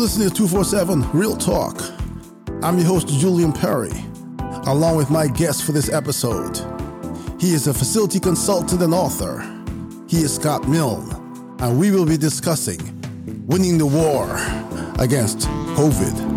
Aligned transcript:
Listening 0.00 0.30
to 0.30 0.34
247 0.34 1.10
Real 1.12 1.36
Talk. 1.36 1.78
I'm 2.62 2.78
your 2.78 2.86
host, 2.86 3.06
Julian 3.08 3.52
Perry, 3.52 3.92
along 4.66 4.96
with 4.96 5.10
my 5.10 5.26
guest 5.26 5.62
for 5.62 5.72
this 5.72 5.92
episode. 5.92 6.56
He 7.38 7.52
is 7.52 7.66
a 7.66 7.74
facility 7.74 8.18
consultant 8.18 8.80
and 8.80 8.94
author. 8.94 9.42
He 10.08 10.22
is 10.22 10.34
Scott 10.34 10.66
Milne, 10.66 11.10
and 11.58 11.78
we 11.78 11.90
will 11.90 12.06
be 12.06 12.16
discussing 12.16 12.80
winning 13.46 13.76
the 13.76 13.84
war 13.84 14.36
against 14.98 15.40
COVID. 15.76 16.29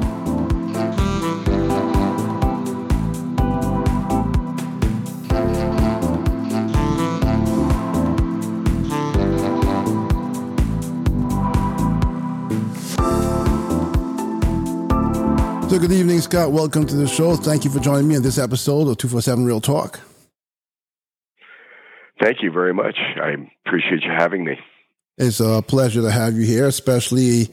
Scott. 16.34 16.52
Welcome 16.52 16.88
to 16.88 16.96
the 16.96 17.08
show. 17.08 17.36
Thank 17.36 17.64
you 17.64 17.70
for 17.70 17.80
joining 17.80 18.08
me 18.08 18.16
in 18.16 18.23
this 18.23 18.40
episode 18.40 18.88
of 18.88 18.98
247 18.98 19.46
Real 19.46 19.62
Talk. 19.62 20.00
Thank 22.20 22.42
you 22.42 22.52
very 22.52 22.73
much. 22.73 22.98
I 22.98 23.36
appreciate 23.68 24.02
you 24.02 24.09
having 24.09 24.44
me. 24.44 24.58
It's 25.20 25.40
a 25.40 25.62
pleasure 25.62 26.02
to 26.02 26.09
have 26.09 26.34
you 26.34 26.42
here, 26.42 26.66
especially 26.66 27.50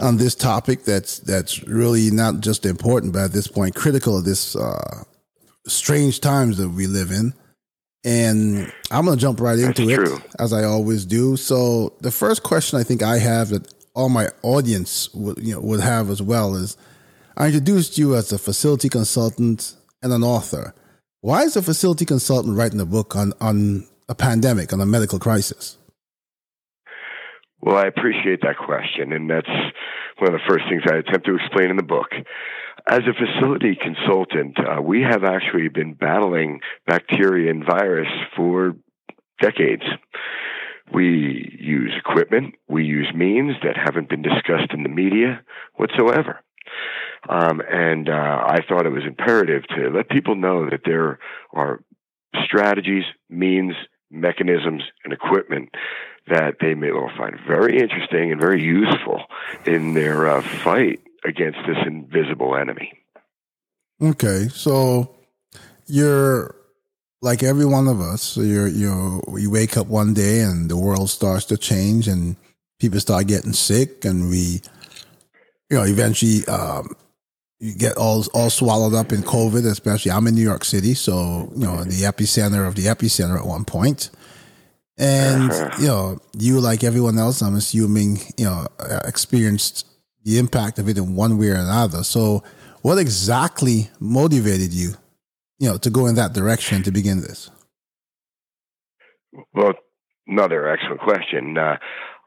on 0.00 0.16
this 0.16 0.34
topic 0.34 0.82
that's 0.82 1.20
that's 1.20 1.62
really 1.68 2.10
not 2.10 2.40
just 2.40 2.66
important, 2.66 3.12
but 3.12 3.26
at 3.26 3.32
this 3.32 3.46
point 3.46 3.76
critical 3.76 4.18
of 4.18 4.24
this 4.24 4.56
uh, 4.56 5.04
strange 5.68 6.20
times 6.20 6.58
that 6.58 6.70
we 6.70 6.88
live 6.88 7.12
in. 7.12 7.32
And 8.04 8.72
I'm 8.90 9.04
going 9.04 9.16
to 9.16 9.22
jump 9.22 9.38
right 9.38 9.56
into 9.56 9.86
That's 9.86 10.02
it, 10.02 10.04
true. 10.04 10.20
as 10.40 10.52
I 10.52 10.64
always 10.64 11.04
do. 11.04 11.36
So, 11.36 11.94
the 12.00 12.10
first 12.10 12.42
question 12.42 12.76
I 12.76 12.82
think 12.82 13.04
I 13.04 13.18
have 13.18 13.50
that 13.50 13.72
all 13.94 14.08
my 14.08 14.30
audience 14.42 15.14
would 15.14 15.38
you 15.38 15.54
know 15.54 15.60
would 15.60 15.78
have 15.78 16.10
as 16.10 16.20
well 16.20 16.56
is 16.56 16.76
I 17.38 17.48
introduced 17.48 17.98
you 17.98 18.14
as 18.14 18.32
a 18.32 18.38
facility 18.38 18.88
consultant 18.88 19.76
and 20.02 20.10
an 20.10 20.24
author. 20.24 20.74
Why 21.20 21.42
is 21.42 21.54
a 21.54 21.60
facility 21.60 22.06
consultant 22.06 22.56
writing 22.56 22.80
a 22.80 22.86
book 22.86 23.14
on, 23.14 23.34
on 23.42 23.86
a 24.08 24.14
pandemic, 24.14 24.72
on 24.72 24.80
a 24.80 24.86
medical 24.86 25.18
crisis? 25.18 25.76
Well, 27.60 27.76
I 27.76 27.84
appreciate 27.84 28.40
that 28.40 28.56
question, 28.56 29.12
and 29.12 29.28
that's 29.28 29.50
one 30.18 30.32
of 30.32 30.40
the 30.40 30.48
first 30.48 30.64
things 30.70 30.82
I 30.90 30.96
attempt 30.96 31.26
to 31.26 31.34
explain 31.34 31.68
in 31.68 31.76
the 31.76 31.82
book. 31.82 32.08
As 32.88 33.00
a 33.00 33.12
facility 33.12 33.76
consultant, 33.76 34.56
uh, 34.58 34.80
we 34.80 35.02
have 35.02 35.24
actually 35.24 35.68
been 35.68 35.92
battling 35.92 36.60
bacteria 36.86 37.50
and 37.50 37.66
virus 37.66 38.08
for 38.34 38.76
decades. 39.42 39.82
We 40.94 41.58
use 41.60 41.92
equipment, 41.98 42.54
we 42.66 42.84
use 42.84 43.12
means 43.14 43.56
that 43.62 43.76
haven't 43.76 44.08
been 44.08 44.22
discussed 44.22 44.72
in 44.72 44.84
the 44.84 44.88
media 44.88 45.42
whatsoever. 45.74 46.40
Um, 47.28 47.60
and 47.68 48.08
uh, 48.08 48.44
I 48.46 48.60
thought 48.68 48.86
it 48.86 48.92
was 48.92 49.04
imperative 49.04 49.64
to 49.76 49.90
let 49.90 50.08
people 50.08 50.36
know 50.36 50.68
that 50.70 50.80
there 50.84 51.18
are 51.52 51.80
strategies, 52.44 53.04
means, 53.28 53.74
mechanisms, 54.10 54.82
and 55.04 55.12
equipment 55.12 55.70
that 56.28 56.56
they 56.60 56.74
may 56.74 56.90
well 56.90 57.10
find 57.16 57.38
very 57.46 57.80
interesting 57.80 58.32
and 58.32 58.40
very 58.40 58.62
useful 58.62 59.22
in 59.64 59.94
their 59.94 60.28
uh, 60.28 60.42
fight 60.42 61.00
against 61.24 61.58
this 61.66 61.78
invisible 61.86 62.56
enemy. 62.56 62.92
Okay, 64.02 64.48
so 64.48 65.16
you're 65.86 66.54
like 67.22 67.42
every 67.42 67.64
one 67.64 67.88
of 67.88 68.00
us. 68.00 68.22
So 68.22 68.42
you're 68.42 68.68
you 68.68 69.22
you 69.36 69.50
wake 69.50 69.76
up 69.76 69.86
one 69.86 70.14
day 70.14 70.40
and 70.40 70.70
the 70.70 70.76
world 70.76 71.10
starts 71.10 71.44
to 71.46 71.56
change 71.56 72.08
and 72.08 72.36
people 72.78 73.00
start 73.00 73.26
getting 73.26 73.52
sick 73.52 74.04
and 74.04 74.28
we 74.28 74.60
you 75.70 75.76
know 75.76 75.84
eventually 75.84 76.44
um, 76.46 76.94
you 77.58 77.74
get 77.74 77.96
all 77.96 78.24
all 78.34 78.50
swallowed 78.50 78.94
up 78.94 79.12
in 79.12 79.22
COVID. 79.22 79.66
Especially 79.66 80.10
I'm 80.10 80.26
in 80.26 80.34
New 80.34 80.42
York 80.42 80.64
City, 80.64 80.94
so 80.94 81.50
you 81.54 81.64
know 81.64 81.84
the 81.84 82.02
epicenter 82.02 82.66
of 82.66 82.74
the 82.74 82.86
epicenter 82.86 83.38
at 83.38 83.46
one 83.46 83.64
point. 83.64 84.10
And 84.98 85.52
you 85.78 85.88
know, 85.88 86.18
you 86.38 86.60
like 86.60 86.82
everyone 86.82 87.18
else, 87.18 87.42
I'm 87.42 87.54
assuming, 87.54 88.18
you 88.38 88.46
know, 88.46 88.66
uh, 88.78 89.00
experienced 89.04 89.86
the 90.24 90.38
impact 90.38 90.78
of 90.78 90.88
it 90.88 90.96
in 90.96 91.14
one 91.14 91.38
way 91.38 91.48
or 91.48 91.56
another. 91.56 92.02
So, 92.02 92.42
what 92.80 92.98
exactly 92.98 93.90
motivated 94.00 94.72
you, 94.72 94.94
you 95.58 95.68
know, 95.68 95.76
to 95.78 95.90
go 95.90 96.06
in 96.06 96.14
that 96.14 96.32
direction 96.32 96.82
to 96.84 96.90
begin 96.90 97.20
this? 97.20 97.50
Well, 99.52 99.74
another 100.26 100.68
excellent 100.68 101.00
question. 101.00 101.58
Uh, 101.58 101.76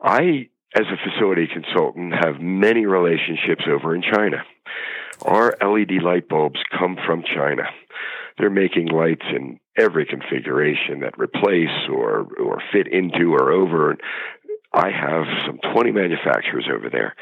I, 0.02 0.50
as 0.76 0.86
a 0.86 1.10
facility 1.10 1.48
consultant, 1.52 2.14
have 2.14 2.40
many 2.40 2.86
relationships 2.86 3.64
over 3.68 3.96
in 3.96 4.04
China. 4.04 4.44
Our 5.22 5.56
LED 5.62 6.02
light 6.04 6.30
bulbs 6.30 6.60
come 6.78 6.98
from 7.06 7.24
China. 7.24 7.64
They're 8.38 8.50
making 8.50 8.88
lights 8.88 9.26
in 9.36 9.60
every 9.78 10.06
configuration 10.06 11.02
that 11.02 11.20
replace 11.20 11.90
or 11.92 12.28
or 12.40 12.62
fit 12.72 12.88
into 12.88 13.34
or 13.34 13.52
over. 13.52 13.98
I 14.72 14.92
have 14.92 15.26
some 15.48 15.60
20 15.74 15.92
manufacturers 15.92 16.70
over 16.72 16.90
there, 16.92 17.16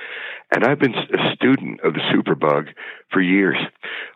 and 0.54 0.66
I've 0.66 0.80
been 0.80 0.94
a 0.94 1.34
student 1.34 1.80
of 1.80 1.94
the 1.94 2.02
superbug 2.14 2.68
for 3.12 3.22
years. 3.22 3.56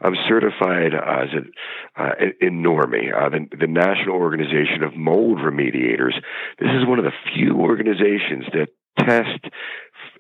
I'm 0.02 0.16
certified 0.28 0.94
as 0.94 1.30
a, 1.34 2.02
uh, 2.02 2.12
in 2.42 2.62
NORMI, 2.62 3.14
uh, 3.16 3.30
the, 3.30 3.48
the 3.58 3.68
National 3.68 4.16
Organization 4.18 4.84
of 4.84 4.98
Mold 4.98 5.38
Remediators. 5.38 6.14
This 6.60 6.72
is 6.78 6.86
one 6.86 7.00
of 7.00 7.06
the 7.06 7.14
few 7.34 7.56
organizations 7.56 8.44
that 8.52 8.68
test 9.00 9.46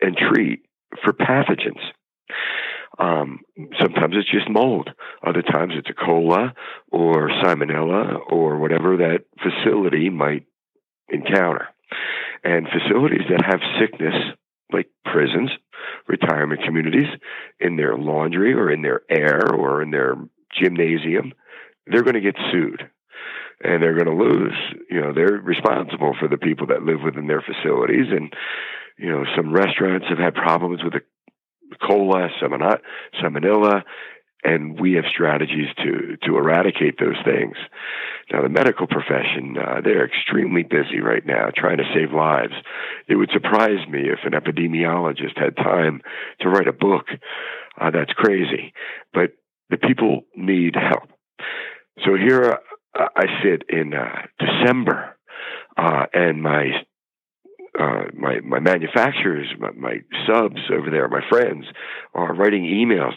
and 0.01 0.15
treat 0.15 0.61
for 1.03 1.11
pathogens. 1.11 1.81
Um, 2.99 3.39
sometimes 3.79 4.15
it's 4.17 4.29
just 4.29 4.49
mold. 4.49 4.89
Other 5.25 5.41
times 5.41 5.73
it's 5.75 5.89
E. 5.89 5.93
coli 5.93 6.53
or 6.91 7.29
salmonella 7.43 8.19
or 8.29 8.57
whatever 8.59 8.97
that 8.97 9.25
facility 9.41 10.09
might 10.09 10.45
encounter. 11.09 11.67
And 12.43 12.67
facilities 12.67 13.27
that 13.29 13.45
have 13.45 13.59
sickness, 13.79 14.15
like 14.71 14.89
prisons, 15.05 15.51
retirement 16.07 16.61
communities, 16.63 17.09
in 17.59 17.75
their 17.75 17.97
laundry 17.97 18.53
or 18.53 18.71
in 18.71 18.81
their 18.81 19.01
air 19.09 19.53
or 19.53 19.81
in 19.81 19.91
their 19.91 20.15
gymnasium, 20.59 21.33
they're 21.87 22.03
going 22.03 22.15
to 22.15 22.21
get 22.21 22.35
sued. 22.51 22.89
And 23.63 23.81
they're 23.81 23.93
going 23.93 24.17
to 24.17 24.23
lose. 24.23 24.57
You 24.89 25.01
know, 25.01 25.13
they're 25.13 25.39
responsible 25.39 26.15
for 26.19 26.27
the 26.27 26.37
people 26.37 26.67
that 26.67 26.83
live 26.83 27.01
within 27.03 27.27
their 27.27 27.43
facilities. 27.43 28.07
And, 28.09 28.33
you 28.97 29.09
know, 29.09 29.23
some 29.35 29.53
restaurants 29.53 30.07
have 30.09 30.17
had 30.17 30.33
problems 30.33 30.83
with 30.83 30.93
the 30.93 31.01
coli, 31.79 32.29
salmonella, 32.41 33.83
and 34.43 34.79
we 34.79 34.93
have 34.93 35.05
strategies 35.11 35.67
to 35.77 36.17
to 36.23 36.37
eradicate 36.37 36.99
those 36.99 37.17
things. 37.23 37.55
Now, 38.31 38.41
the 38.41 38.49
medical 38.49 38.87
profession, 38.87 39.57
uh, 39.57 39.81
they're 39.83 40.05
extremely 40.05 40.63
busy 40.63 40.99
right 40.99 41.25
now 41.25 41.49
trying 41.55 41.77
to 41.77 41.91
save 41.93 42.11
lives. 42.13 42.53
It 43.07 43.15
would 43.15 43.29
surprise 43.31 43.87
me 43.89 44.09
if 44.09 44.19
an 44.23 44.31
epidemiologist 44.31 45.37
had 45.37 45.55
time 45.57 46.01
to 46.41 46.49
write 46.49 46.67
a 46.67 46.73
book. 46.73 47.05
Uh, 47.79 47.91
that's 47.91 48.13
crazy. 48.13 48.73
But 49.13 49.31
the 49.69 49.77
people 49.77 50.21
need 50.35 50.75
help. 50.75 51.09
So 52.05 52.15
here 52.15 52.57
uh, 52.97 53.07
I 53.15 53.25
sit 53.43 53.63
in 53.69 53.93
uh, 53.93 54.27
December, 54.39 55.17
uh, 55.77 56.05
and 56.13 56.41
my 56.41 56.71
uh, 57.81 58.03
my 58.13 58.39
my 58.41 58.59
manufacturers, 58.59 59.47
my, 59.57 59.71
my 59.71 59.95
subs 60.27 60.61
over 60.71 60.89
there, 60.89 61.07
my 61.07 61.21
friends, 61.29 61.65
are 62.13 62.33
writing 62.33 62.63
emails 62.63 63.13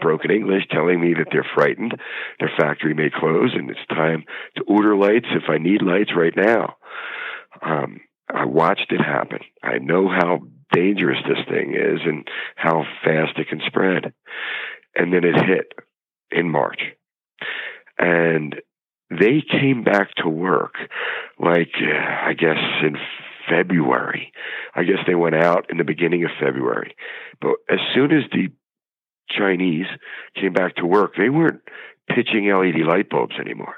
broken 0.00 0.30
English 0.30 0.62
telling 0.70 1.00
me 1.00 1.14
that 1.14 1.26
they're 1.32 1.46
frightened, 1.54 1.94
their 2.38 2.50
factory 2.58 2.94
may 2.94 3.10
close, 3.10 3.52
and 3.54 3.70
it's 3.70 3.86
time 3.88 4.24
to 4.56 4.64
order 4.64 4.96
lights 4.96 5.26
if 5.30 5.44
I 5.48 5.58
need 5.58 5.82
lights 5.82 6.10
right 6.16 6.34
now. 6.36 6.76
Um, 7.62 8.00
I 8.32 8.44
watched 8.44 8.90
it 8.90 9.00
happen. 9.00 9.40
I 9.62 9.78
know 9.78 10.08
how 10.08 10.40
dangerous 10.72 11.18
this 11.26 11.44
thing 11.48 11.74
is 11.74 12.00
and 12.04 12.28
how 12.56 12.84
fast 13.04 13.38
it 13.38 13.48
can 13.48 13.60
spread. 13.66 14.12
And 14.94 15.12
then 15.12 15.24
it 15.24 15.34
hit 15.46 15.72
in 16.30 16.50
March. 16.50 16.80
And 17.98 18.56
they 19.10 19.42
came 19.50 19.82
back 19.82 20.14
to 20.16 20.28
work 20.28 20.74
like, 21.38 21.72
I 21.80 22.34
guess, 22.34 22.58
in 22.82 22.96
February. 23.48 24.32
I 24.74 24.84
guess 24.84 24.98
they 25.06 25.14
went 25.14 25.34
out 25.34 25.66
in 25.70 25.78
the 25.78 25.84
beginning 25.84 26.24
of 26.24 26.30
February. 26.40 26.94
But 27.40 27.56
as 27.70 27.78
soon 27.94 28.12
as 28.12 28.24
the 28.30 28.48
Chinese 29.30 29.86
came 30.34 30.52
back 30.52 30.76
to 30.76 30.86
work, 30.86 31.12
they 31.16 31.28
weren't 31.28 31.60
pitching 32.08 32.50
LED 32.50 32.86
light 32.86 33.10
bulbs 33.10 33.36
anymore. 33.40 33.74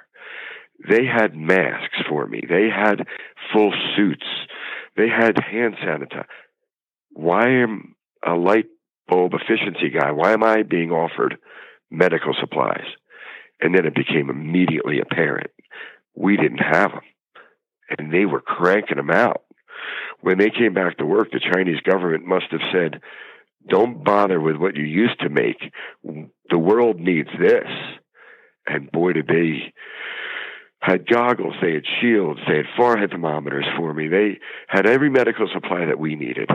They 0.88 1.05
had 1.05 1.34
masks 1.34 1.99
for 2.08 2.26
me. 2.26 2.43
They 2.49 2.69
had 2.69 3.06
full 3.52 3.72
suits. 3.96 4.26
They 4.96 5.08
had 5.08 5.38
hand 5.38 5.75
sanitizer. 5.84 6.25
Why 7.12 7.49
am 7.62 7.96
a 8.25 8.34
light 8.34 8.67
bulb 9.08 9.32
efficiency 9.34 9.90
guy? 9.90 10.12
Why 10.12 10.32
am 10.32 10.44
I 10.44 10.62
being 10.62 10.90
offered 10.90 11.37
medical 11.90 12.34
supplies? 12.38 12.87
And 13.61 13.75
then 13.75 13.84
it 13.84 13.94
became 13.94 14.31
immediately 14.31 15.00
apparent 15.00 15.50
we 16.14 16.37
didn't 16.37 16.58
have 16.58 16.93
them, 16.93 17.00
and 17.99 18.12
they 18.12 18.26
were 18.26 18.40
cranking 18.40 18.96
them 18.96 19.11
out. 19.11 19.43
When 20.22 20.38
they 20.38 20.50
came 20.50 20.75
back 20.75 20.99
to 20.99 21.06
work, 21.06 21.31
the 21.31 21.40
Chinese 21.40 21.81
government 21.81 22.26
must 22.26 22.46
have 22.50 22.61
said, 22.72 23.00
Don't 23.69 24.05
bother 24.05 24.40
with 24.40 24.56
what 24.56 24.76
you 24.76 24.84
used 24.84 25.20
to 25.20 25.28
make. 25.28 25.58
The 26.50 26.58
world 26.58 27.00
needs 27.00 27.28
this. 27.38 27.69
And 28.67 28.90
boy, 28.93 29.14
did 29.14 29.26
they 29.26 29.72
had 30.81 31.06
goggles, 31.06 31.55
they 31.61 31.75
had 31.75 31.84
shields, 32.00 32.40
they 32.49 32.56
had 32.56 32.67
forehead 32.76 33.11
thermometers 33.11 33.67
for 33.76 33.93
me. 33.93 34.08
They 34.08 34.38
had 34.67 34.87
every 34.87 35.11
medical 35.11 35.49
supply 35.52 35.84
that 35.87 35.99
we 35.99 36.14
needed. 36.14 36.49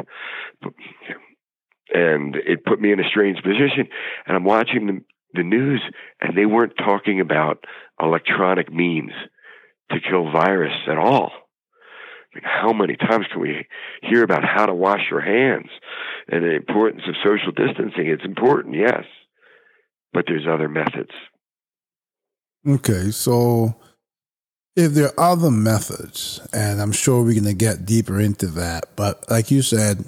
And 1.94 2.36
it 2.36 2.66
put 2.66 2.82
me 2.82 2.92
in 2.92 3.00
a 3.00 3.08
strange 3.10 3.38
position. 3.44 3.88
And 4.26 4.36
I'm 4.36 4.44
watching 4.44 4.88
the, 4.88 5.02
the 5.34 5.44
news, 5.44 5.82
and 6.20 6.36
they 6.36 6.48
weren't 6.48 6.78
talking 6.78 7.20
about 7.20 7.66
electronic 8.02 8.72
means 8.74 9.12
to 9.92 10.00
kill 10.00 10.32
virus 10.32 10.74
at 10.90 10.98
all. 10.98 11.32
How 12.44 12.74
many 12.74 12.96
times 12.96 13.26
can 13.32 13.42
we 13.42 13.68
hear 14.02 14.24
about 14.24 14.44
how 14.44 14.66
to 14.66 14.74
wash 14.74 15.02
your 15.10 15.22
hands 15.22 15.70
and 16.28 16.44
the 16.44 16.56
importance 16.56 17.04
of 17.08 17.16
social 17.24 17.52
distancing? 17.52 18.08
It's 18.08 18.26
important, 18.26 18.76
yes, 18.76 19.04
but 20.14 20.26
there's 20.28 20.48
other 20.48 20.70
methods. 20.70 21.12
Okay, 22.68 23.12
so 23.12 23.76
if 24.76 24.94
there 24.94 25.08
are 25.18 25.32
other 25.32 25.52
methods, 25.52 26.42
and 26.52 26.82
I'm 26.82 26.92
sure 26.92 27.24
we're 27.24 27.34
going 27.34 27.46
to 27.46 27.54
get 27.54 27.86
deeper 27.86 28.20
into 28.20 28.48
that, 28.48 28.96
but 28.96 29.24
like 29.30 29.52
you 29.52 29.62
said, 29.62 30.04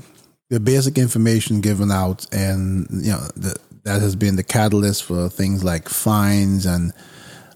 the 0.50 0.60
basic 0.60 0.98
information 0.98 1.62
given 1.62 1.92
out, 1.92 2.26
and 2.34 2.88
you 2.92 3.12
know 3.12 3.28
the, 3.36 3.56
that 3.84 4.02
has 4.02 4.16
been 4.16 4.36
the 4.36 4.44
catalyst 4.44 5.04
for 5.04 5.30
things 5.30 5.64
like 5.64 5.88
fines 5.88 6.66
and 6.66 6.94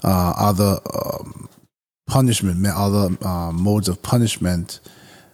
uh, 0.03 0.33
other 0.37 0.79
um, 0.93 1.49
punishment, 2.11 2.67
other 2.67 3.09
uh, 3.25 3.51
modes 3.53 3.87
of 3.87 4.03
punishment. 4.03 4.81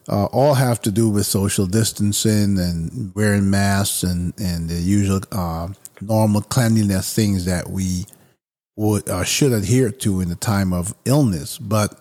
Uh, 0.07 0.25
all 0.25 0.53
have 0.53 0.79
to 0.79 0.91
do 0.91 1.09
with 1.09 1.25
social 1.25 1.65
distancing 1.65 2.57
and 2.59 3.11
wearing 3.15 3.49
masks 3.49 4.03
and, 4.03 4.33
and 4.39 4.69
the 4.69 4.75
usual 4.75 5.19
uh, 5.31 5.67
normal 5.99 6.39
cleanliness 6.41 7.13
things 7.13 7.43
that 7.45 7.69
we 7.69 8.05
would 8.77 9.09
uh, 9.09 9.23
should 9.23 9.51
adhere 9.51 9.89
to 9.89 10.21
in 10.21 10.29
the 10.29 10.35
time 10.35 10.71
of 10.71 10.93
illness. 11.03 11.57
But 11.57 11.99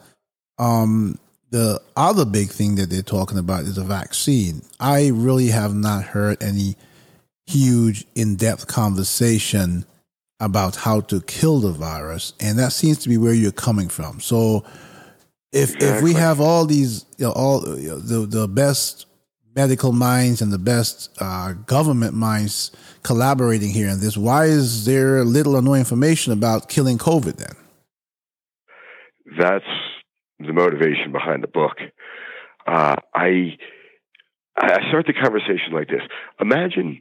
um, 0.58 1.18
the 1.50 1.80
other 1.96 2.26
big 2.26 2.50
thing 2.50 2.74
that 2.74 2.90
they're 2.90 3.02
talking 3.02 3.38
about 3.38 3.64
is 3.64 3.78
a 3.78 3.84
vaccine. 3.84 4.60
I 4.78 5.08
really 5.08 5.48
have 5.48 5.74
not 5.74 6.04
heard 6.04 6.40
any 6.42 6.76
huge, 7.46 8.04
in 8.14 8.36
depth 8.36 8.66
conversation 8.66 9.86
about 10.40 10.76
how 10.76 11.00
to 11.00 11.20
kill 11.22 11.60
the 11.60 11.72
virus, 11.72 12.34
and 12.40 12.58
that 12.58 12.72
seems 12.72 12.98
to 12.98 13.08
be 13.08 13.16
where 13.16 13.32
you're 13.32 13.52
coming 13.52 13.88
from. 13.88 14.20
So, 14.20 14.64
if 15.52 15.74
exactly. 15.74 15.88
if 15.88 16.02
we 16.02 16.12
have 16.14 16.40
all 16.40 16.66
these, 16.66 17.06
you 17.16 17.26
know, 17.26 17.32
all 17.32 17.78
you 17.78 17.88
know, 17.88 17.98
the 17.98 18.26
the 18.26 18.48
best 18.48 19.06
medical 19.54 19.92
minds 19.92 20.42
and 20.42 20.52
the 20.52 20.58
best 20.58 21.10
uh, 21.18 21.52
government 21.52 22.14
minds 22.14 22.70
collaborating 23.02 23.70
here 23.70 23.88
in 23.88 24.00
this, 24.00 24.16
why 24.16 24.44
is 24.44 24.84
there 24.84 25.24
little 25.24 25.56
or 25.56 25.62
no 25.62 25.74
information 25.74 26.32
about 26.32 26.68
killing 26.68 26.98
COVID 26.98 27.36
then? 27.36 27.56
That's 29.38 29.64
the 30.38 30.52
motivation 30.52 31.12
behind 31.12 31.42
the 31.42 31.48
book. 31.48 31.78
Uh, 32.66 32.96
I 33.14 33.56
I 34.56 34.88
start 34.88 35.06
the 35.06 35.14
conversation 35.14 35.72
like 35.72 35.88
this: 35.88 36.02
Imagine 36.40 37.00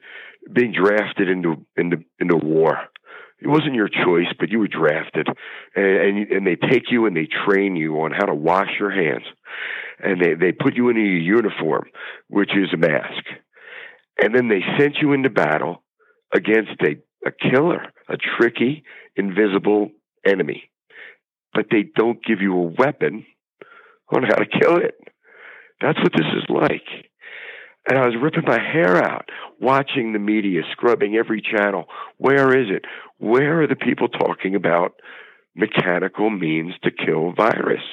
being 0.52 0.74
drafted 0.74 1.30
into 1.30 1.66
into 1.76 1.98
into 2.20 2.38
war. 2.38 2.78
It 3.40 3.48
wasn't 3.48 3.76
your 3.76 3.90
choice, 3.90 4.34
but 4.40 4.50
you 4.50 4.60
were 4.60 4.68
drafted, 4.68 5.28
and, 5.76 5.86
and 5.86 6.32
and 6.32 6.48
they 6.48 6.56
take 6.56 6.90
you 6.90 7.06
and 7.06 7.16
they 7.16 7.28
train 7.46 7.76
you 7.76 8.02
on 8.02 8.12
how 8.12 8.26
to 8.26 8.34
wash 8.34 8.70
your 8.80 8.92
hands, 8.92 9.26
and 10.00 10.22
they 10.22 10.34
they 10.36 10.52
put 10.52 10.76
you 10.76 10.90
in 10.90 10.98
a 10.98 11.02
uniform, 11.02 11.86
which 12.30 12.52
is 12.56 12.74
a 12.74 12.78
mask, 12.78 13.24
and 14.22 14.34
then 14.34 14.48
they 14.48 14.62
sent 14.80 14.98
you 15.02 15.14
into 15.14 15.30
battle 15.30 15.84
against 16.34 16.82
a 16.82 16.96
a 17.28 17.32
killer, 17.32 17.82
a 18.08 18.18
tricky, 18.18 18.84
invisible 19.16 19.90
enemy 20.26 20.70
but 21.56 21.68
they 21.72 21.86
don't 21.96 22.24
give 22.24 22.42
you 22.42 22.54
a 22.54 22.74
weapon 22.78 23.26
on 24.14 24.24
how 24.24 24.36
to 24.36 24.46
kill 24.46 24.78
it. 24.78 24.96
That's 25.82 25.98
what 26.00 26.12
this 26.14 26.28
is 26.38 26.44
like. 26.50 26.86
And 27.88 28.00
I 28.00 28.06
was 28.06 28.16
ripping 28.20 28.46
my 28.48 28.60
hair 28.60 28.98
out 28.98 29.30
watching 29.62 30.14
the 30.14 30.20
media, 30.20 30.62
scrubbing 30.72 31.16
every 31.16 31.42
channel. 31.42 31.86
Where 32.18 32.58
is 32.58 32.68
it? 32.70 32.86
Where 33.20 33.62
are 33.62 33.68
the 33.68 33.76
people 33.76 34.08
talking 34.08 34.56
about 34.56 34.94
mechanical 35.56 36.30
means 36.30 36.74
to 36.84 36.92
kill 36.92 37.34
virus? 37.34 37.84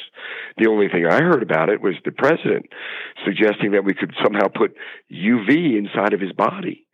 The 0.57 0.69
only 0.69 0.89
thing 0.89 1.07
I 1.07 1.19
heard 1.23 1.43
about 1.43 1.69
it 1.69 1.83
was 1.83 1.95
the 2.05 2.11
president 2.11 2.67
suggesting 3.25 3.73
that 3.73 3.85
we 3.85 3.95
could 3.95 4.15
somehow 4.23 4.49
put 4.49 4.75
UV 5.13 5.77
inside 5.79 6.15
of 6.15 6.21
his 6.21 6.33
body, 6.33 6.87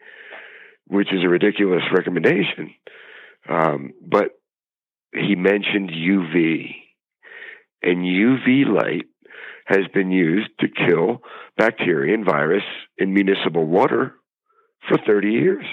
which 0.87 1.12
is 1.12 1.23
a 1.25 1.29
ridiculous 1.29 1.83
recommendation. 1.95 2.75
Um, 3.49 3.93
but 4.05 4.33
he 5.12 5.37
mentioned 5.37 5.91
UV. 5.91 6.75
And 7.81 7.99
UV 7.99 8.67
light 8.67 9.06
has 9.69 9.87
been 9.93 10.11
used 10.11 10.49
to 10.61 10.67
kill 10.67 11.20
bacteria 11.59 12.15
and 12.15 12.25
virus 12.25 12.62
in 12.97 13.12
municipal 13.12 13.67
water 13.67 14.15
for 14.88 14.99
30 15.06 15.31
years. 15.31 15.65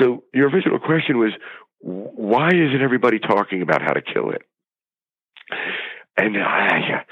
So 0.00 0.24
your 0.32 0.48
original 0.48 0.78
question 0.78 1.18
was, 1.18 1.32
why 1.80 2.48
isn't 2.48 2.80
everybody 2.82 3.18
talking 3.18 3.60
about 3.60 3.82
how 3.82 3.92
to 3.92 4.00
kill 4.00 4.30
it? 4.30 4.42
And 6.16 6.36
I, 6.38 7.04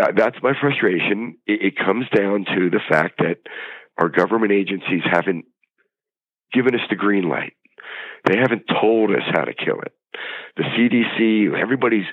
uh, 0.00 0.12
that's 0.16 0.36
my 0.40 0.52
frustration. 0.60 1.36
It, 1.46 1.74
it 1.74 1.76
comes 1.76 2.06
down 2.14 2.44
to 2.54 2.70
the 2.70 2.80
fact 2.88 3.18
that 3.18 3.38
our 3.98 4.08
government 4.08 4.52
agencies 4.52 5.02
haven't 5.04 5.46
given 6.52 6.74
us 6.74 6.80
the 6.88 6.96
green 6.96 7.28
light. 7.28 7.54
They 8.24 8.38
haven't 8.38 8.64
told 8.80 9.10
us 9.10 9.22
how 9.32 9.44
to 9.44 9.52
kill 9.52 9.80
it. 9.80 9.92
The 10.56 10.62
CDC, 10.62 11.60
everybody's 11.60 12.06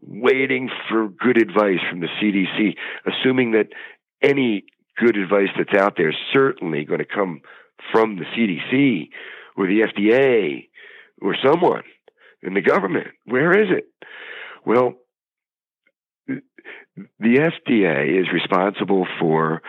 waiting 0.00 0.70
for 0.88 1.08
good 1.08 1.40
advice 1.40 1.80
from 1.90 2.00
the 2.00 2.08
CDC, 2.20 2.74
assuming 3.06 3.52
that 3.52 3.68
any 4.22 4.64
good 4.98 5.16
advice 5.16 5.48
that's 5.56 5.78
out 5.78 5.94
there 5.96 6.10
is 6.10 6.16
certainly 6.32 6.84
going 6.84 7.00
to 7.00 7.04
come 7.04 7.40
from 7.92 8.16
the 8.16 8.24
CDC 8.24 9.08
or 9.56 9.66
the 9.66 9.80
FDA 9.80 10.68
or 11.20 11.36
someone 11.44 11.82
in 12.42 12.54
the 12.54 12.60
government. 12.60 13.08
Where 13.24 13.52
is 13.52 13.68
it? 13.70 13.86
Well, 14.64 14.94
the 16.26 16.40
FDA 17.20 18.20
is 18.20 18.26
responsible 18.32 19.06
for 19.20 19.62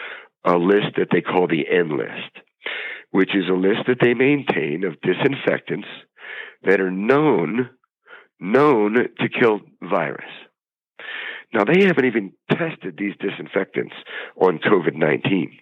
a 0.45 0.57
list 0.57 0.95
that 0.97 1.07
they 1.11 1.21
call 1.21 1.47
the 1.47 1.65
N 1.69 1.97
list 1.97 2.45
which 3.15 3.33
is 3.33 3.47
a 3.49 3.53
list 3.53 3.87
that 3.87 3.99
they 4.01 4.13
maintain 4.13 4.83
of 4.83 4.99
disinfectants 4.99 5.87
that 6.63 6.81
are 6.81 6.91
known 6.91 7.69
known 8.39 8.95
to 8.95 9.29
kill 9.29 9.61
virus. 9.81 10.29
Now 11.53 11.63
they 11.63 11.85
haven't 11.85 12.05
even 12.05 12.33
tested 12.49 12.95
these 12.97 13.13
disinfectants 13.19 13.93
on 14.35 14.59
COVID-19. 14.59 15.59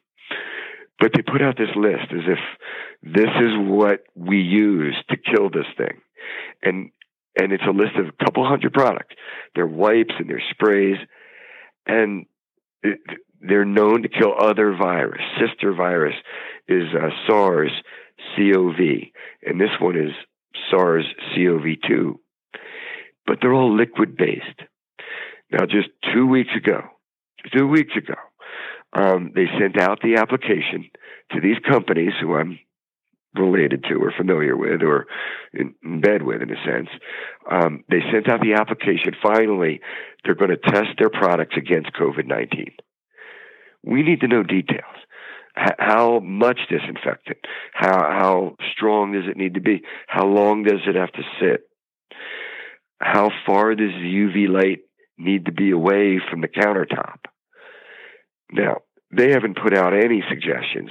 But 1.00 1.12
they 1.14 1.22
put 1.22 1.42
out 1.42 1.58
this 1.58 1.76
list 1.76 2.12
as 2.12 2.24
if 2.28 2.40
this 3.02 3.30
is 3.42 3.52
what 3.58 4.02
we 4.16 4.38
use 4.38 4.96
to 5.10 5.18
kill 5.18 5.50
this 5.50 5.68
thing. 5.78 6.02
And 6.62 6.92
and 7.40 7.52
it's 7.52 7.64
a 7.68 7.72
list 7.72 7.96
of 7.98 8.08
a 8.08 8.26
couple 8.26 8.48
hundred 8.48 8.74
products. 8.74 9.16
Their 9.56 9.66
wipes 9.66 10.14
and 10.20 10.30
their 10.30 10.42
sprays 10.52 10.98
and 11.86 12.26
they're 13.42 13.66
known 13.66 14.04
to 14.04 14.10
kill 14.10 14.34
other 14.40 14.76
virus. 14.76 15.22
Sister 15.40 15.74
virus 15.74 16.16
is 16.68 16.84
uh, 16.94 17.10
SARS 17.28 17.72
CoV, 18.36 18.80
and 19.44 19.60
this 19.60 19.70
one 19.80 19.98
is 19.98 20.12
SARS 20.70 21.06
CoV 21.36 21.66
2. 21.88 22.20
But 23.26 23.40
they're 23.42 23.54
all 23.54 23.76
liquid 23.76 24.18
based. 24.18 24.62
Now, 25.52 25.66
just 25.66 25.90
two 26.14 26.28
weeks 26.28 26.50
ago, 26.56 26.82
two 27.56 27.68
weeks 27.68 27.94
ago, 27.96 28.16
um, 28.94 29.32
they 29.34 29.46
sent 29.60 29.80
out 29.80 30.00
the 30.02 30.16
application 30.16 30.90
to 31.32 31.42
these 31.42 31.58
companies 31.68 32.14
who 32.22 32.36
I'm 32.36 32.60
related 33.36 33.84
to 33.90 33.96
or 33.96 34.14
familiar 34.16 34.56
with 34.56 34.84
or 34.84 35.08
in, 35.54 35.74
bed 36.02 36.22
with 36.22 36.42
in 36.42 36.52
a 36.52 36.66
sense. 36.66 36.90
Um, 37.50 37.84
they 37.90 38.02
sent 38.12 38.30
out 38.30 38.42
the 38.42 38.54
application. 38.54 39.14
Finally, 39.22 39.82
they're 40.24 40.36
going 40.36 40.52
to 40.52 40.58
test 40.58 40.90
their 41.00 41.10
products 41.10 41.56
against 41.58 41.94
COVID 41.94 42.28
19. 42.28 42.74
We 43.84 44.04
need 44.04 44.22
to 44.22 44.28
know 44.28 44.44
details 44.44 44.86
how 45.56 46.20
much 46.20 46.60
disinfectant? 46.70 47.38
How 47.74 48.00
how 48.00 48.56
strong 48.76 49.14
does 49.14 49.26
it 49.30 49.38
need 49.38 49.54
to 49.56 49.62
be? 49.62 49.84
How 50.08 50.26
long 50.26 50.64
does 50.64 50.82
it 50.88 50.96
have 50.96 51.12
to 51.12 51.24
sit? 51.40 51.70
How 53.04 53.30
far 53.46 53.76
does 53.76 53.92
the 53.92 54.14
UV 54.14 54.50
light 54.50 54.80
need 55.18 55.46
to 55.46 55.52
be 55.52 55.72
away 55.72 56.20
from 56.30 56.42
the 56.42 56.48
countertop? 56.48 57.20
Now, 58.52 58.78
they 59.12 59.32
haven't 59.32 59.62
put 59.62 59.78
out 59.78 59.94
any 59.94 60.24
suggestions 60.30 60.90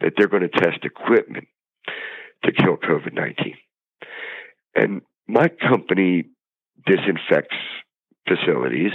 that 0.00 0.12
they're 0.16 0.28
going 0.28 0.42
to 0.42 0.48
test 0.48 0.84
equipment 0.84 1.48
to 2.44 2.52
kill 2.52 2.76
COVID 2.76 3.14
19. 3.14 3.54
And 4.76 5.02
my 5.26 5.48
company 5.48 6.24
disinfects 6.86 7.56
facilities, 8.28 8.92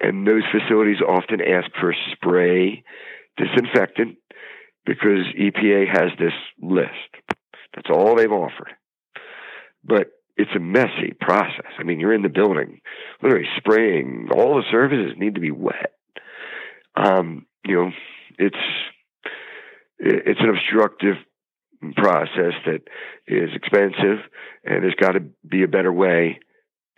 and 0.00 0.26
those 0.26 0.42
facilities 0.50 1.00
often 1.06 1.40
ask 1.40 1.70
for 1.78 1.94
spray 2.12 2.82
disinfectant 3.36 4.16
because 4.86 5.26
EPA 5.38 5.88
has 5.88 6.10
this 6.18 6.32
list. 6.60 7.36
That's 7.74 7.90
all 7.90 8.16
they've 8.16 8.32
offered. 8.32 8.72
But 9.84 10.08
it's 10.36 10.50
a 10.54 10.60
messy 10.60 11.14
process. 11.20 11.72
I 11.78 11.82
mean, 11.82 12.00
you're 12.00 12.14
in 12.14 12.22
the 12.22 12.28
building, 12.28 12.80
literally 13.22 13.48
spraying. 13.56 14.28
All 14.34 14.56
the 14.56 14.64
surfaces 14.70 15.18
need 15.18 15.34
to 15.34 15.40
be 15.40 15.50
wet. 15.50 15.94
Um, 16.96 17.46
you 17.64 17.76
know, 17.76 17.90
it's 18.38 18.56
it's 19.98 20.40
an 20.40 20.48
obstructive 20.48 21.16
process 21.96 22.54
that 22.66 22.80
is 23.26 23.50
expensive, 23.54 24.18
and 24.64 24.82
there's 24.82 24.94
got 24.94 25.12
to 25.12 25.20
be 25.46 25.62
a 25.62 25.68
better 25.68 25.92
way, 25.92 26.40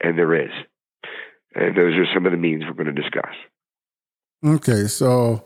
and 0.00 0.18
there 0.18 0.34
is. 0.34 0.52
And 1.54 1.76
those 1.76 1.94
are 1.94 2.06
some 2.14 2.26
of 2.26 2.32
the 2.32 2.38
means 2.38 2.64
we're 2.64 2.72
going 2.72 2.94
to 2.94 3.00
discuss. 3.02 3.34
Okay, 4.44 4.86
so 4.86 5.44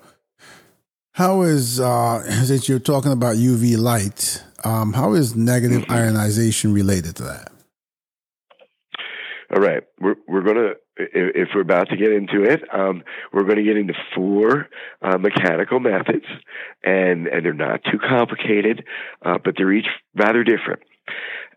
how 1.13 1.43
is 1.43 1.81
uh, 1.81 2.23
since 2.45 2.69
you're 2.69 2.79
talking 2.79 3.13
about 3.13 3.37
UV 3.37 3.79
light, 3.79 4.43
um, 4.65 4.93
how 4.93 5.15
is 5.15 5.35
negative 5.35 5.83
mm-hmm. 5.83 5.93
ionization 5.93 6.73
related 6.73 7.17
to 7.17 7.25
that? 7.25 7.53
All 9.57 9.63
right, 9.63 9.85
we're 9.99 10.17
we're 10.29 10.43
gonna 10.43 10.75
if 10.99 11.49
we're 11.55 11.63
about 11.63 11.89
to 11.89 11.97
get 11.97 12.13
into 12.13 12.43
it, 12.43 12.63
um, 12.75 13.03
we're 13.33 13.45
going 13.45 13.57
to 13.57 13.63
get 13.63 13.79
into 13.79 13.95
four 14.15 14.69
uh, 15.01 15.17
mechanical 15.17 15.81
methods, 15.81 16.27
and 16.85 17.27
and 17.27 17.43
they're 17.43 17.55
not 17.55 17.81
too 17.91 17.99
complicated, 17.99 18.85
uh, 19.25 19.39
but 19.43 19.55
they're 19.57 19.73
each 19.73 19.87
rather 20.15 20.45
different, 20.45 20.81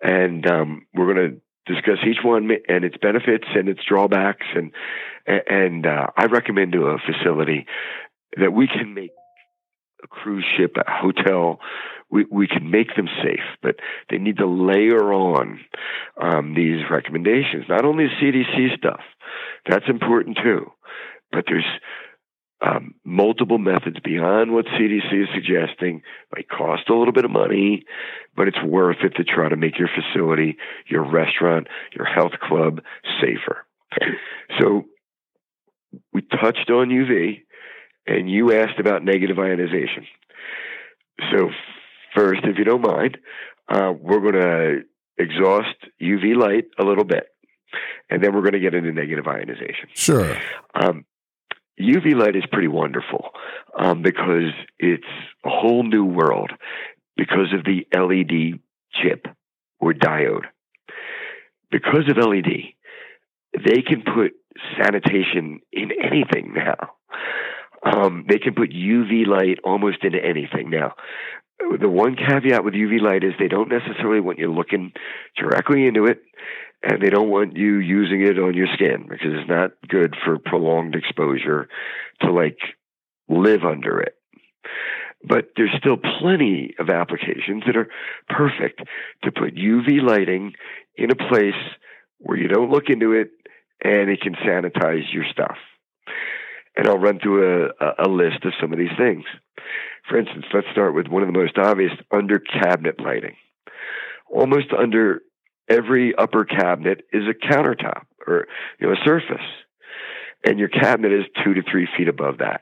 and 0.01 0.49
um, 0.49 0.85
we're 0.93 1.13
going 1.13 1.41
to 1.67 1.73
discuss 1.73 1.97
each 2.07 2.23
one 2.23 2.49
and 2.69 2.85
its 2.85 2.95
benefits 3.01 3.47
and 3.53 3.67
its 3.67 3.81
drawbacks, 3.85 4.47
and 4.55 4.71
and 5.27 5.85
uh, 5.85 6.07
I 6.15 6.27
recommend 6.27 6.71
to 6.71 6.85
a 6.85 6.99
facility 6.99 7.65
that 8.37 8.53
we 8.53 8.69
can 8.69 8.93
make 8.93 9.11
a 10.03 10.07
cruise 10.07 10.45
ship, 10.57 10.75
a 10.77 10.89
hotel, 10.89 11.59
we, 12.09 12.25
we 12.31 12.47
can 12.47 12.71
make 12.71 12.95
them 12.95 13.07
safe, 13.23 13.43
but 13.61 13.75
they 14.09 14.17
need 14.17 14.37
to 14.37 14.47
layer 14.47 15.13
on 15.13 15.59
um, 16.21 16.53
these 16.55 16.81
recommendations. 16.89 17.65
Not 17.69 17.85
only 17.85 18.05
the 18.05 18.25
CDC 18.25 18.77
stuff, 18.77 19.01
that's 19.69 19.85
important 19.87 20.37
too, 20.43 20.71
but 21.31 21.45
there's 21.47 21.65
um, 22.61 22.95
multiple 23.05 23.57
methods 23.57 23.97
beyond 24.03 24.51
what 24.53 24.65
CDC 24.65 25.23
is 25.23 25.29
suggesting. 25.33 26.01
Might 26.35 26.49
cost 26.49 26.89
a 26.89 26.95
little 26.95 27.13
bit 27.13 27.25
of 27.25 27.31
money, 27.31 27.83
but 28.35 28.47
it's 28.47 28.61
worth 28.63 28.97
it 29.03 29.15
to 29.15 29.23
try 29.23 29.47
to 29.49 29.55
make 29.55 29.79
your 29.79 29.89
facility, 29.89 30.57
your 30.87 31.09
restaurant, 31.09 31.67
your 31.95 32.05
health 32.05 32.33
club 32.41 32.81
safer. 33.21 33.65
So 34.59 34.85
we 36.13 36.21
touched 36.21 36.69
on 36.69 36.89
UV, 36.89 37.43
and 38.09 38.29
you 38.29 38.53
asked 38.53 38.79
about 38.79 39.03
negative 39.03 39.37
ionization. 39.37 40.07
So 41.31 41.49
first, 42.15 42.41
if 42.43 42.57
you 42.57 42.63
don't 42.63 42.81
mind, 42.81 43.17
uh, 43.69 43.93
we're 43.99 44.19
going 44.19 44.33
to 44.33 44.79
exhaust 45.17 45.75
UV 46.01 46.35
light 46.35 46.65
a 46.79 46.83
little 46.83 47.03
bit, 47.03 47.27
and 48.09 48.23
then 48.23 48.33
we're 48.33 48.41
going 48.41 48.53
to 48.53 48.59
get 48.59 48.73
into 48.73 48.91
negative 48.91 49.27
ionization. 49.27 49.89
Sure. 49.93 50.37
Um, 50.73 51.05
UV 51.79 52.15
light 52.15 52.35
is 52.35 52.43
pretty 52.51 52.67
wonderful 52.67 53.29
um, 53.77 54.01
because 54.01 54.51
it's 54.79 55.03
a 55.45 55.49
whole 55.49 55.83
new 55.83 56.03
world 56.03 56.51
because 57.15 57.53
of 57.53 57.63
the 57.63 57.85
LED 57.95 58.59
chip 58.93 59.27
or 59.79 59.93
diode. 59.93 60.45
Because 61.71 62.09
of 62.09 62.17
LED, 62.17 62.73
they 63.53 63.81
can 63.81 64.01
put 64.01 64.33
sanitation 64.81 65.59
in 65.71 65.91
anything 66.03 66.53
now. 66.55 66.89
Um, 67.83 68.25
they 68.27 68.39
can 68.39 68.55
put 68.55 68.71
UV 68.71 69.25
light 69.25 69.59
almost 69.63 70.03
into 70.03 70.23
anything 70.23 70.69
now 70.69 70.95
the 71.59 71.89
one 71.89 72.15
caveat 72.15 72.63
with 72.63 72.73
UV 72.73 73.01
light 73.01 73.23
is 73.23 73.33
they 73.37 73.47
don't 73.47 73.69
necessarily 73.69 74.19
want 74.19 74.39
you 74.39 74.51
looking 74.51 74.93
directly 75.37 75.85
into 75.85 76.05
it, 76.05 76.21
and 76.81 77.01
they 77.01 77.09
don't 77.09 77.29
want 77.29 77.57
you 77.57 77.79
using 77.79 78.21
it 78.21 78.39
on 78.39 78.53
your 78.53 78.67
skin 78.73 79.05
because 79.09 79.33
it's 79.33 79.49
not 79.49 79.71
good 79.87 80.15
for 80.23 80.39
prolonged 80.39 80.95
exposure 80.95 81.67
to 82.21 82.31
like 82.31 82.57
live 83.27 83.63
under 83.63 83.99
it. 83.99 84.15
But 85.21 85.49
there's 85.57 85.75
still 85.77 85.97
plenty 85.97 86.75
of 86.79 86.89
applications 86.89 87.63
that 87.65 87.75
are 87.75 87.89
perfect 88.29 88.81
to 89.23 89.31
put 89.31 89.55
UV 89.55 90.01
lighting 90.01 90.53
in 90.95 91.11
a 91.11 91.15
place 91.15 91.59
where 92.19 92.37
you 92.37 92.47
don't 92.47 92.71
look 92.71 92.85
into 92.87 93.11
it 93.11 93.31
and 93.83 94.09
it 94.09 94.21
can 94.21 94.35
sanitize 94.35 95.13
your 95.13 95.25
stuff. 95.29 95.57
And 96.79 96.87
I'll 96.87 96.97
run 96.97 97.19
through 97.19 97.67
a, 97.81 98.05
a 98.05 98.07
list 98.07 98.45
of 98.45 98.53
some 98.61 98.71
of 98.71 98.79
these 98.79 98.95
things. 98.97 99.25
For 100.07 100.17
instance, 100.17 100.45
let's 100.53 100.67
start 100.71 100.95
with 100.95 101.07
one 101.07 101.21
of 101.21 101.27
the 101.27 101.37
most 101.37 101.57
obvious 101.57 101.91
under 102.09 102.39
cabinet 102.39 103.01
lighting. 103.01 103.35
Almost 104.31 104.67
under 104.71 105.19
every 105.69 106.15
upper 106.15 106.45
cabinet 106.45 107.01
is 107.11 107.23
a 107.27 107.53
countertop 107.53 108.03
or 108.25 108.47
you 108.79 108.87
know 108.87 108.93
a 108.93 109.05
surface, 109.05 109.45
and 110.45 110.57
your 110.57 110.69
cabinet 110.69 111.11
is 111.11 111.25
two 111.43 111.53
to 111.53 111.63
three 111.69 111.85
feet 111.97 112.07
above 112.07 112.37
that. 112.37 112.61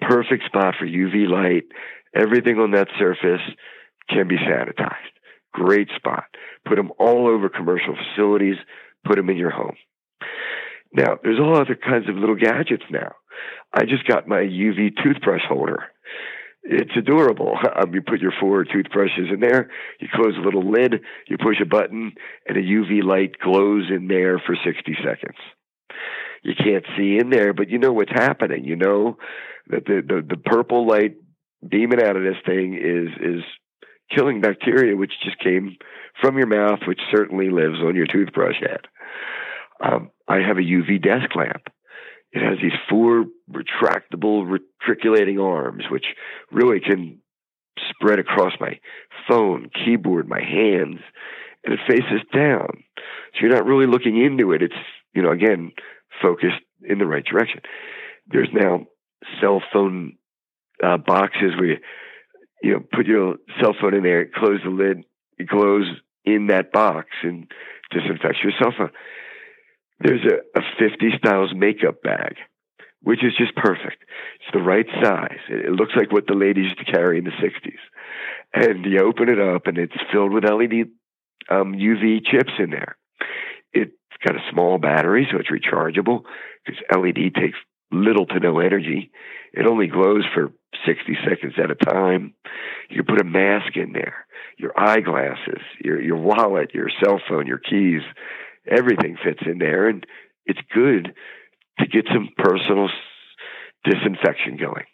Perfect 0.00 0.44
spot 0.46 0.74
for 0.76 0.84
UV 0.84 1.28
light. 1.28 1.62
Everything 2.16 2.58
on 2.58 2.72
that 2.72 2.88
surface 2.98 3.42
can 4.10 4.26
be 4.26 4.36
sanitized. 4.36 5.14
Great 5.52 5.90
spot. 5.94 6.24
Put 6.66 6.74
them 6.74 6.90
all 6.98 7.28
over 7.28 7.48
commercial 7.48 7.94
facilities. 7.94 8.56
Put 9.04 9.14
them 9.14 9.30
in 9.30 9.36
your 9.36 9.50
home. 9.50 9.76
Now, 10.92 11.18
there's 11.22 11.38
all 11.38 11.56
other 11.56 11.76
kinds 11.76 12.08
of 12.08 12.16
little 12.16 12.34
gadgets 12.34 12.84
now. 12.90 13.12
I 13.72 13.84
just 13.84 14.06
got 14.06 14.28
my 14.28 14.40
UV 14.40 14.92
toothbrush 15.02 15.42
holder 15.48 15.84
it's 16.68 16.90
adorable. 16.96 17.56
Um, 17.76 17.94
you 17.94 18.02
put 18.02 18.20
your 18.20 18.32
four 18.38 18.64
toothbrushes 18.64 19.30
in 19.32 19.40
there, 19.40 19.70
you 20.00 20.08
close 20.12 20.34
a 20.36 20.44
little 20.44 20.70
lid, 20.70 21.00
you 21.26 21.38
push 21.38 21.56
a 21.62 21.66
button, 21.66 22.12
and 22.46 22.56
a 22.58 22.62
UV 22.62 23.02
light 23.02 23.38
glows 23.42 23.90
in 23.90 24.06
there 24.08 24.38
for 24.38 24.54
60 24.54 24.96
seconds. 25.02 25.38
You 26.42 26.54
can't 26.54 26.84
see 26.96 27.18
in 27.18 27.30
there, 27.30 27.52
but 27.52 27.70
you 27.70 27.78
know 27.78 27.92
what's 27.92 28.12
happening. 28.12 28.64
You 28.64 28.76
know 28.76 29.16
that 29.68 29.86
the, 29.86 30.02
the, 30.06 30.36
the 30.36 30.36
purple 30.36 30.86
light 30.86 31.16
beaming 31.66 32.02
out 32.02 32.16
of 32.16 32.22
this 32.22 32.36
thing 32.46 32.74
is 32.74 33.08
is 33.20 33.42
killing 34.14 34.40
bacteria, 34.40 34.96
which 34.96 35.12
just 35.24 35.38
came 35.40 35.76
from 36.20 36.38
your 36.38 36.46
mouth, 36.46 36.80
which 36.86 37.00
certainly 37.10 37.50
lives 37.50 37.78
on 37.84 37.96
your 37.96 38.06
toothbrush 38.06 38.56
head. 38.60 38.86
Um, 39.82 40.10
I 40.28 40.36
have 40.36 40.58
a 40.58 40.62
UV 40.62 41.02
desk 41.02 41.34
lamp 41.34 41.68
it 42.32 42.42
has 42.42 42.58
these 42.62 42.78
four 42.88 43.24
retractable, 43.50 44.58
reticulating 44.86 45.38
arms, 45.38 45.84
which 45.90 46.04
really 46.50 46.80
can 46.80 47.20
spread 47.90 48.18
across 48.18 48.52
my 48.60 48.78
phone, 49.28 49.70
keyboard, 49.84 50.28
my 50.28 50.40
hands, 50.40 51.00
and 51.64 51.74
it 51.74 51.80
faces 51.88 52.20
down. 52.34 52.84
So 53.34 53.40
you're 53.40 53.54
not 53.54 53.66
really 53.66 53.86
looking 53.86 54.22
into 54.22 54.52
it. 54.52 54.62
It's, 54.62 54.74
you 55.14 55.22
know, 55.22 55.30
again, 55.30 55.72
focused 56.20 56.60
in 56.82 56.98
the 56.98 57.06
right 57.06 57.24
direction. 57.24 57.60
There's 58.26 58.48
now 58.52 58.86
cell 59.40 59.62
phone 59.72 60.16
uh, 60.82 60.98
boxes 60.98 61.56
where 61.56 61.66
you, 61.66 61.76
you 62.62 62.72
know, 62.72 62.80
put 62.92 63.06
your 63.06 63.36
cell 63.60 63.74
phone 63.80 63.94
in 63.94 64.02
there, 64.02 64.28
close 64.34 64.60
the 64.64 64.70
lid, 64.70 65.04
it 65.38 65.46
glows 65.46 65.86
in 66.24 66.48
that 66.48 66.72
box 66.72 67.08
and 67.22 67.50
disinfects 67.90 68.38
your 68.42 68.52
cell 68.60 68.74
phone 68.76 68.90
there's 70.00 70.24
a, 70.24 70.58
a 70.58 70.62
50 70.78 71.10
styles 71.18 71.52
makeup 71.54 72.02
bag, 72.02 72.36
which 73.02 73.24
is 73.24 73.32
just 73.36 73.54
perfect. 73.56 74.04
It's 74.40 74.52
the 74.52 74.62
right 74.62 74.86
size. 75.02 75.40
It, 75.48 75.72
looks 75.72 75.94
like 75.96 76.12
what 76.12 76.26
the 76.26 76.34
ladies 76.34 76.66
used 76.66 76.78
to 76.78 76.92
carry 76.92 77.18
in 77.18 77.24
the 77.24 77.30
60s. 77.30 77.78
And 78.54 78.84
you 78.84 79.00
open 79.00 79.28
it 79.28 79.40
up 79.40 79.66
and 79.66 79.78
it's 79.78 79.96
filled 80.12 80.32
with 80.32 80.44
LED 80.44 80.88
um, 81.50 81.74
UV 81.74 82.24
chips 82.24 82.52
in 82.58 82.70
there. 82.70 82.96
It's 83.72 83.92
got 84.24 84.36
a 84.36 84.52
small 84.52 84.78
battery, 84.78 85.26
so 85.30 85.38
it's 85.38 85.50
rechargeable 85.50 86.22
because 86.64 86.80
LED 86.94 87.34
takes 87.34 87.58
little 87.90 88.26
to 88.26 88.40
no 88.40 88.60
energy. 88.60 89.10
It 89.52 89.66
only 89.66 89.86
glows 89.86 90.24
for 90.34 90.52
60 90.86 91.18
seconds 91.28 91.54
at 91.62 91.70
a 91.70 91.74
time. 91.74 92.34
You 92.90 93.02
put 93.02 93.20
a 93.20 93.24
mask 93.24 93.76
in 93.76 93.92
there, 93.92 94.26
your 94.58 94.78
eyeglasses, 94.78 95.62
your, 95.82 96.00
your 96.00 96.16
wallet, 96.16 96.74
your 96.74 96.88
cell 97.02 97.20
phone, 97.28 97.46
your 97.46 97.58
keys 97.58 98.02
everything 98.70 99.16
fits 99.22 99.40
in 99.46 99.58
there, 99.58 99.88
and 99.88 100.06
it's 100.46 100.60
good 100.74 101.14
to 101.78 101.86
get 101.86 102.06
some 102.12 102.28
personal 102.36 102.88
disinfection 103.84 104.56
going. 104.56 104.84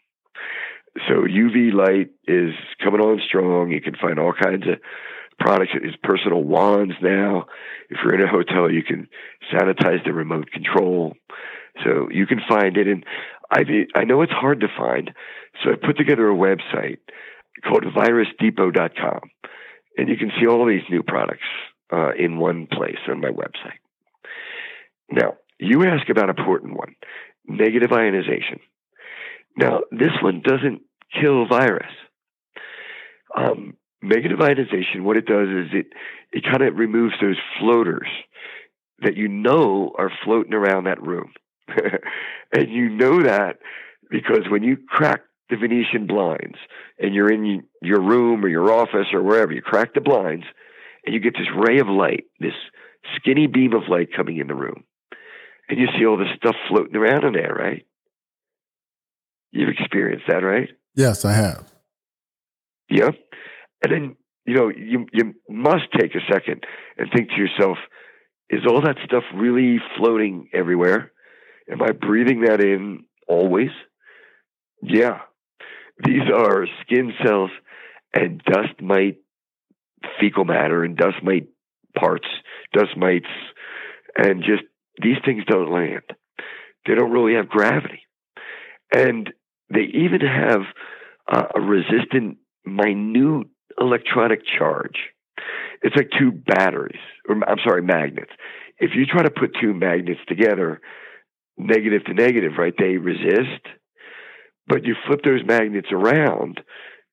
So 1.08 1.24
UV 1.24 1.72
light 1.72 2.10
is 2.26 2.54
coming 2.82 3.00
on 3.00 3.20
strong. 3.26 3.70
You 3.70 3.80
can 3.80 3.96
find 3.96 4.18
all 4.18 4.32
kinds 4.32 4.64
of 4.68 4.78
products. 5.38 5.72
It's 5.74 5.96
personal 6.02 6.42
wands 6.42 6.94
now. 7.02 7.46
If 7.90 7.98
you're 8.02 8.14
in 8.14 8.22
a 8.22 8.30
hotel, 8.30 8.70
you 8.70 8.82
can 8.82 9.08
sanitize 9.52 10.04
the 10.04 10.12
remote 10.12 10.50
control. 10.52 11.14
So 11.84 12.08
you 12.10 12.26
can 12.26 12.40
find 12.48 12.76
it. 12.76 12.86
And 12.86 13.04
I 13.50 13.64
I 13.94 14.04
know 14.04 14.22
it's 14.22 14.32
hard 14.32 14.60
to 14.60 14.68
find. 14.78 15.10
So 15.62 15.70
I 15.72 15.86
put 15.86 15.96
together 15.96 16.28
a 16.30 16.34
website 16.34 16.98
called 17.66 17.84
virusdepot.com. 17.84 19.20
And 19.96 20.08
you 20.08 20.16
can 20.16 20.30
see 20.38 20.46
all 20.46 20.66
these 20.66 20.82
new 20.90 21.02
products 21.02 21.46
uh, 21.94 22.10
in 22.18 22.38
one 22.38 22.66
place 22.66 22.98
on 23.08 23.20
my 23.20 23.30
website. 23.30 23.78
Now, 25.10 25.34
you 25.58 25.84
ask 25.86 26.08
about 26.08 26.30
an 26.30 26.36
important 26.38 26.76
one 26.76 26.96
negative 27.46 27.92
ionization. 27.92 28.58
Now, 29.56 29.80
this 29.90 30.10
one 30.22 30.42
doesn't 30.42 30.80
kill 31.20 31.46
virus, 31.46 31.92
Um, 33.36 33.76
negative 34.02 34.40
ionization, 34.40 35.04
what 35.04 35.16
it 35.16 35.26
does 35.26 35.48
is 35.48 35.68
it 35.72 35.86
it 36.32 36.44
kind 36.44 36.62
of 36.62 36.76
removes 36.76 37.14
those 37.20 37.38
floaters 37.58 38.08
that 39.00 39.16
you 39.16 39.28
know 39.28 39.92
are 39.98 40.10
floating 40.24 40.54
around 40.54 40.84
that 40.84 41.02
room, 41.02 41.32
and 42.52 42.68
you 42.68 42.88
know 42.88 43.22
that 43.22 43.58
because 44.10 44.48
when 44.48 44.62
you 44.62 44.76
crack 44.88 45.20
the 45.50 45.56
Venetian 45.56 46.06
blinds 46.06 46.58
and 46.98 47.14
you're 47.14 47.32
in 47.32 47.64
your 47.82 48.00
room 48.00 48.44
or 48.44 48.48
your 48.48 48.72
office 48.72 49.08
or 49.12 49.22
wherever, 49.22 49.52
you 49.52 49.62
crack 49.62 49.94
the 49.94 50.00
blinds 50.00 50.46
and 51.04 51.14
you 51.14 51.20
get 51.20 51.34
this 51.34 51.48
ray 51.56 51.78
of 51.78 51.88
light, 51.88 52.24
this 52.40 52.54
skinny 53.16 53.46
beam 53.46 53.74
of 53.74 53.88
light 53.88 54.08
coming 54.16 54.38
in 54.38 54.46
the 54.46 54.54
room, 54.54 54.84
and 55.68 55.78
you 55.78 55.86
see 55.98 56.06
all 56.06 56.16
this 56.16 56.28
stuff 56.36 56.56
floating 56.68 56.96
around 56.96 57.24
in 57.24 57.32
there, 57.32 57.54
right? 57.54 57.86
You've 59.50 59.68
experienced 59.68 60.26
that, 60.28 60.42
right? 60.42 60.68
Yes, 60.94 61.24
I 61.24 61.32
have. 61.32 61.72
Yeah. 62.90 63.10
And 63.82 63.92
then, 63.92 64.16
you 64.46 64.54
know, 64.54 64.68
you 64.68 65.06
you 65.12 65.34
must 65.48 65.84
take 65.98 66.14
a 66.14 66.32
second 66.32 66.64
and 66.98 67.08
think 67.14 67.30
to 67.30 67.36
yourself, 67.36 67.78
is 68.50 68.60
all 68.68 68.82
that 68.82 68.96
stuff 69.04 69.24
really 69.34 69.78
floating 69.96 70.48
everywhere? 70.52 71.12
Am 71.70 71.82
I 71.82 71.92
breathing 71.92 72.42
that 72.42 72.60
in 72.60 73.04
always? 73.28 73.70
Yeah. 74.82 75.20
These 76.04 76.28
are 76.34 76.66
skin 76.82 77.12
cells 77.24 77.50
and 78.12 78.42
dust 78.44 78.80
mite 78.80 79.18
fecal 80.20 80.44
matter 80.44 80.84
and 80.84 80.96
dust 80.96 81.16
mite 81.22 81.48
parts, 81.98 82.26
dust 82.72 82.96
mites, 82.96 83.26
and 84.16 84.42
just 84.42 84.62
these 85.02 85.16
things 85.24 85.44
don't 85.46 85.72
land. 85.72 86.02
They 86.86 86.94
don't 86.94 87.12
really 87.12 87.34
have 87.34 87.48
gravity. 87.48 88.02
And 88.92 89.32
they 89.70 89.86
even 89.92 90.20
have 90.20 90.60
uh, 91.30 91.46
a 91.56 91.60
resistant, 91.60 92.38
minute 92.64 93.46
electronic 93.80 94.40
charge. 94.58 94.96
It's 95.82 95.96
like 95.96 96.10
two 96.18 96.30
batteries, 96.30 97.00
or 97.28 97.36
I'm 97.46 97.58
sorry, 97.64 97.82
magnets. 97.82 98.30
If 98.78 98.90
you 98.94 99.06
try 99.06 99.22
to 99.22 99.30
put 99.30 99.56
two 99.60 99.74
magnets 99.74 100.20
together, 100.28 100.80
negative 101.56 102.04
to 102.06 102.14
negative, 102.14 102.52
right, 102.58 102.74
they 102.76 102.96
resist. 102.96 103.66
But 104.66 104.84
you 104.84 104.94
flip 105.06 105.20
those 105.24 105.44
magnets 105.46 105.88
around 105.92 106.60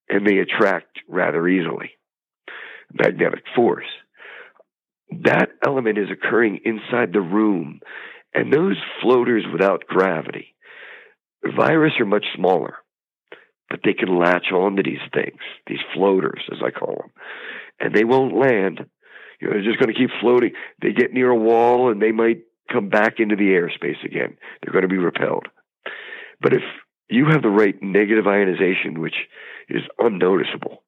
and 0.07 0.25
they 0.25 0.38
attract 0.38 1.00
rather 1.07 1.48
easily. 1.48 1.91
Magnetic 2.93 3.43
force. 3.55 3.86
That 5.24 5.50
element 5.65 5.98
is 5.98 6.10
occurring 6.10 6.62
inside 6.63 7.13
the 7.13 7.21
room. 7.21 7.81
And 8.33 8.51
those 8.51 8.77
floaters 9.01 9.43
without 9.51 9.86
gravity, 9.88 10.55
virus 11.43 11.93
are 12.00 12.05
much 12.05 12.25
smaller, 12.36 12.75
but 13.69 13.81
they 13.83 13.93
can 13.93 14.17
latch 14.17 14.51
onto 14.53 14.83
these 14.83 15.01
things, 15.13 15.39
these 15.67 15.79
floaters, 15.93 16.41
as 16.51 16.60
I 16.65 16.71
call 16.71 16.95
them, 16.95 17.12
and 17.79 17.93
they 17.93 18.05
won't 18.05 18.38
land. 18.38 18.86
You 19.39 19.48
know, 19.48 19.53
they're 19.53 19.63
just 19.63 19.79
going 19.79 19.93
to 19.93 20.00
keep 20.00 20.12
floating. 20.21 20.51
They 20.81 20.93
get 20.93 21.13
near 21.13 21.29
a 21.29 21.36
wall 21.36 21.91
and 21.91 22.01
they 22.01 22.12
might 22.12 22.43
come 22.71 22.89
back 22.89 23.15
into 23.19 23.36
the 23.36 23.50
airspace 23.50 24.03
again. 24.05 24.38
They're 24.62 24.71
going 24.71 24.83
to 24.83 24.88
be 24.88 24.98
repelled. 24.98 25.48
But 26.39 26.53
if 26.53 26.62
you 27.10 27.25
have 27.29 27.41
the 27.41 27.50
right 27.50 27.75
negative 27.81 28.27
ionization, 28.27 29.01
which 29.01 29.15
is 29.67 29.81
unnoticeable, 30.00 30.83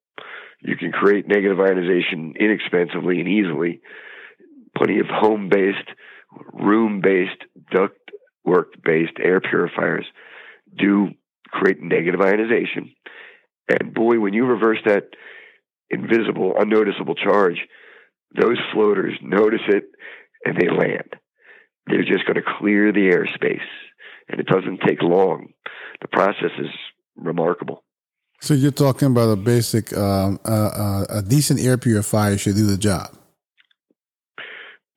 you 0.64 0.78
can 0.78 0.92
create 0.92 1.28
negative 1.28 1.60
ionization 1.60 2.34
inexpensively 2.40 3.20
and 3.20 3.28
easily. 3.28 3.82
Plenty 4.78 5.00
of 5.00 5.08
home 5.08 5.50
based, 5.50 5.90
room 6.54 7.02
based, 7.02 7.42
duct 7.72 7.98
work 8.46 8.74
based 8.84 9.14
air 9.22 9.40
purifiers 9.40 10.06
do 10.78 11.10
create 11.50 11.82
negative 11.82 12.22
ionization. 12.22 12.94
And 13.70 13.94
boy, 13.94 14.20
when 14.20 14.34
you 14.34 14.46
reverse 14.46 14.80
that 14.86 15.10
invisible, 15.90 16.54
unnoticeable 16.58 17.16
charge, 17.16 17.58
those 18.40 18.58
floaters 18.74 19.14
notice 19.22 19.62
it 19.68 19.84
and 20.46 20.58
they 20.58 20.70
land. 20.70 21.16
They're 21.88 22.04
just 22.04 22.26
going 22.26 22.36
to 22.36 22.54
clear 22.60 22.92
the 22.92 23.12
airspace, 23.12 23.68
and 24.30 24.40
it 24.40 24.48
doesn't 24.48 24.82
take 24.88 25.02
long. 25.02 25.50
The 26.02 26.08
process 26.08 26.52
is 26.58 26.70
remarkable. 27.16 27.84
So 28.44 28.54
you're 28.54 28.72
talking 28.72 29.08
about 29.08 29.30
a 29.30 29.38
basic, 29.38 29.96
um, 29.96 30.38
uh, 30.44 30.50
uh, 30.52 31.06
a 31.08 31.22
decent 31.22 31.62
air 31.62 31.78
purifier 31.78 32.38
should 32.38 32.56
do 32.56 32.66
the 32.66 32.76
job. 32.76 33.16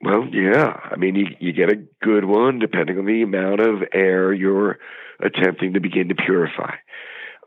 Well, 0.01 0.27
yeah. 0.33 0.73
I 0.91 0.97
mean, 0.97 1.15
you 1.15 1.27
you 1.39 1.53
get 1.53 1.71
a 1.71 1.77
good 2.03 2.25
one 2.25 2.59
depending 2.59 2.99
on 2.99 3.07
the 3.07 3.23
amount 3.23 3.61
of 3.61 3.85
air 3.95 4.33
you're 4.33 4.79
attempting 5.25 5.75
to 5.75 5.81
begin 5.81 6.09
to 6.09 6.17
purify. 6.17 6.75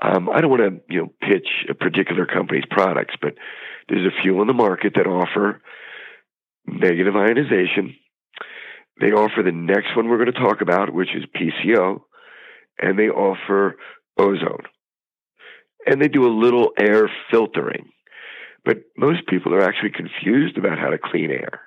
Um, 0.01 0.29
I 0.29 0.39
don't 0.39 0.49
want 0.49 0.61
to, 0.61 0.81
you 0.87 1.01
know, 1.01 1.09
pitch 1.19 1.49
a 1.69 1.73
particular 1.73 2.25
company's 2.25 2.63
products, 2.71 3.15
but 3.21 3.33
there's 3.89 4.07
a 4.07 4.21
few 4.23 4.39
on 4.39 4.47
the 4.47 4.53
market 4.53 4.93
that 4.95 5.05
offer 5.05 5.61
negative 6.65 7.17
ionization. 7.17 7.93
They 9.01 9.11
offer 9.11 9.43
the 9.43 9.51
next 9.51 9.97
one 9.97 10.07
we're 10.07 10.23
going 10.23 10.31
to 10.31 10.39
talk 10.39 10.61
about, 10.61 10.93
which 10.93 11.09
is 11.13 11.25
PCO, 11.35 12.03
and 12.81 12.97
they 12.97 13.09
offer 13.09 13.75
ozone. 14.17 14.63
And 15.85 16.01
they 16.01 16.07
do 16.07 16.27
a 16.27 16.33
little 16.33 16.71
air 16.79 17.09
filtering. 17.31 17.89
But 18.65 18.77
most 18.97 19.25
people 19.27 19.53
are 19.53 19.63
actually 19.63 19.91
confused 19.91 20.57
about 20.57 20.77
how 20.77 20.89
to 20.89 20.97
clean 20.97 21.31
air. 21.31 21.61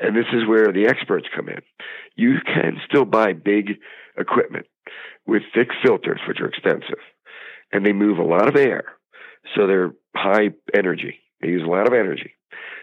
And 0.00 0.16
this 0.16 0.26
is 0.32 0.46
where 0.46 0.72
the 0.72 0.86
experts 0.86 1.26
come 1.34 1.48
in. 1.48 1.60
You 2.16 2.36
can 2.44 2.78
still 2.88 3.04
buy 3.04 3.32
big 3.32 3.78
equipment 4.16 4.66
with 5.26 5.42
thick 5.54 5.68
filters, 5.84 6.20
which 6.26 6.40
are 6.40 6.48
expensive, 6.48 7.00
and 7.72 7.84
they 7.84 7.92
move 7.92 8.18
a 8.18 8.22
lot 8.22 8.48
of 8.48 8.56
air. 8.56 8.84
So 9.54 9.66
they're 9.66 9.92
high 10.16 10.50
energy. 10.74 11.18
They 11.40 11.48
use 11.48 11.62
a 11.62 11.70
lot 11.70 11.86
of 11.86 11.94
energy. 11.94 12.34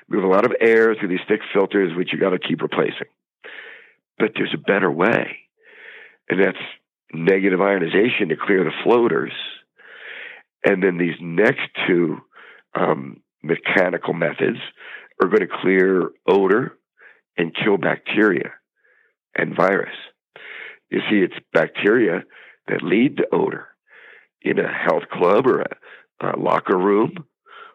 Move 0.08 0.24
a 0.24 0.28
lot 0.28 0.46
of 0.46 0.54
air 0.62 0.96
through 0.96 1.10
these 1.10 1.26
thick 1.28 1.42
filters, 1.54 1.96
which 1.96 2.14
you 2.14 2.20
got 2.20 2.30
to 2.30 2.40
keep 2.40 2.62
replacing. 2.62 3.08
But 4.18 4.32
there's 4.36 4.54
a 4.54 4.58
better 4.58 4.92
way, 4.92 5.38
and 6.30 6.42
that's 6.42 6.58
negative 7.12 7.62
ionization 7.62 8.30
to 8.30 8.36
clear 8.36 8.64
the 8.64 8.72
floaters. 8.84 9.34
And 10.66 10.82
then 10.82 10.98
these 10.98 11.16
next 11.22 11.62
two 11.88 12.18
um, 12.74 13.22
mechanical 13.44 14.14
methods 14.14 14.58
are 15.22 15.30
going 15.30 15.42
to 15.42 15.58
clear 15.62 16.10
odor 16.28 16.78
and 17.38 17.56
kill 17.56 17.78
bacteria 17.78 18.52
and 19.38 19.56
virus. 19.56 19.96
You 20.90 21.00
see, 21.10 21.18
it's 21.18 21.46
bacteria 21.54 22.24
that 22.68 22.82
lead 22.82 23.18
to 23.18 23.28
odor 23.32 23.68
in 24.42 24.60
a 24.60 24.72
health 24.72 25.04
club 25.12 25.48
or 25.48 25.62
a, 25.62 25.68
a 26.22 26.40
locker 26.40 26.78
room, 26.78 27.26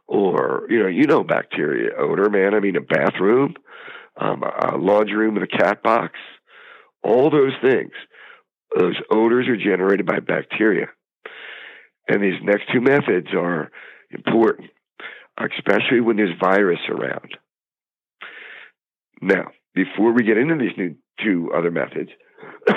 or 0.07 0.67
you 0.69 0.81
know, 0.81 0.89
you 0.89 1.07
know, 1.07 1.23
bacteria 1.23 1.91
odor, 1.97 2.29
man. 2.31 2.55
I 2.55 2.61
mean, 2.61 2.77
a 2.77 2.81
bathroom, 2.81 3.55
um, 4.21 4.43
a 4.43 4.77
laundry 4.77 5.17
room 5.17 5.35
with 5.35 5.45
a 5.45 5.59
cat 5.59 5.83
box, 5.83 6.15
all 7.03 7.31
those 7.31 7.53
things. 7.63 7.93
Those 8.77 8.97
odors 9.11 9.49
are 9.49 9.57
generated 9.57 10.07
by 10.07 10.21
bacteria, 10.21 10.87
and 12.09 12.23
these 12.23 12.41
next 12.43 12.65
two 12.73 12.81
methods 12.81 13.29
are 13.35 13.71
important, 14.11 14.71
especially 15.39 16.01
when 16.01 16.17
there's 16.17 16.37
virus 16.41 16.81
around. 16.89 17.37
Now, 19.23 19.51
before 19.75 20.13
we 20.13 20.25
get 20.25 20.39
into 20.39 20.57
these 20.57 20.77
new 20.77 20.97
two 21.23 21.53
other 21.55 21.71
methods, 21.71 22.11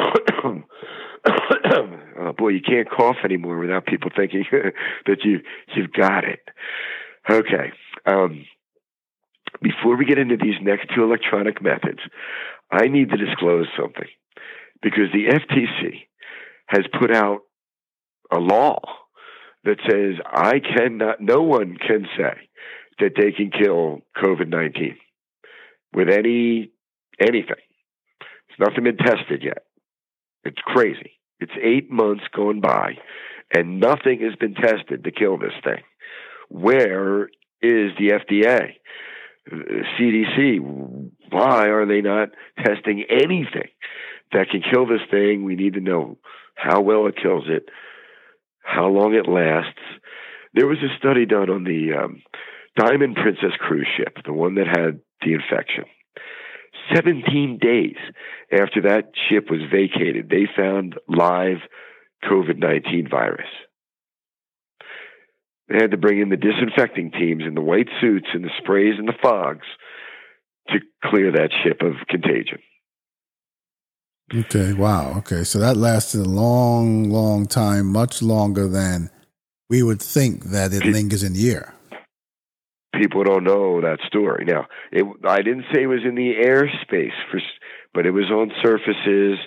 oh 1.25 2.33
boy, 2.37 2.49
you 2.49 2.61
can't 2.61 2.89
cough 2.89 3.17
anymore 3.23 3.59
without 3.59 3.85
people 3.85 4.11
thinking 4.15 4.45
that 5.05 5.23
you 5.23 5.39
you've 5.75 5.93
got 5.93 6.23
it. 6.25 6.41
Okay. 7.29 7.71
Um, 8.05 8.45
before 9.61 9.95
we 9.97 10.05
get 10.05 10.17
into 10.17 10.35
these 10.35 10.55
next 10.61 10.89
two 10.93 11.03
electronic 11.03 11.61
methods, 11.61 11.99
I 12.71 12.87
need 12.87 13.09
to 13.11 13.17
disclose 13.17 13.67
something 13.79 14.07
because 14.81 15.11
the 15.13 15.27
FTC 15.27 16.07
has 16.67 16.85
put 16.99 17.15
out 17.15 17.41
a 18.31 18.39
law 18.39 18.79
that 19.63 19.77
says 19.89 20.15
I 20.25 20.59
cannot, 20.59 21.21
no 21.21 21.41
one 21.41 21.77
can 21.77 22.07
say 22.17 22.49
that 22.99 23.13
they 23.15 23.31
can 23.31 23.51
kill 23.51 24.01
COVID 24.17 24.47
19 24.47 24.97
with 25.93 26.09
any 26.09 26.71
anything. 27.19 27.63
It's 28.49 28.59
nothing 28.59 28.83
been 28.83 28.97
tested 28.97 29.41
yet. 29.43 29.63
It's 30.43 30.61
crazy. 30.65 31.13
It's 31.39 31.53
eight 31.61 31.89
months 31.89 32.23
going 32.35 32.61
by, 32.61 32.97
and 33.53 33.79
nothing 33.79 34.21
has 34.21 34.35
been 34.35 34.53
tested 34.55 35.03
to 35.03 35.11
kill 35.11 35.37
this 35.37 35.53
thing. 35.63 35.83
Where 36.49 37.25
is 37.61 37.91
the 37.97 38.13
FDA? 38.13 38.75
CDC, 39.51 40.59
why 41.31 41.67
are 41.67 41.85
they 41.85 42.01
not 42.01 42.29
testing 42.63 43.03
anything 43.09 43.69
that 44.31 44.49
can 44.49 44.61
kill 44.71 44.85
this 44.85 45.01
thing? 45.11 45.43
We 45.43 45.55
need 45.55 45.73
to 45.73 45.81
know 45.81 46.17
how 46.55 46.81
well 46.81 47.07
it 47.07 47.15
kills 47.21 47.45
it, 47.47 47.67
how 48.63 48.87
long 48.87 49.13
it 49.13 49.29
lasts. 49.29 49.79
There 50.53 50.67
was 50.67 50.77
a 50.79 50.97
study 50.97 51.25
done 51.25 51.49
on 51.49 51.63
the 51.63 51.93
um, 52.03 52.21
Diamond 52.75 53.15
Princess 53.15 53.55
cruise 53.59 53.87
ship, 53.97 54.17
the 54.25 54.33
one 54.33 54.55
that 54.55 54.67
had 54.67 54.99
the 55.21 55.33
infection. 55.33 55.85
17 56.93 57.59
days 57.61 57.97
after 58.51 58.81
that 58.81 59.11
ship 59.29 59.49
was 59.49 59.61
vacated, 59.71 60.29
they 60.29 60.47
found 60.55 60.95
live 61.07 61.57
COVID 62.23 62.57
19 62.57 63.07
virus. 63.09 63.47
They 65.69 65.75
had 65.75 65.91
to 65.91 65.97
bring 65.97 66.19
in 66.19 66.29
the 66.29 66.37
disinfecting 66.37 67.11
teams 67.11 67.43
in 67.47 67.55
the 67.55 67.61
white 67.61 67.87
suits 68.01 68.27
and 68.33 68.43
the 68.43 68.51
sprays 68.59 68.95
and 68.97 69.07
the 69.07 69.17
fogs 69.21 69.65
to 70.69 70.79
clear 71.03 71.31
that 71.31 71.51
ship 71.63 71.81
of 71.81 71.93
contagion. 72.09 72.59
Okay, 74.33 74.73
wow. 74.73 75.17
Okay, 75.19 75.43
so 75.43 75.59
that 75.59 75.77
lasted 75.77 76.21
a 76.21 76.29
long, 76.29 77.09
long 77.09 77.45
time, 77.45 77.87
much 77.87 78.21
longer 78.21 78.67
than 78.67 79.09
we 79.69 79.83
would 79.83 80.01
think 80.01 80.45
that 80.45 80.73
it 80.73 80.85
lingers 80.85 81.23
in 81.23 81.33
the 81.33 81.51
air. 81.51 81.73
People 82.95 83.23
don't 83.23 83.43
know 83.43 83.81
that 83.81 83.99
story. 84.07 84.45
Now, 84.45 84.67
it, 84.91 85.05
I 85.27 85.41
didn't 85.41 85.65
say 85.73 85.83
it 85.83 85.87
was 85.87 86.05
in 86.05 86.15
the 86.15 86.33
airspace, 86.45 87.13
for, 87.31 87.41
but 87.93 88.05
it 88.05 88.11
was 88.11 88.29
on 88.31 88.51
surfaces. 88.63 89.39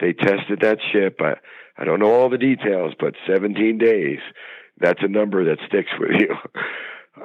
They 0.00 0.12
tested 0.12 0.60
that 0.60 0.78
ship. 0.92 1.20
I, 1.20 1.34
I 1.78 1.84
don't 1.84 2.00
know 2.00 2.12
all 2.12 2.30
the 2.30 2.38
details, 2.38 2.94
but 2.98 3.14
17 3.30 3.78
days. 3.78 4.20
That's 4.78 5.02
a 5.02 5.08
number 5.08 5.44
that 5.44 5.58
sticks 5.68 5.90
with 5.98 6.20
you. 6.20 6.34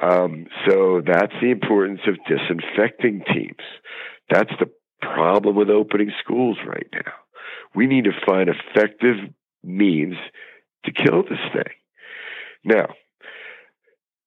Um, 0.04 0.46
so 0.68 1.02
that's 1.04 1.34
the 1.42 1.50
importance 1.50 2.02
of 2.08 2.16
disinfecting 2.28 3.24
teams. 3.34 3.58
That's 4.30 4.52
the 4.60 4.70
problem 5.02 5.56
with 5.56 5.70
opening 5.70 6.12
schools 6.24 6.58
right 6.66 6.88
now. 6.94 7.12
We 7.76 7.88
need 7.88 8.06
to 8.06 8.12
find 8.26 8.50
effective 8.50 9.16
means 9.64 10.16
to 10.86 10.92
kill 10.92 11.24
this 11.24 11.40
thing. 11.54 11.74
Now, 12.64 12.88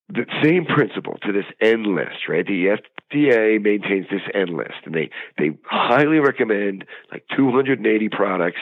the 0.09 0.27
same 0.43 0.67
principle 0.67 1.17
to 1.23 1.33
this 1.33 1.47
N 1.61 1.95
list, 1.97 2.29
right? 2.29 2.47
The 2.47 2.79
FDA 3.13 3.63
maintains 3.63 4.07
this 4.11 4.23
N 4.35 4.57
list, 4.57 4.85
and 4.85 4.95
they 4.95 5.11
they 5.39 5.57
highly 5.65 6.19
recommend 6.19 6.85
like 7.11 7.25
280 7.37 8.09
products 8.11 8.61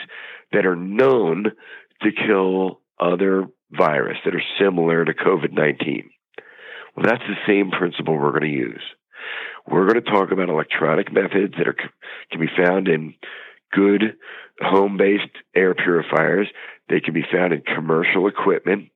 that 0.53 0.67
are 0.67 0.77
known 0.77 1.53
to 2.03 2.11
kill 2.13 2.81
other 3.01 3.47
virus 3.73 4.19
that 4.25 4.35
are 4.35 4.43
similar 4.61 5.05
to 5.05 5.15
COVID 5.15 5.53
19. 5.53 6.11
Well, 6.97 7.07
that's 7.07 7.23
the 7.23 7.47
same 7.47 7.71
principle 7.71 8.17
we're 8.17 8.31
going 8.31 8.43
to 8.43 8.49
use. 8.49 8.83
We're 9.69 9.87
going 9.87 10.03
to 10.03 10.11
talk 10.11 10.33
about 10.33 10.49
electronic 10.49 11.13
methods 11.13 11.55
that 11.59 11.69
are 11.69 11.77
can 12.31 12.41
be 12.41 12.49
found 12.57 12.89
in 12.89 13.15
good 13.73 14.17
home-based 14.61 15.37
air 15.55 15.75
purifiers. 15.75 16.49
They 16.89 17.01
can 17.01 17.15
be 17.15 17.25
found 17.33 17.53
in 17.53 17.63
commercial 17.63 18.27
equipment 18.27 18.91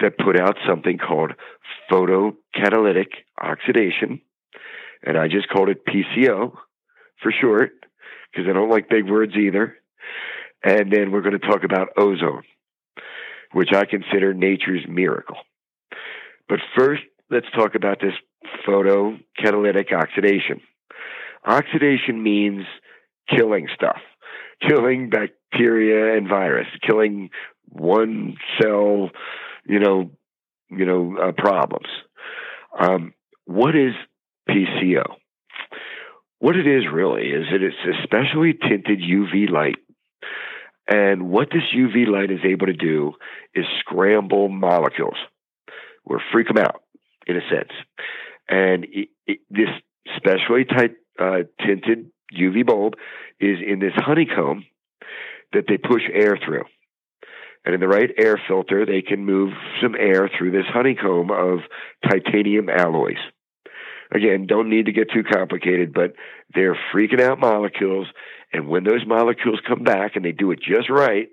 that 0.00 0.18
put 0.18 0.38
out 0.38 0.56
something 0.66 0.98
called 0.98 1.32
photocatalytic 1.90 3.08
oxidation, 3.40 4.20
and 5.02 5.16
I 5.16 5.28
just 5.28 5.48
called 5.48 5.68
it 5.68 5.86
PCO 5.86 6.52
for 7.22 7.32
short 7.40 7.70
because 8.30 8.48
I 8.48 8.52
don't 8.52 8.70
like 8.70 8.88
big 8.88 9.08
words 9.08 9.34
either. 9.36 9.76
And 10.64 10.92
then 10.92 11.12
we're 11.12 11.22
going 11.22 11.38
to 11.38 11.46
talk 11.46 11.62
about 11.64 11.88
ozone, 11.96 12.42
which 13.52 13.70
I 13.72 13.84
consider 13.84 14.34
nature's 14.34 14.84
miracle. 14.88 15.36
But 16.48 16.58
first, 16.76 17.02
let's 17.30 17.46
talk 17.56 17.74
about 17.74 18.00
this 18.00 18.14
photocatalytic 18.66 19.92
oxidation. 19.92 20.60
Oxidation 21.46 22.22
means 22.22 22.64
killing 23.28 23.68
stuff, 23.74 24.00
killing 24.66 25.10
bacteria 25.10 26.16
and 26.16 26.28
virus, 26.28 26.66
killing 26.86 27.30
one 27.70 28.36
cell, 28.60 29.10
you 29.66 29.78
know, 29.78 30.10
you 30.70 30.84
know, 30.84 31.16
uh, 31.16 31.32
problems. 31.32 31.88
Um, 32.78 33.14
what 33.44 33.74
is 33.74 33.94
PCO? 34.48 35.04
What 36.38 36.56
it 36.56 36.66
is 36.66 36.84
really 36.92 37.28
is 37.28 37.46
that 37.50 37.62
it's 37.62 37.76
a 37.84 38.02
specially 38.04 38.52
tinted 38.52 39.00
UV 39.00 39.50
light. 39.50 39.76
And 40.90 41.28
what 41.28 41.48
this 41.50 41.64
UV 41.74 42.06
light 42.06 42.30
is 42.30 42.40
able 42.44 42.66
to 42.66 42.72
do 42.72 43.12
is 43.54 43.64
scramble 43.80 44.48
molecules 44.48 45.16
or 46.04 46.20
freak 46.32 46.46
them 46.48 46.58
out, 46.58 46.82
in 47.26 47.36
a 47.36 47.40
sense. 47.50 47.72
And 48.48 48.84
it, 48.84 49.08
it, 49.26 49.38
this 49.50 49.68
specially 50.16 50.64
tight, 50.64 50.92
uh, 51.18 51.42
tinted 51.64 52.10
UV 52.36 52.66
bulb 52.66 52.94
is 53.40 53.58
in 53.66 53.78
this 53.78 53.92
honeycomb 53.94 54.64
that 55.52 55.64
they 55.68 55.78
push 55.78 56.02
air 56.12 56.38
through. 56.44 56.64
And 57.64 57.74
in 57.74 57.80
the 57.80 57.88
right 57.88 58.10
air 58.16 58.40
filter, 58.48 58.86
they 58.86 59.02
can 59.02 59.24
move 59.24 59.52
some 59.82 59.94
air 59.94 60.30
through 60.36 60.52
this 60.52 60.66
honeycomb 60.72 61.30
of 61.30 61.58
titanium 62.08 62.68
alloys. 62.68 63.18
Again, 64.10 64.46
don't 64.46 64.70
need 64.70 64.86
to 64.86 64.92
get 64.92 65.10
too 65.12 65.22
complicated, 65.22 65.92
but 65.92 66.14
they're 66.54 66.78
freaking 66.94 67.20
out 67.20 67.38
molecules. 67.38 68.06
And 68.52 68.68
when 68.68 68.84
those 68.84 69.06
molecules 69.06 69.60
come 69.66 69.82
back 69.82 70.16
and 70.16 70.24
they 70.24 70.32
do 70.32 70.50
it 70.50 70.60
just 70.60 70.88
right, 70.88 71.28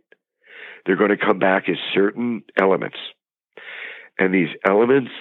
they're 0.85 0.97
going 0.97 1.11
to 1.11 1.17
come 1.17 1.39
back 1.39 1.69
as 1.69 1.77
certain 1.93 2.43
elements. 2.59 2.97
And 4.19 4.33
these 4.33 4.49
elements, 4.67 5.11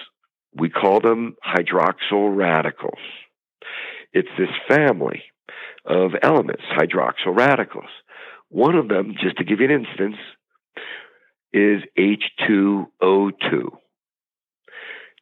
we 0.57 0.71
call 0.71 1.01
them 1.01 1.37
hydroxyl 1.45 2.37
radicals. 2.37 3.01
It's 4.13 4.29
this 4.39 4.49
family 4.69 5.23
of 5.85 6.13
elements, 6.23 6.63
hydroxyl 6.77 7.37
radicals. 7.37 7.91
One 8.49 8.77
of 8.77 8.89
them, 8.89 9.15
just 9.21 9.39
to 9.39 9.45
give 9.45 9.61
you 9.61 9.67
an 9.67 9.85
instance, 9.85 10.17
is 11.53 11.83
H2O2. 11.99 13.71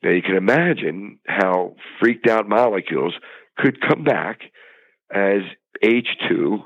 Now 0.03 0.11
you 0.11 0.23
can 0.23 0.37
imagine 0.37 1.19
how 1.27 1.77
freaked 2.01 2.29
out 2.29 2.49
molecules 2.49 3.15
could 3.57 3.81
come 3.81 4.05
back 4.05 4.41
as 5.15 5.43
H2 5.83 6.63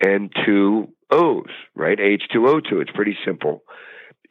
and 0.00 0.32
two 0.44 0.88
O's, 1.10 1.50
right? 1.74 1.98
H2O2. 1.98 2.82
It's 2.82 2.90
pretty 2.94 3.16
simple. 3.24 3.62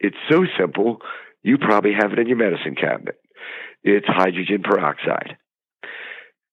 It's 0.00 0.16
so 0.30 0.44
simple, 0.58 0.98
you 1.42 1.58
probably 1.58 1.92
have 1.98 2.12
it 2.12 2.18
in 2.18 2.26
your 2.26 2.36
medicine 2.36 2.74
cabinet. 2.74 3.16
It's 3.84 4.06
hydrogen 4.08 4.62
peroxide. 4.64 5.36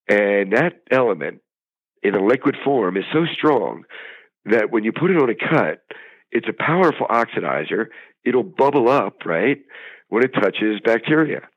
And 0.07 0.53
that 0.53 0.73
element 0.91 1.39
in 2.03 2.13
a 2.13 2.23
liquid 2.23 2.57
form 2.63 2.97
is 2.97 3.05
so 3.13 3.25
strong 3.33 3.83
that 4.45 4.69
when 4.69 4.83
you 4.83 4.91
put 4.91 5.11
it 5.11 5.17
on 5.17 5.29
a 5.29 5.35
cut, 5.35 5.79
it's 6.31 6.47
a 6.49 6.53
powerful 6.53 7.07
oxidizer. 7.07 7.85
It'll 8.25 8.43
bubble 8.43 8.89
up, 8.89 9.25
right, 9.25 9.59
when 10.09 10.23
it 10.23 10.33
touches 10.33 10.81
bacteria. 10.83 11.47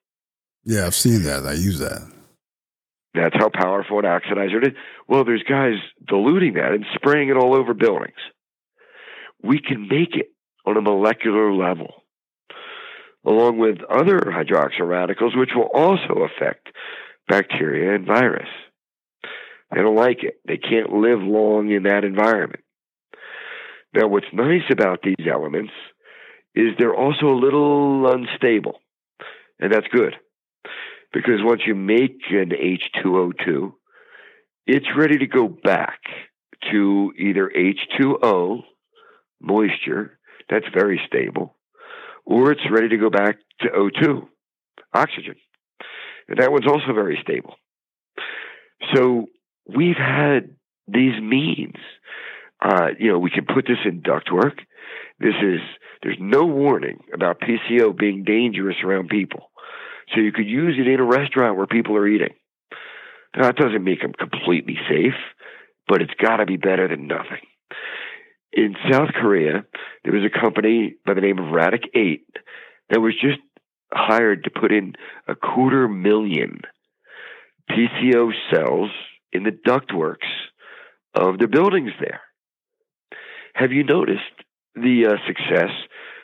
Yeah, 0.64 0.86
I've 0.86 0.94
seen 0.94 1.22
that. 1.24 1.44
I 1.44 1.52
use 1.54 1.78
that. 1.80 2.10
That's 3.14 3.36
how 3.36 3.48
powerful 3.48 3.98
an 3.98 4.04
oxidizer 4.04 4.62
it 4.62 4.68
is. 4.68 4.78
Well, 5.08 5.24
there's 5.24 5.44
guys 5.48 5.74
diluting 6.06 6.54
that 6.54 6.72
and 6.72 6.84
spraying 6.94 7.28
it 7.28 7.36
all 7.36 7.54
over 7.54 7.74
buildings. 7.74 8.14
We 9.42 9.60
can 9.60 9.88
make 9.88 10.14
it 10.14 10.30
on 10.66 10.76
a 10.76 10.80
molecular 10.80 11.52
level, 11.52 12.03
along 13.26 13.58
with 13.58 13.78
other 13.90 14.18
hydroxyl 14.18 14.88
radicals, 14.88 15.34
which 15.36 15.50
will 15.54 15.70
also 15.72 16.24
affect 16.24 16.68
bacteria 17.28 17.94
and 17.94 18.06
virus. 18.06 18.48
They 19.74 19.80
don't 19.80 19.96
like 19.96 20.22
it. 20.22 20.40
They 20.46 20.58
can't 20.58 20.92
live 20.92 21.20
long 21.20 21.70
in 21.70 21.84
that 21.84 22.04
environment. 22.04 22.62
Now, 23.94 24.08
what's 24.08 24.26
nice 24.32 24.68
about 24.70 25.00
these 25.02 25.26
elements 25.30 25.72
is 26.54 26.68
they're 26.78 26.94
also 26.94 27.26
a 27.26 27.40
little 27.40 28.12
unstable, 28.12 28.80
and 29.58 29.72
that's 29.72 29.86
good 29.90 30.14
because 31.14 31.40
once 31.42 31.62
you 31.64 31.76
make 31.76 32.18
an 32.30 32.50
H2O2, 32.50 33.72
it's 34.66 34.86
ready 34.96 35.18
to 35.18 35.26
go 35.26 35.46
back 35.46 36.00
to 36.72 37.12
either 37.16 37.50
H2O, 37.56 38.62
moisture, 39.40 40.18
that's 40.50 40.66
very 40.74 41.00
stable, 41.06 41.54
or 42.24 42.52
it's 42.52 42.62
ready 42.70 42.88
to 42.88 42.96
go 42.96 43.10
back 43.10 43.36
to 43.60 43.68
O2, 43.68 44.26
oxygen. 44.92 45.34
And 46.28 46.38
that 46.38 46.50
one's 46.50 46.66
also 46.66 46.92
very 46.94 47.18
stable. 47.22 47.54
So 48.94 49.26
we've 49.66 49.96
had 49.96 50.56
these 50.86 51.20
means 51.20 51.76
uh, 52.64 52.88
you 52.98 53.12
know, 53.12 53.18
we 53.18 53.30
can 53.30 53.44
put 53.44 53.66
this 53.66 53.78
in 53.84 54.00
ductwork. 54.00 54.58
This 55.20 55.34
is 55.42 55.60
there's 56.02 56.16
no 56.18 56.44
warning 56.46 57.00
about 57.12 57.40
PCO 57.40 57.96
being 57.96 58.24
dangerous 58.24 58.76
around 58.82 59.08
people, 59.08 59.50
so 60.14 60.20
you 60.20 60.32
could 60.32 60.46
use 60.46 60.76
it 60.78 60.88
in 60.88 60.98
a 60.98 61.04
restaurant 61.04 61.56
where 61.56 61.66
people 61.66 61.96
are 61.96 62.08
eating. 62.08 62.34
Now, 63.36 63.46
that 63.46 63.56
doesn't 63.56 63.84
make 63.84 64.00
them 64.00 64.12
completely 64.18 64.76
safe, 64.88 65.14
but 65.88 66.00
it's 66.00 66.14
got 66.22 66.36
to 66.38 66.46
be 66.46 66.56
better 66.56 66.88
than 66.88 67.06
nothing. 67.06 67.42
In 68.56 68.76
South 68.88 69.08
Korea, 69.20 69.64
there 70.04 70.12
was 70.12 70.22
a 70.24 70.40
company 70.40 70.94
by 71.04 71.14
the 71.14 71.20
name 71.20 71.38
of 71.38 71.46
Radic8 71.46 72.20
that 72.90 73.00
was 73.00 73.14
just 73.20 73.40
hired 73.92 74.44
to 74.44 74.50
put 74.50 74.70
in 74.70 74.94
a 75.26 75.34
quarter 75.34 75.88
million 75.88 76.60
PCO 77.68 78.30
cells 78.52 78.90
in 79.32 79.42
the 79.42 79.50
ductworks 79.50 80.30
of 81.14 81.38
the 81.38 81.48
buildings 81.48 81.90
there. 81.98 82.20
Have 83.54 83.72
you 83.72 83.82
noticed 83.82 84.22
the 84.76 85.06
uh, 85.06 85.26
success 85.26 85.70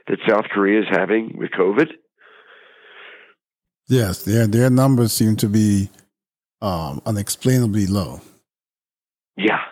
that 0.06 0.18
South 0.28 0.44
Korea 0.52 0.82
is 0.82 0.86
having 0.88 1.36
with 1.36 1.50
COVID? 1.50 1.88
Yes, 3.88 4.22
their 4.22 4.46
their 4.46 4.70
numbers 4.70 5.12
seem 5.12 5.34
to 5.36 5.48
be 5.48 5.90
um, 6.62 7.02
unexplainably 7.04 7.86
low. 7.86 8.20
Yeah, 9.36 9.62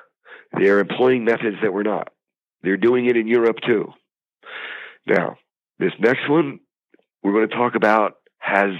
they're 0.58 0.80
employing 0.80 1.24
methods 1.24 1.58
that 1.62 1.72
we're 1.72 1.84
not. 1.84 2.08
They're 2.62 2.76
doing 2.76 3.06
it 3.06 3.16
in 3.16 3.26
Europe 3.26 3.56
too. 3.66 3.92
Now, 5.06 5.36
this 5.78 5.92
next 6.00 6.28
one, 6.28 6.60
we're 7.22 7.32
going 7.32 7.48
to 7.48 7.54
talk 7.54 7.74
about 7.74 8.14
has 8.38 8.70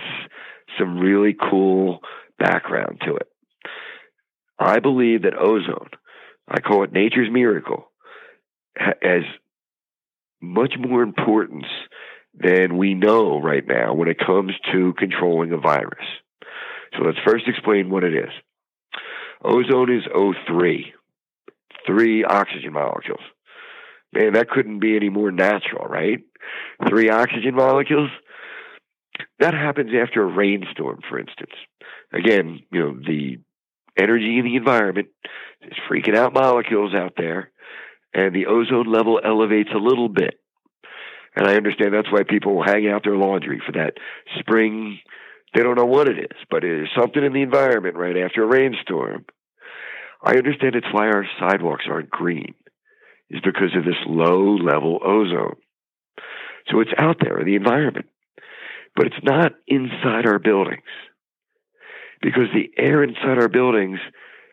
some 0.79 0.99
really 0.99 1.35
cool 1.51 2.01
background 2.39 3.01
to 3.07 3.17
it. 3.17 3.29
I 4.59 4.81
believe 4.81 5.23
that 5.23 5.39
ozone, 5.39 5.91
I 6.49 6.61
call 6.61 6.85
it 6.85 6.93
nature's 6.93 7.31
miracle, 7.31 7.91
has 8.77 9.23
much 10.41 10.75
more 10.79 11.03
importance 11.03 11.67
than 12.35 12.77
we 12.77 12.95
know 12.95 13.41
right 13.41 13.67
now 13.67 13.95
when 13.95 14.09
it 14.09 14.19
comes 14.19 14.53
to 14.73 14.95
controlling 14.99 15.53
a 15.53 15.59
virus. 15.59 16.07
So 16.97 17.05
let's 17.05 17.19
first 17.27 17.45
explain 17.47 17.91
what 17.91 18.05
it 18.05 18.15
is. 18.15 18.31
Ozone 19.45 19.93
is 19.93 20.05
O3, 20.15 20.85
three 21.87 22.25
oxygen 22.25 22.73
molecules. 22.73 23.21
Man, 24.13 24.33
that 24.35 24.49
couldn't 24.49 24.81
be 24.81 24.97
any 24.97 25.11
more 25.11 25.31
natural, 25.31 25.87
right? 25.87 26.21
Three 26.89 27.11
oxygen 27.11 27.55
molecules. 27.55 28.11
That 29.39 29.55
happens 29.55 29.91
after 29.95 30.23
a 30.23 30.35
rainstorm, 30.35 31.01
for 31.09 31.19
instance. 31.19 31.53
Again, 32.13 32.61
you 32.73 32.81
know, 32.81 32.99
the 33.07 33.39
energy 33.99 34.39
in 34.39 34.45
the 34.45 34.57
environment 34.57 35.09
is 35.63 35.77
freaking 35.91 36.17
out 36.17 36.33
molecules 36.33 36.95
out 36.95 37.15
there, 37.17 37.51
and 38.15 38.35
the 38.35 38.47
ozone 38.47 38.91
level 38.91 39.21
elevates 39.23 39.71
a 39.75 39.79
little 39.79 40.09
bit. 40.09 40.41
And 41.37 41.47
I 41.47 41.57
understand 41.57 41.93
that's 41.93 42.11
why 42.11 42.23
people 42.23 42.63
hang 42.65 42.89
out 42.89 43.05
their 43.05 43.17
laundry 43.17 43.61
for 43.65 43.73
that 43.73 43.95
spring. 44.39 44.99
They 45.55 45.63
don't 45.63 45.77
know 45.77 45.87
what 45.87 46.09
it 46.09 46.19
is, 46.19 46.39
but 46.51 46.65
it 46.65 46.83
is 46.83 46.89
something 46.99 47.23
in 47.23 47.33
the 47.33 47.43
environment 47.43 47.97
right 47.97 48.17
after 48.17 48.43
a 48.43 48.47
rainstorm. 48.47 49.25
I 50.23 50.37
understand 50.37 50.75
it's 50.75 50.93
why 50.93 51.07
our 51.07 51.27
sidewalks 51.39 51.85
aren't 51.89 52.11
green, 52.11 52.55
is 53.31 53.41
because 53.45 53.75
of 53.77 53.85
this 53.85 54.01
low 54.07 54.57
level 54.57 55.01
ozone. 55.05 55.57
So 56.71 56.81
it's 56.81 56.91
out 56.99 57.17
there 57.21 57.39
in 57.41 57.47
the 57.47 57.57
environment, 57.57 58.07
but 58.95 59.07
it's 59.07 59.23
not 59.23 59.53
inside 59.67 60.27
our 60.27 60.39
buildings 60.39 60.83
because 62.21 62.49
the 62.53 62.71
air 62.77 63.03
inside 63.03 63.39
our 63.39 63.49
buildings, 63.49 64.01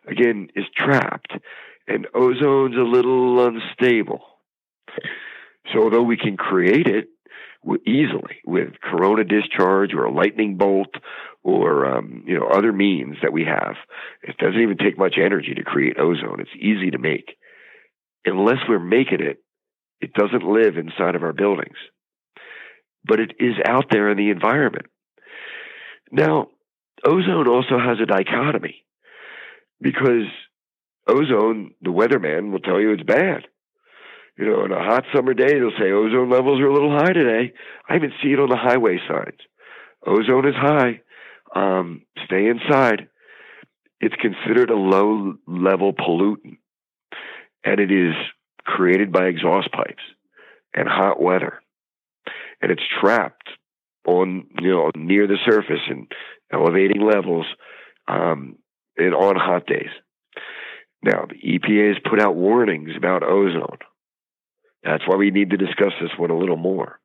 again, 0.08 0.50
is 0.56 0.66
trapped 0.76 1.34
and 1.88 2.08
ozone's 2.14 2.78
a 2.78 2.82
little 2.82 3.46
unstable. 3.46 4.22
So 5.74 5.84
although 5.84 6.04
we 6.04 6.18
can 6.18 6.38
create 6.38 6.88
it 6.88 7.10
easily 7.86 8.38
with 8.46 8.80
corona 8.82 9.24
discharge 9.24 9.94
or 9.94 10.06
a 10.06 10.12
lightning 10.12 10.58
bolt 10.58 10.96
or 11.44 11.86
um, 11.86 12.24
you 12.28 12.38
know 12.38 12.48
other 12.48 12.72
means 12.72 13.18
that 13.22 13.34
we 13.34 13.44
have, 13.46 13.76
it 14.22 14.38
doesn't 14.38 14.62
even 14.62 14.78
take 14.78 14.98
much 14.98 15.16
energy 15.18 15.54
to 15.56 15.64
create 15.64 16.00
ozone. 16.00 16.40
It's 16.40 16.56
easy 16.56 16.92
to 16.92 16.98
make. 16.98 17.38
Unless 18.26 18.68
we're 18.68 18.80
making 18.80 19.22
it, 19.22 19.38
it 20.02 20.14
doesn't 20.14 20.44
live 20.44 20.78
inside 20.78 21.16
of 21.16 21.24
our 21.24 21.34
buildings, 21.34 21.78
but 23.06 23.20
it 23.20 23.34
is 23.40 23.56
out 23.66 23.86
there 23.92 24.10
in 24.10 24.18
the 24.18 24.30
environment. 24.30 24.88
Now, 26.12 26.48
ozone 27.06 27.48
also 27.48 27.78
has 27.80 27.98
a 28.02 28.06
dichotomy 28.06 28.84
because 29.82 30.28
ozone, 31.08 31.74
the 31.82 31.92
weatherman 31.92 32.52
will 32.52 32.60
tell 32.60 32.80
you 32.80 32.92
it's 32.92 33.04
bad. 33.04 33.44
You 34.38 34.48
know, 34.48 34.64
on 34.64 34.72
a 34.72 34.84
hot 34.84 35.06
summer 35.16 35.34
day, 35.34 35.54
they'll 35.60 35.72
say 35.80 35.92
ozone 35.92 36.30
levels 36.30 36.60
are 36.60 36.68
a 36.68 36.74
little 36.74 36.92
high 36.92 37.14
today. 37.14 37.54
I 37.88 37.96
even 37.96 38.12
see 38.22 38.34
it 38.34 38.40
on 38.40 38.50
the 38.50 38.58
highway 38.58 39.00
signs. 39.08 39.40
Ozone 40.06 40.48
is 40.48 40.56
high. 40.56 41.02
Um, 41.56 42.02
stay 42.26 42.48
inside. 42.48 43.08
It's 44.02 44.16
considered 44.16 44.70
a 44.70 44.76
low 44.76 45.36
level 45.48 45.94
pollutant, 45.94 46.58
and 47.66 47.80
it 47.80 47.92
is 47.92 48.14
created 48.64 49.12
by 49.12 49.26
exhaust 49.26 49.72
pipes 49.72 50.04
and 50.74 50.88
hot 50.88 51.22
weather, 51.22 51.60
and 52.62 52.72
it's 52.72 52.84
trapped 53.02 53.50
on 54.08 54.46
you 54.62 54.72
know 54.72 54.92
near 54.96 55.28
the 55.28 55.38
surface 55.46 55.82
and 55.90 56.12
elevating 56.54 57.02
levels 57.02 57.46
um, 58.08 58.58
and 58.98 59.14
on 59.14 59.36
hot 59.36 59.66
days. 59.66 59.90
Now, 61.04 61.26
the 61.28 61.36
EPA 61.36 61.90
has 61.90 62.04
put 62.10 62.20
out 62.20 62.36
warnings 62.36 62.92
about 62.98 63.24
ozone. 63.24 63.80
That's 64.84 65.08
why 65.08 65.16
we 65.18 65.32
need 65.32 65.52
to 65.52 65.58
discuss 65.58 65.94
this 66.02 66.12
one 66.18 66.32
a 66.32 66.38
little 66.38 66.58
more. 66.58 67.00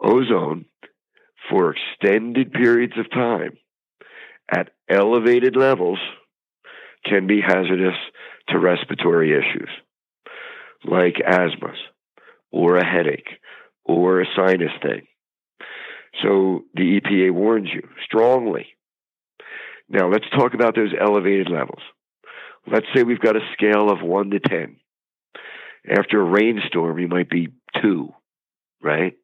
Ozone, 0.00 0.66
for 1.50 1.74
extended 1.74 2.52
periods 2.52 2.94
of 2.98 3.10
time 3.10 3.58
at 4.50 4.70
elevated 4.88 5.56
levels, 5.56 5.98
can 7.04 7.26
be 7.26 7.40
hazardous 7.40 7.96
to 8.48 8.58
respiratory 8.58 9.32
issues 9.32 9.70
like 10.84 11.16
asthmas 11.26 11.78
or 12.50 12.76
a 12.76 12.86
headache 12.86 13.28
or 13.84 14.20
a 14.20 14.26
sinus 14.36 14.72
thing. 14.82 15.06
So 16.22 16.64
the 16.74 17.00
EPA 17.00 17.32
warns 17.32 17.68
you 17.72 17.88
strongly. 18.04 18.66
Now 19.88 20.10
let's 20.10 20.28
talk 20.30 20.54
about 20.54 20.74
those 20.74 20.92
elevated 20.98 21.48
levels. 21.50 21.82
Let's 22.70 22.86
say 22.94 23.02
we've 23.02 23.20
got 23.20 23.36
a 23.36 23.48
scale 23.52 23.90
of 23.90 24.02
one 24.02 24.30
to 24.30 24.40
10. 24.40 24.76
After 25.88 26.20
a 26.20 26.24
rainstorm, 26.24 26.98
you 26.98 27.06
might 27.06 27.30
be 27.30 27.48
two, 27.80 28.12
right? 28.82 29.14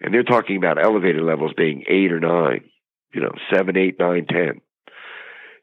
And 0.00 0.14
they're 0.14 0.22
talking 0.22 0.56
about 0.56 0.82
elevated 0.82 1.22
levels 1.22 1.52
being 1.56 1.84
eight 1.88 2.12
or 2.12 2.20
nine, 2.20 2.64
you 3.12 3.20
know, 3.20 3.32
seven, 3.52 3.76
eight, 3.76 3.98
nine, 3.98 4.26
ten. 4.26 4.60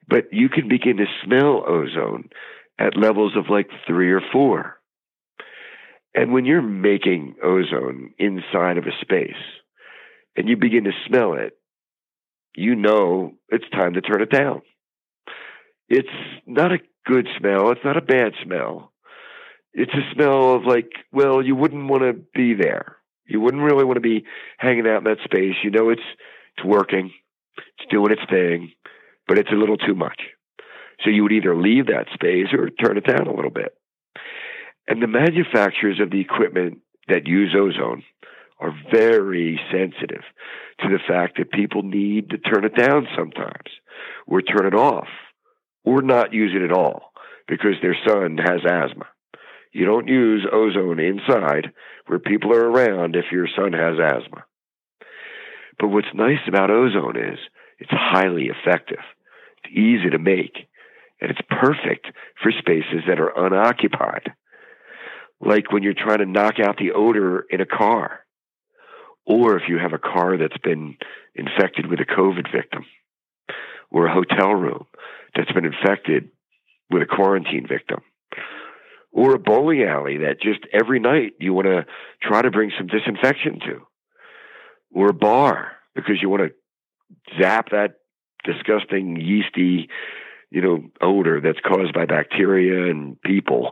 But 0.09 0.33
you 0.33 0.49
can 0.49 0.67
begin 0.67 0.97
to 0.97 1.05
smell 1.23 1.63
ozone 1.65 2.29
at 2.81 2.97
levels 2.97 3.33
of 3.37 3.45
like 3.49 3.69
three 3.87 4.11
or 4.11 4.21
four. 4.31 4.77
And 6.15 6.33
when 6.33 6.45
you're 6.45 6.61
making 6.61 7.35
ozone 7.43 8.13
inside 8.17 8.77
of 8.77 8.85
a 8.85 9.01
space, 9.01 9.43
and 10.35 10.49
you 10.49 10.57
begin 10.57 10.85
to 10.85 10.91
smell 11.07 11.33
it, 11.33 11.53
you 12.55 12.75
know 12.75 13.33
it's 13.49 13.69
time 13.69 13.93
to 13.93 14.01
turn 14.01 14.21
it 14.21 14.31
down. 14.31 14.61
It's 15.89 16.07
not 16.45 16.71
a 16.71 16.79
good 17.05 17.27
smell. 17.37 17.71
It's 17.71 17.85
not 17.85 17.97
a 17.97 18.01
bad 18.01 18.33
smell. 18.43 18.91
It's 19.73 19.93
a 19.93 20.13
smell 20.13 20.55
of 20.55 20.65
like, 20.65 20.89
well, 21.11 21.41
you 21.41 21.55
wouldn't 21.55 21.89
want 21.89 22.03
to 22.03 22.13
be 22.13 22.53
there. 22.53 22.97
You 23.27 23.39
wouldn't 23.39 23.63
really 23.63 23.85
want 23.85 23.97
to 23.97 24.01
be 24.01 24.25
hanging 24.57 24.87
out 24.87 24.97
in 24.97 25.03
that 25.05 25.23
space. 25.23 25.55
You 25.63 25.71
know, 25.71 25.89
it's 25.89 26.01
it's 26.57 26.65
working, 26.65 27.11
it's 27.57 27.89
doing 27.89 28.11
its 28.11 28.21
thing, 28.29 28.73
but 29.27 29.37
it's 29.37 29.51
a 29.51 29.55
little 29.55 29.77
too 29.77 29.95
much. 29.95 30.19
So 31.03 31.09
you 31.09 31.23
would 31.23 31.31
either 31.31 31.55
leave 31.55 31.87
that 31.87 32.07
space 32.13 32.47
or 32.53 32.69
turn 32.69 32.97
it 32.97 33.07
down 33.07 33.27
a 33.27 33.33
little 33.33 33.51
bit. 33.51 33.73
And 34.87 35.01
the 35.01 35.07
manufacturers 35.07 35.99
of 35.99 36.11
the 36.11 36.21
equipment 36.21 36.79
that 37.07 37.27
use 37.27 37.55
ozone 37.57 38.03
are 38.59 38.73
very 38.91 39.59
sensitive 39.71 40.23
to 40.79 40.89
the 40.89 40.99
fact 41.07 41.37
that 41.37 41.51
people 41.51 41.81
need 41.81 42.29
to 42.29 42.37
turn 42.37 42.63
it 42.63 42.75
down 42.75 43.07
sometimes 43.17 43.69
or 44.27 44.41
turn 44.41 44.67
it 44.67 44.75
off 44.75 45.07
or 45.83 46.01
not 46.01 46.33
use 46.33 46.51
it 46.55 46.63
at 46.63 46.71
all 46.71 47.11
because 47.47 47.75
their 47.81 47.97
son 48.07 48.37
has 48.37 48.61
asthma. 48.65 49.07
You 49.73 49.85
don't 49.85 50.07
use 50.07 50.45
ozone 50.51 50.99
inside 50.99 51.71
where 52.05 52.19
people 52.19 52.53
are 52.53 52.69
around 52.69 53.15
if 53.15 53.31
your 53.31 53.47
son 53.55 53.73
has 53.73 53.95
asthma. 53.99 54.45
But 55.79 55.87
what's 55.87 56.13
nice 56.13 56.45
about 56.47 56.69
ozone 56.69 57.17
is 57.17 57.39
it's 57.79 57.91
highly 57.91 58.49
effective. 58.49 58.99
It's 59.63 59.73
easy 59.73 60.09
to 60.11 60.19
make 60.19 60.67
and 61.21 61.31
it's 61.31 61.41
perfect 61.49 62.07
for 62.41 62.51
spaces 62.51 63.03
that 63.07 63.19
are 63.19 63.45
unoccupied. 63.45 64.33
Like 65.39 65.71
when 65.71 65.83
you're 65.83 65.93
trying 65.93 66.19
to 66.19 66.25
knock 66.25 66.55
out 66.59 66.77
the 66.77 66.91
odor 66.91 67.45
in 67.49 67.61
a 67.61 67.65
car 67.65 68.21
or 69.25 69.57
if 69.57 69.63
you 69.67 69.77
have 69.77 69.93
a 69.93 69.99
car 69.99 70.37
that's 70.37 70.57
been 70.63 70.97
infected 71.35 71.87
with 71.87 71.99
a 71.99 72.05
COVID 72.05 72.51
victim, 72.51 72.85
or 73.89 74.07
a 74.07 74.13
hotel 74.13 74.53
room 74.53 74.85
that's 75.35 75.51
been 75.51 75.65
infected 75.65 76.29
with 76.89 77.01
a 77.01 77.05
quarantine 77.05 77.67
victim, 77.67 77.99
or 79.11 79.35
a 79.35 79.39
bowling 79.39 79.83
alley 79.83 80.17
that 80.17 80.41
just 80.41 80.59
every 80.73 80.99
night 80.99 81.33
you 81.39 81.53
want 81.53 81.67
to 81.67 81.85
try 82.21 82.41
to 82.41 82.51
bring 82.51 82.71
some 82.77 82.87
disinfection 82.87 83.59
to, 83.59 83.81
or 84.93 85.09
a 85.09 85.13
bar 85.13 85.73
because 85.95 86.15
you 86.21 86.29
want 86.29 86.43
to 86.43 87.41
zap 87.41 87.69
that 87.71 87.95
disgusting 88.43 89.17
yeasty, 89.17 89.87
you 90.51 90.61
know, 90.61 90.83
odor 91.01 91.41
that's 91.41 91.59
caused 91.65 91.93
by 91.93 92.05
bacteria 92.05 92.91
and 92.91 93.19
people. 93.21 93.71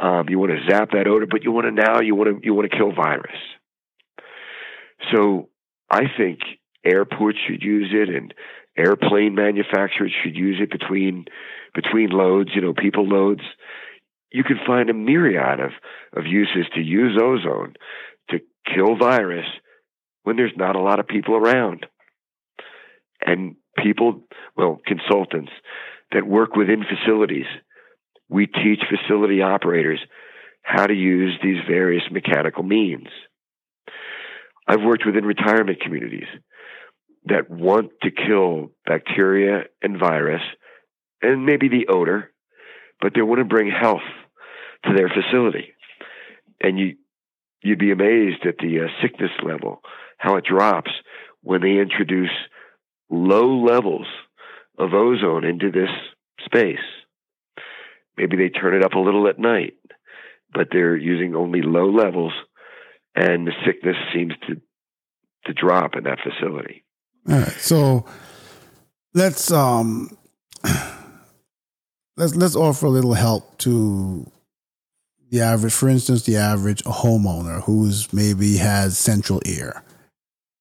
Um, 0.00 0.28
you 0.28 0.38
want 0.38 0.52
to 0.52 0.70
zap 0.70 0.90
that 0.90 1.06
odor, 1.06 1.26
but 1.26 1.44
you 1.44 1.52
want 1.52 1.66
to 1.66 1.72
now 1.72 2.00
you 2.00 2.14
want 2.14 2.30
to 2.30 2.46
you 2.46 2.52
want 2.52 2.70
to 2.70 2.76
kill 2.76 2.92
virus. 2.92 3.38
So 5.12 5.48
I 5.90 6.02
think 6.16 6.40
airports 6.84 7.38
should 7.46 7.62
use 7.62 7.90
it 7.92 8.08
and 8.14 8.34
airplane 8.76 9.34
manufacturers 9.34 10.12
should 10.22 10.36
use 10.36 10.58
it 10.60 10.70
between 10.70 11.26
between 11.74 12.10
loads, 12.10 12.50
you 12.54 12.60
know, 12.60 12.74
people 12.74 13.06
loads. 13.06 13.42
You 14.32 14.44
can 14.44 14.58
find 14.66 14.90
a 14.90 14.94
myriad 14.94 15.60
of, 15.60 15.70
of 16.16 16.26
uses 16.26 16.66
to 16.74 16.80
use 16.80 17.18
ozone 17.20 17.74
to 18.30 18.38
kill 18.72 18.96
virus 18.96 19.46
when 20.22 20.36
there's 20.36 20.56
not 20.56 20.76
a 20.76 20.80
lot 20.80 21.00
of 21.00 21.08
people 21.08 21.36
around. 21.36 21.86
And 23.24 23.56
people, 23.76 24.22
well, 24.56 24.80
consultants 24.86 25.50
that 26.12 26.26
work 26.26 26.56
within 26.56 26.84
facilities, 26.84 27.46
we 28.28 28.46
teach 28.46 28.80
facility 28.88 29.42
operators 29.42 30.00
how 30.62 30.86
to 30.86 30.94
use 30.94 31.38
these 31.42 31.58
various 31.68 32.04
mechanical 32.10 32.62
means. 32.62 33.08
I've 34.66 34.82
worked 34.82 35.06
within 35.06 35.24
retirement 35.24 35.80
communities 35.80 36.28
that 37.24 37.50
want 37.50 37.90
to 38.02 38.10
kill 38.10 38.70
bacteria 38.86 39.64
and 39.82 39.98
virus 39.98 40.42
and 41.22 41.44
maybe 41.44 41.68
the 41.68 41.88
odor, 41.88 42.30
but 43.00 43.12
they 43.14 43.22
want 43.22 43.40
to 43.40 43.44
bring 43.44 43.70
health 43.70 44.06
to 44.84 44.94
their 44.94 45.08
facility. 45.08 45.74
And 46.62 46.78
you, 46.78 46.96
you'd 47.62 47.78
be 47.78 47.92
amazed 47.92 48.46
at 48.46 48.58
the 48.58 48.80
uh, 48.80 49.02
sickness 49.02 49.32
level, 49.42 49.80
how 50.18 50.36
it 50.36 50.44
drops 50.44 50.90
when 51.42 51.62
they 51.62 51.78
introduce 51.78 52.30
low 53.10 53.64
levels 53.64 54.06
of 54.80 54.94
ozone 54.94 55.44
into 55.44 55.70
this 55.70 55.90
space. 56.44 56.78
Maybe 58.16 58.36
they 58.36 58.48
turn 58.48 58.74
it 58.74 58.84
up 58.84 58.94
a 58.94 58.98
little 58.98 59.28
at 59.28 59.38
night, 59.38 59.74
but 60.52 60.68
they're 60.72 60.96
using 60.96 61.34
only 61.34 61.62
low 61.62 61.90
levels, 61.90 62.32
and 63.14 63.46
the 63.46 63.52
sickness 63.64 63.96
seems 64.12 64.32
to 64.48 64.60
to 65.46 65.54
drop 65.54 65.96
in 65.96 66.04
that 66.04 66.18
facility. 66.20 66.84
All 67.28 67.38
right, 67.38 67.52
so 67.52 68.04
let's 69.14 69.50
um 69.50 70.16
let's 72.16 72.34
let's 72.34 72.56
offer 72.56 72.86
a 72.86 72.90
little 72.90 73.14
help 73.14 73.58
to 73.58 74.30
the 75.30 75.40
average, 75.40 75.72
for 75.72 75.88
instance, 75.88 76.24
the 76.24 76.36
average 76.36 76.82
homeowner 76.84 77.62
who's 77.62 78.12
maybe 78.12 78.56
has 78.56 78.98
central 78.98 79.40
air 79.46 79.84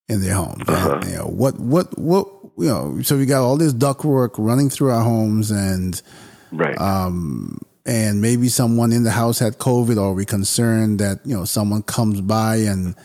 in 0.07 0.21
their 0.21 0.35
home. 0.35 0.61
Uh-huh. 0.67 1.01
You 1.05 1.15
know, 1.15 1.25
what 1.25 1.59
what 1.59 1.97
what 1.97 2.38
you 2.59 2.67
know, 2.67 3.01
so 3.01 3.17
we 3.17 3.25
got 3.25 3.41
all 3.41 3.57
this 3.57 3.73
ductwork 3.73 4.35
running 4.37 4.69
through 4.69 4.91
our 4.91 5.03
homes 5.03 5.51
and 5.51 6.01
right. 6.51 6.77
Um 6.79 7.59
and 7.85 8.21
maybe 8.21 8.49
someone 8.49 8.91
in 8.91 9.03
the 9.03 9.11
house 9.11 9.39
had 9.39 9.57
COVID 9.57 9.97
or 9.97 10.13
we 10.13 10.25
concerned 10.25 10.99
that, 10.99 11.25
you 11.25 11.35
know, 11.35 11.45
someone 11.45 11.81
comes 11.81 12.21
by 12.21 12.57
and, 12.57 12.95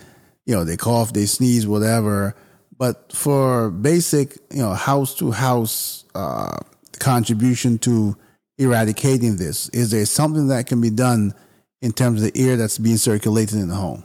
you 0.45 0.55
know, 0.55 0.65
they 0.65 0.77
cough, 0.77 1.13
they 1.13 1.25
sneeze, 1.25 1.67
whatever. 1.67 2.35
But 2.77 3.13
for 3.13 3.71
basic, 3.71 4.37
you 4.51 4.61
know, 4.61 4.75
house 4.75 5.15
to 5.17 5.31
house 5.31 6.05
uh, 6.15 6.59
contribution 6.99 7.79
to 7.79 8.17
eradicating 8.59 9.37
this, 9.37 9.69
is 9.71 9.91
there 9.91 10.05
something 10.05 10.49
that 10.49 10.67
can 10.67 10.81
be 10.81 10.91
done 10.91 11.33
in 11.81 11.93
terms 11.93 12.23
of 12.23 12.33
the 12.33 12.49
air 12.49 12.57
that's 12.57 12.79
being 12.79 12.97
circulated 12.99 13.59
in 13.59 13.69
the 13.69 13.75
home? 13.75 14.05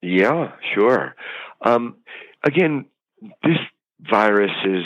Yeah, 0.00 0.52
sure. 0.74 1.14
Um, 1.60 1.96
again, 2.42 2.86
this 3.42 3.58
virus 4.08 4.52
is 4.64 4.84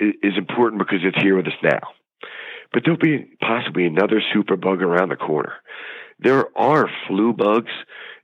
is 0.00 0.36
important 0.36 0.78
because 0.78 1.00
it's 1.02 1.20
here 1.20 1.36
with 1.36 1.46
us 1.46 1.60
now. 1.62 1.80
But 2.72 2.82
there'll 2.84 2.98
be 2.98 3.26
possibly 3.40 3.84
another 3.84 4.22
super 4.32 4.56
bug 4.56 4.80
around 4.82 5.08
the 5.08 5.16
corner. 5.16 5.54
There 6.20 6.46
are 6.56 6.88
flu 7.06 7.32
bugs 7.32 7.72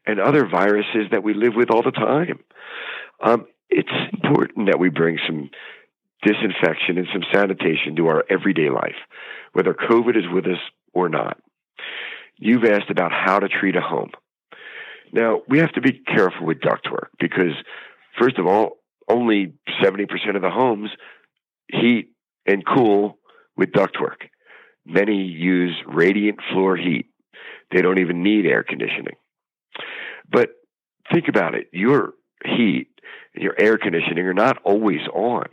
and 0.06 0.20
other 0.20 0.46
viruses 0.46 1.08
that 1.10 1.24
we 1.24 1.34
live 1.34 1.54
with 1.56 1.70
all 1.70 1.82
the 1.82 1.90
time. 1.90 2.40
Um, 3.20 3.46
it's 3.70 3.88
important 4.12 4.66
that 4.66 4.78
we 4.78 4.88
bring 4.88 5.18
some 5.26 5.50
disinfection 6.22 6.98
and 6.98 7.06
some 7.12 7.22
sanitation 7.32 7.96
to 7.96 8.06
our 8.06 8.24
everyday 8.30 8.70
life, 8.70 8.96
whether 9.52 9.74
COVID 9.74 10.16
is 10.16 10.24
with 10.32 10.46
us 10.46 10.60
or 10.92 11.08
not. 11.08 11.38
You've 12.36 12.64
asked 12.64 12.90
about 12.90 13.12
how 13.12 13.38
to 13.38 13.48
treat 13.48 13.76
a 13.76 13.80
home. 13.80 14.10
Now, 15.12 15.42
we 15.48 15.58
have 15.58 15.72
to 15.72 15.80
be 15.80 15.92
careful 15.92 16.46
with 16.46 16.58
ductwork 16.60 17.08
because, 17.18 17.52
first 18.18 18.38
of 18.38 18.46
all, 18.46 18.78
only 19.08 19.54
70% 19.82 20.36
of 20.36 20.42
the 20.42 20.50
homes 20.50 20.90
heat 21.68 22.10
and 22.46 22.64
cool 22.66 23.18
with 23.56 23.72
ductwork. 23.72 24.28
Many 24.86 25.24
use 25.24 25.74
radiant 25.86 26.40
floor 26.52 26.76
heat. 26.76 27.06
They 27.72 27.82
don't 27.82 27.98
even 27.98 28.22
need 28.22 28.46
air 28.46 28.62
conditioning. 28.62 29.16
But 30.30 30.50
think 31.12 31.28
about 31.28 31.54
it 31.54 31.68
your 31.72 32.12
heat 32.44 32.88
and 33.34 33.42
your 33.42 33.54
air 33.58 33.78
conditioning 33.78 34.26
are 34.26 34.34
not 34.34 34.58
always 34.64 35.00
on. 35.12 35.46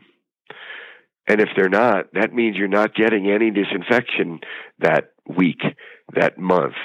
And 1.27 1.39
if 1.39 1.49
they're 1.55 1.69
not, 1.69 2.07
that 2.13 2.33
means 2.33 2.57
you're 2.57 2.67
not 2.67 2.95
getting 2.95 3.29
any 3.29 3.51
disinfection 3.51 4.39
that 4.79 5.11
week, 5.25 5.61
that 6.13 6.37
month. 6.37 6.75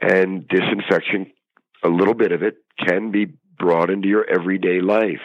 And 0.00 0.46
disinfection, 0.48 1.32
a 1.84 1.88
little 1.88 2.14
bit 2.14 2.32
of 2.32 2.42
it, 2.42 2.56
can 2.86 3.10
be 3.10 3.26
brought 3.58 3.90
into 3.90 4.08
your 4.08 4.24
everyday 4.28 4.80
life 4.80 5.22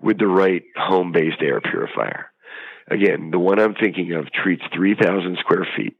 with 0.00 0.18
the 0.18 0.26
right 0.26 0.62
home 0.76 1.12
based 1.12 1.42
air 1.42 1.60
purifier. 1.60 2.26
Again, 2.90 3.30
the 3.30 3.38
one 3.38 3.58
I'm 3.58 3.74
thinking 3.74 4.12
of 4.12 4.30
treats 4.30 4.62
3,000 4.74 5.38
square 5.40 5.66
feet. 5.76 5.96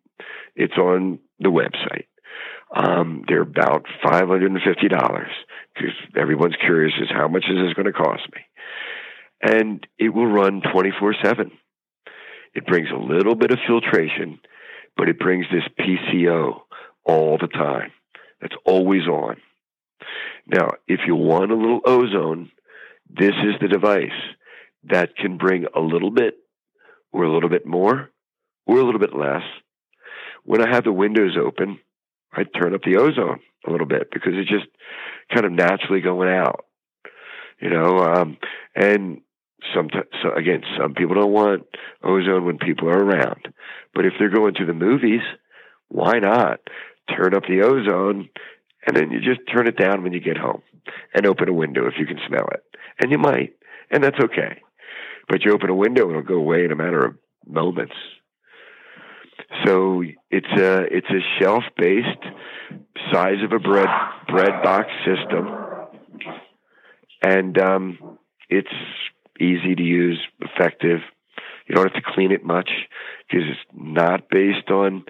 It's 0.54 0.76
on 0.76 1.18
the 1.38 1.48
website. 1.48 2.06
Um, 2.74 3.24
they're 3.28 3.42
about 3.42 3.86
$550 4.04 5.26
because 5.74 5.92
everyone's 6.16 6.56
curious 6.56 6.94
is 7.00 7.08
how 7.10 7.28
much 7.28 7.44
is 7.48 7.56
this 7.56 7.74
going 7.74 7.86
to 7.86 7.92
cost 7.92 8.22
me? 8.34 8.42
And 9.42 9.86
it 9.98 10.08
will 10.08 10.26
run 10.26 10.62
24 10.72 11.14
7. 11.22 11.50
It 12.54 12.66
brings 12.66 12.88
a 12.90 12.98
little 12.98 13.34
bit 13.34 13.50
of 13.50 13.58
filtration, 13.66 14.38
but 14.96 15.08
it 15.08 15.18
brings 15.18 15.46
this 15.50 15.64
PCO 15.78 16.60
all 17.04 17.38
the 17.40 17.48
time. 17.48 17.92
That's 18.40 18.54
always 18.64 19.06
on. 19.06 19.36
Now, 20.46 20.70
if 20.86 21.00
you 21.06 21.14
want 21.16 21.50
a 21.50 21.56
little 21.56 21.80
ozone, 21.84 22.50
this 23.08 23.32
is 23.32 23.54
the 23.60 23.68
device 23.68 24.10
that 24.84 25.16
can 25.16 25.38
bring 25.38 25.66
a 25.74 25.80
little 25.80 26.10
bit 26.10 26.34
or 27.12 27.24
a 27.24 27.32
little 27.32 27.48
bit 27.48 27.66
more 27.66 28.10
or 28.66 28.78
a 28.78 28.84
little 28.84 29.00
bit 29.00 29.16
less. 29.16 29.42
When 30.44 30.60
I 30.60 30.74
have 30.74 30.84
the 30.84 30.92
windows 30.92 31.36
open, 31.40 31.78
I 32.32 32.44
turn 32.44 32.74
up 32.74 32.82
the 32.82 32.96
ozone 32.96 33.40
a 33.66 33.70
little 33.70 33.86
bit 33.86 34.08
because 34.12 34.32
it's 34.34 34.50
just 34.50 34.66
kind 35.32 35.46
of 35.46 35.52
naturally 35.52 36.00
going 36.00 36.28
out, 36.28 36.64
you 37.60 37.70
know. 37.70 37.98
Um, 37.98 38.36
and 38.74 39.20
sometimes, 39.74 40.06
so 40.22 40.34
again, 40.34 40.62
some 40.78 40.94
people 40.94 41.14
don't 41.14 41.32
want 41.32 41.62
ozone 42.02 42.44
when 42.44 42.58
people 42.58 42.88
are 42.88 42.98
around, 42.98 43.48
but 43.94 44.04
if 44.04 44.14
they're 44.18 44.28
going 44.28 44.54
to 44.54 44.66
the 44.66 44.74
movies, 44.74 45.22
why 45.88 46.18
not 46.18 46.60
turn 47.16 47.34
up 47.34 47.44
the 47.44 47.62
ozone 47.62 48.28
and 48.86 48.96
then 48.96 49.10
you 49.10 49.20
just 49.20 49.40
turn 49.52 49.66
it 49.66 49.76
down 49.76 50.02
when 50.02 50.12
you 50.12 50.20
get 50.20 50.36
home 50.36 50.62
and 51.14 51.26
open 51.26 51.48
a 51.48 51.52
window 51.52 51.86
if 51.86 51.94
you 51.98 52.06
can 52.06 52.18
smell 52.28 52.48
it, 52.52 52.62
and 53.00 53.10
you 53.10 53.18
might, 53.18 53.54
and 53.90 54.02
that's 54.02 54.18
okay. 54.20 54.60
But 55.28 55.44
you 55.44 55.52
open 55.52 55.70
a 55.70 55.74
window, 55.74 56.08
it'll 56.08 56.22
go 56.22 56.34
away 56.34 56.64
in 56.64 56.72
a 56.72 56.76
matter 56.76 57.04
of 57.04 57.16
moments. 57.46 57.94
So 59.64 60.02
it's 60.30 60.60
a 60.60 60.82
it's 60.94 61.08
a 61.10 61.20
shelf 61.40 61.64
based 61.76 62.24
size 63.12 63.42
of 63.42 63.52
a 63.52 63.58
bread 63.58 63.88
bread 64.28 64.62
box 64.62 64.88
system, 65.04 65.48
and 67.22 67.58
um, 67.58 68.18
it's 68.48 68.68
easy 69.40 69.74
to 69.74 69.82
use, 69.82 70.20
effective. 70.40 71.00
You 71.66 71.74
don't 71.74 71.90
have 71.92 72.02
to 72.02 72.12
clean 72.14 72.30
it 72.32 72.44
much 72.44 72.70
because 73.26 73.46
it's 73.48 73.60
not 73.72 74.28
based 74.28 74.70
on 74.70 75.04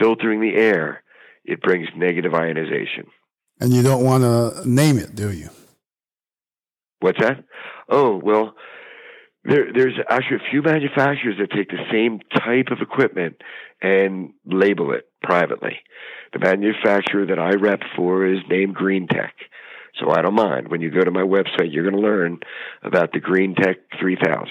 filtering 0.00 0.40
the 0.40 0.56
air. 0.56 1.03
It 1.44 1.60
brings 1.62 1.88
negative 1.96 2.34
ionization. 2.34 3.06
And 3.60 3.72
you 3.72 3.82
don't 3.82 4.04
want 4.04 4.22
to 4.22 4.68
name 4.68 4.98
it, 4.98 5.14
do 5.14 5.32
you? 5.32 5.50
What's 7.00 7.20
that? 7.20 7.44
Oh 7.88 8.16
well, 8.16 8.54
there, 9.44 9.66
there's 9.72 9.98
actually 10.08 10.36
a 10.36 10.50
few 10.50 10.62
manufacturers 10.62 11.36
that 11.38 11.50
take 11.50 11.68
the 11.68 11.84
same 11.92 12.20
type 12.34 12.68
of 12.70 12.78
equipment 12.80 13.36
and 13.82 14.32
label 14.46 14.92
it 14.92 15.06
privately. 15.22 15.80
The 16.32 16.38
manufacturer 16.38 17.26
that 17.26 17.38
I 17.38 17.50
rep 17.50 17.80
for 17.94 18.26
is 18.26 18.40
named 18.48 18.74
Green 18.74 19.06
Tech. 19.06 19.34
So 20.00 20.10
I 20.10 20.22
don't 20.22 20.34
mind. 20.34 20.68
When 20.68 20.80
you 20.80 20.90
go 20.90 21.02
to 21.02 21.10
my 21.10 21.22
website, 21.22 21.72
you're 21.72 21.88
going 21.88 22.02
to 22.02 22.08
learn 22.08 22.40
about 22.82 23.12
the 23.12 23.20
Green 23.20 23.54
Tech 23.54 23.76
3000. 24.00 24.48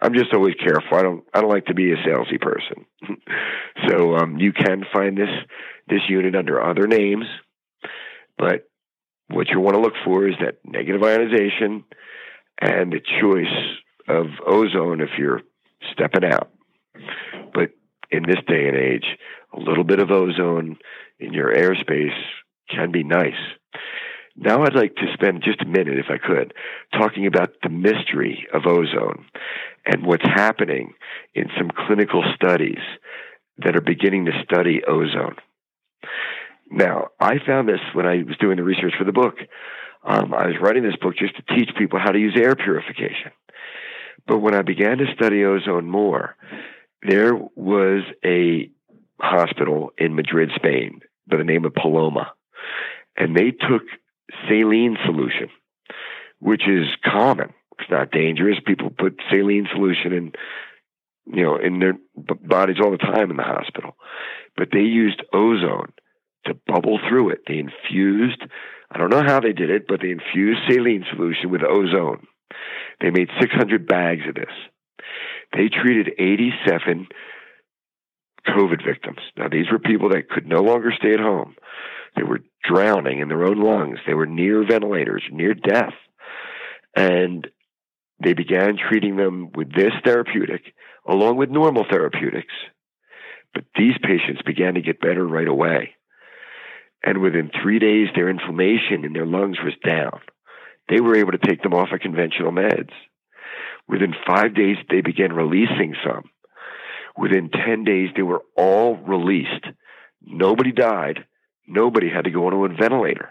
I'm 0.00 0.14
just 0.14 0.32
always 0.32 0.54
careful. 0.54 0.96
I 0.96 1.02
don't 1.02 1.24
I 1.34 1.40
don't 1.40 1.50
like 1.50 1.66
to 1.66 1.74
be 1.74 1.92
a 1.92 1.96
salesy 1.96 2.40
person. 2.40 2.86
so 3.88 4.16
um, 4.16 4.38
you 4.38 4.52
can 4.52 4.84
find 4.92 5.16
this 5.16 5.30
this 5.88 6.02
unit 6.08 6.34
under 6.36 6.62
other 6.62 6.86
names, 6.86 7.24
but 8.36 8.68
what 9.28 9.48
you 9.48 9.60
want 9.60 9.74
to 9.74 9.80
look 9.80 9.94
for 10.04 10.26
is 10.26 10.34
that 10.40 10.58
negative 10.64 11.02
ionization 11.02 11.84
and 12.60 12.92
the 12.92 13.00
choice 13.20 13.46
of 14.08 14.26
ozone 14.46 15.00
if 15.00 15.10
you're 15.18 15.42
stepping 15.92 16.24
out. 16.24 16.50
But 17.52 17.70
in 18.10 18.22
this 18.26 18.38
day 18.46 18.68
and 18.68 18.76
age, 18.76 19.06
a 19.52 19.60
little 19.60 19.84
bit 19.84 20.00
of 20.00 20.10
ozone 20.10 20.78
in 21.18 21.32
your 21.32 21.54
airspace 21.54 22.16
can 22.70 22.90
be 22.90 23.02
nice. 23.02 23.32
Now, 24.40 24.62
I'd 24.62 24.74
like 24.74 24.94
to 24.96 25.12
spend 25.14 25.42
just 25.42 25.62
a 25.62 25.66
minute, 25.66 25.98
if 25.98 26.06
I 26.08 26.18
could, 26.18 26.54
talking 26.92 27.26
about 27.26 27.54
the 27.60 27.70
mystery 27.70 28.46
of 28.54 28.66
ozone 28.66 29.26
and 29.84 30.06
what's 30.06 30.24
happening 30.24 30.94
in 31.34 31.46
some 31.58 31.70
clinical 31.86 32.22
studies 32.36 32.78
that 33.58 33.74
are 33.74 33.80
beginning 33.80 34.26
to 34.26 34.42
study 34.44 34.82
ozone. 34.86 35.34
Now, 36.70 37.08
I 37.18 37.38
found 37.44 37.68
this 37.68 37.80
when 37.94 38.06
I 38.06 38.22
was 38.22 38.36
doing 38.40 38.58
the 38.58 38.62
research 38.62 38.92
for 38.96 39.02
the 39.02 39.12
book. 39.12 39.34
Um, 40.04 40.32
I 40.32 40.46
was 40.46 40.56
writing 40.62 40.84
this 40.84 40.96
book 41.02 41.16
just 41.18 41.34
to 41.36 41.56
teach 41.56 41.70
people 41.76 41.98
how 41.98 42.12
to 42.12 42.18
use 42.18 42.38
air 42.40 42.54
purification. 42.54 43.32
But 44.28 44.38
when 44.38 44.54
I 44.54 44.62
began 44.62 44.98
to 44.98 45.12
study 45.16 45.44
ozone 45.44 45.90
more, 45.90 46.36
there 47.02 47.34
was 47.56 48.02
a 48.24 48.70
hospital 49.20 49.90
in 49.98 50.14
Madrid, 50.14 50.50
Spain, 50.54 51.00
by 51.26 51.38
the 51.38 51.44
name 51.44 51.64
of 51.64 51.74
Paloma, 51.74 52.32
and 53.16 53.34
they 53.34 53.50
took 53.50 53.82
saline 54.48 54.96
solution, 55.04 55.48
which 56.38 56.62
is 56.68 56.86
common. 57.04 57.52
It's 57.78 57.90
not 57.90 58.10
dangerous. 58.10 58.58
People 58.66 58.90
put 58.90 59.20
saline 59.30 59.68
solution 59.72 60.12
in, 60.12 60.32
you 61.26 61.44
know, 61.44 61.56
in 61.56 61.78
their 61.78 61.94
bodies 62.16 62.76
all 62.82 62.90
the 62.90 62.98
time 62.98 63.30
in 63.30 63.36
the 63.36 63.42
hospital. 63.42 63.96
But 64.56 64.68
they 64.72 64.80
used 64.80 65.22
ozone 65.32 65.92
to 66.46 66.54
bubble 66.66 66.98
through 67.08 67.30
it. 67.30 67.40
They 67.46 67.58
infused, 67.58 68.42
I 68.90 68.98
don't 68.98 69.10
know 69.10 69.22
how 69.22 69.40
they 69.40 69.52
did 69.52 69.70
it, 69.70 69.86
but 69.86 70.00
they 70.00 70.10
infused 70.10 70.60
saline 70.68 71.04
solution 71.12 71.50
with 71.50 71.62
ozone. 71.62 72.26
They 73.00 73.10
made 73.10 73.28
600 73.40 73.86
bags 73.86 74.22
of 74.28 74.34
this. 74.34 74.52
They 75.52 75.68
treated 75.68 76.12
87 76.18 77.06
COVID 78.46 78.84
victims. 78.84 79.20
Now, 79.36 79.48
these 79.48 79.70
were 79.70 79.78
people 79.78 80.10
that 80.10 80.28
could 80.28 80.46
no 80.46 80.60
longer 80.62 80.92
stay 80.96 81.12
at 81.12 81.20
home. 81.20 81.54
They 82.16 82.22
were 82.22 82.40
drowning 82.64 83.20
in 83.20 83.28
their 83.28 83.44
own 83.44 83.60
lungs. 83.60 83.98
They 84.06 84.14
were 84.14 84.26
near 84.26 84.66
ventilators, 84.66 85.22
near 85.30 85.54
death. 85.54 85.94
And 86.96 87.46
they 88.22 88.34
began 88.34 88.76
treating 88.76 89.16
them 89.16 89.50
with 89.54 89.72
this 89.74 89.92
therapeutic 90.04 90.62
along 91.06 91.36
with 91.36 91.50
normal 91.50 91.84
therapeutics. 91.88 92.52
But 93.54 93.64
these 93.76 93.94
patients 94.02 94.42
began 94.44 94.74
to 94.74 94.82
get 94.82 95.00
better 95.00 95.26
right 95.26 95.48
away. 95.48 95.94
And 97.02 97.22
within 97.22 97.50
three 97.62 97.78
days, 97.78 98.08
their 98.14 98.28
inflammation 98.28 99.04
in 99.04 99.12
their 99.12 99.26
lungs 99.26 99.58
was 99.62 99.74
down. 99.84 100.20
They 100.88 101.00
were 101.00 101.16
able 101.16 101.32
to 101.32 101.38
take 101.38 101.62
them 101.62 101.74
off 101.74 101.92
of 101.92 102.00
conventional 102.00 102.50
meds. 102.50 102.90
Within 103.86 104.14
five 104.26 104.54
days, 104.54 104.76
they 104.90 105.00
began 105.00 105.32
releasing 105.32 105.94
some. 106.04 106.24
Within 107.16 107.50
10 107.50 107.84
days, 107.84 108.10
they 108.14 108.22
were 108.22 108.42
all 108.56 108.96
released. 108.96 109.66
Nobody 110.22 110.72
died. 110.72 111.24
Nobody 111.68 112.08
had 112.08 112.24
to 112.24 112.30
go 112.30 112.46
onto 112.46 112.64
a 112.64 112.68
ventilator. 112.68 113.30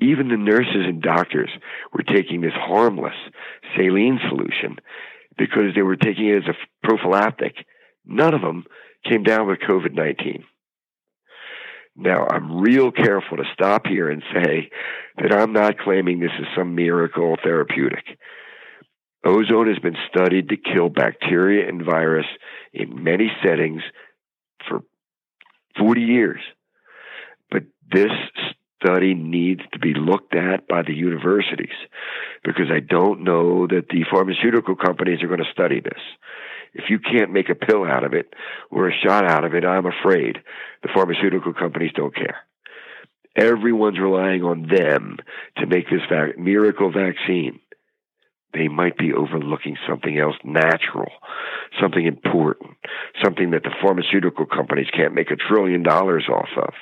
Even 0.00 0.28
the 0.28 0.36
nurses 0.36 0.84
and 0.86 1.02
doctors 1.02 1.50
were 1.92 2.02
taking 2.02 2.40
this 2.40 2.52
harmless 2.54 3.16
saline 3.76 4.20
solution 4.28 4.76
because 5.36 5.74
they 5.74 5.82
were 5.82 5.96
taking 5.96 6.28
it 6.28 6.44
as 6.44 6.48
a 6.48 6.86
prophylactic. 6.86 7.54
None 8.04 8.34
of 8.34 8.42
them 8.42 8.64
came 9.08 9.22
down 9.22 9.48
with 9.48 9.58
COVID 9.58 9.92
19. 9.92 10.44
Now, 11.96 12.26
I'm 12.30 12.60
real 12.60 12.92
careful 12.92 13.38
to 13.38 13.44
stop 13.54 13.86
here 13.86 14.10
and 14.10 14.22
say 14.34 14.70
that 15.16 15.32
I'm 15.32 15.54
not 15.54 15.78
claiming 15.78 16.20
this 16.20 16.30
is 16.38 16.46
some 16.56 16.74
miracle 16.74 17.36
therapeutic. 17.42 18.04
Ozone 19.24 19.68
has 19.68 19.78
been 19.78 19.96
studied 20.08 20.50
to 20.50 20.56
kill 20.56 20.90
bacteria 20.90 21.66
and 21.68 21.84
virus 21.84 22.26
in 22.72 23.02
many 23.02 23.32
settings 23.42 23.80
for 24.68 24.80
40 25.78 26.02
years. 26.02 26.40
This 27.92 28.10
study 28.82 29.14
needs 29.14 29.62
to 29.72 29.78
be 29.78 29.94
looked 29.94 30.34
at 30.34 30.68
by 30.68 30.82
the 30.82 30.94
universities 30.94 31.74
because 32.44 32.66
I 32.70 32.80
don't 32.80 33.22
know 33.22 33.66
that 33.66 33.88
the 33.90 34.04
pharmaceutical 34.10 34.76
companies 34.76 35.22
are 35.22 35.28
going 35.28 35.44
to 35.44 35.52
study 35.52 35.80
this. 35.80 36.00
If 36.74 36.90
you 36.90 36.98
can't 36.98 37.32
make 37.32 37.48
a 37.48 37.54
pill 37.54 37.84
out 37.84 38.04
of 38.04 38.12
it 38.12 38.34
or 38.70 38.88
a 38.88 38.98
shot 39.04 39.24
out 39.24 39.44
of 39.44 39.54
it, 39.54 39.64
I'm 39.64 39.86
afraid 39.86 40.38
the 40.82 40.90
pharmaceutical 40.94 41.54
companies 41.54 41.92
don't 41.94 42.14
care. 42.14 42.36
Everyone's 43.34 43.98
relying 43.98 44.42
on 44.42 44.68
them 44.68 45.18
to 45.58 45.66
make 45.66 45.88
this 45.90 46.02
vac- 46.10 46.38
miracle 46.38 46.90
vaccine. 46.90 47.60
They 48.52 48.68
might 48.68 48.96
be 48.96 49.12
overlooking 49.12 49.76
something 49.88 50.18
else 50.18 50.36
natural, 50.44 51.12
something 51.80 52.06
important, 52.06 52.76
something 53.22 53.50
that 53.50 53.62
the 53.62 53.74
pharmaceutical 53.82 54.46
companies 54.46 54.86
can't 54.94 55.14
make 55.14 55.30
a 55.30 55.36
trillion 55.36 55.82
dollars 55.82 56.24
off 56.28 56.48
of. 56.56 56.72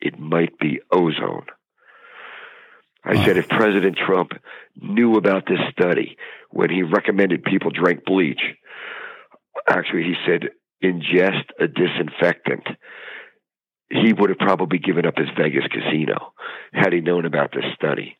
It 0.00 0.18
might 0.18 0.58
be 0.58 0.80
ozone. 0.90 1.46
I 3.04 3.22
said 3.24 3.36
if 3.36 3.48
President 3.48 3.98
Trump 3.98 4.32
knew 4.80 5.16
about 5.16 5.44
this 5.46 5.60
study 5.72 6.16
when 6.50 6.70
he 6.70 6.82
recommended 6.82 7.44
people 7.44 7.70
drink 7.70 8.04
bleach, 8.06 8.40
actually, 9.68 10.04
he 10.04 10.14
said, 10.26 10.50
ingest 10.82 11.44
a 11.60 11.66
disinfectant. 11.66 12.66
He 13.90 14.12
would 14.12 14.30
have 14.30 14.38
probably 14.38 14.78
given 14.78 15.06
up 15.06 15.18
his 15.18 15.28
Vegas 15.36 15.64
casino 15.70 16.32
had 16.72 16.92
he 16.92 17.00
known 17.00 17.26
about 17.26 17.52
this 17.52 17.64
study. 17.74 18.16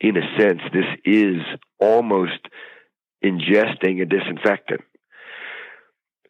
In 0.00 0.16
a 0.16 0.38
sense, 0.38 0.60
this 0.72 0.84
is 1.04 1.36
almost 1.78 2.40
ingesting 3.24 4.02
a 4.02 4.06
disinfectant. 4.06 4.80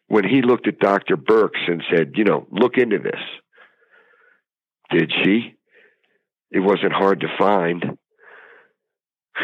When 0.07 0.25
he 0.25 0.41
looked 0.41 0.67
at 0.67 0.79
Dr. 0.79 1.15
Birx 1.15 1.51
and 1.67 1.81
said, 1.89 2.11
you 2.15 2.25
know, 2.25 2.45
look 2.51 2.77
into 2.77 2.99
this, 2.99 3.19
did 4.91 5.11
she? 5.23 5.55
It 6.51 6.59
wasn't 6.59 6.93
hard 6.93 7.21
to 7.21 7.27
find. 7.37 7.97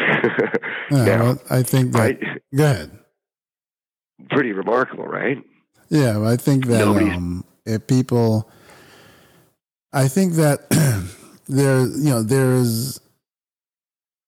yeah, 0.90 1.04
now, 1.04 1.22
well, 1.22 1.42
I 1.50 1.62
think 1.62 1.92
that. 1.92 2.18
I, 2.22 2.56
go 2.56 2.64
ahead 2.64 2.98
pretty 4.30 4.52
remarkable, 4.52 5.04
right? 5.04 5.42
Yeah, 5.88 6.26
I 6.26 6.36
think 6.36 6.66
that 6.66 6.86
um, 6.86 7.44
if 7.64 7.86
people, 7.86 8.50
I 9.92 10.08
think 10.08 10.34
that 10.34 10.68
there, 11.48 11.80
you 11.80 12.10
know, 12.10 12.22
there 12.22 12.52
is, 12.54 13.00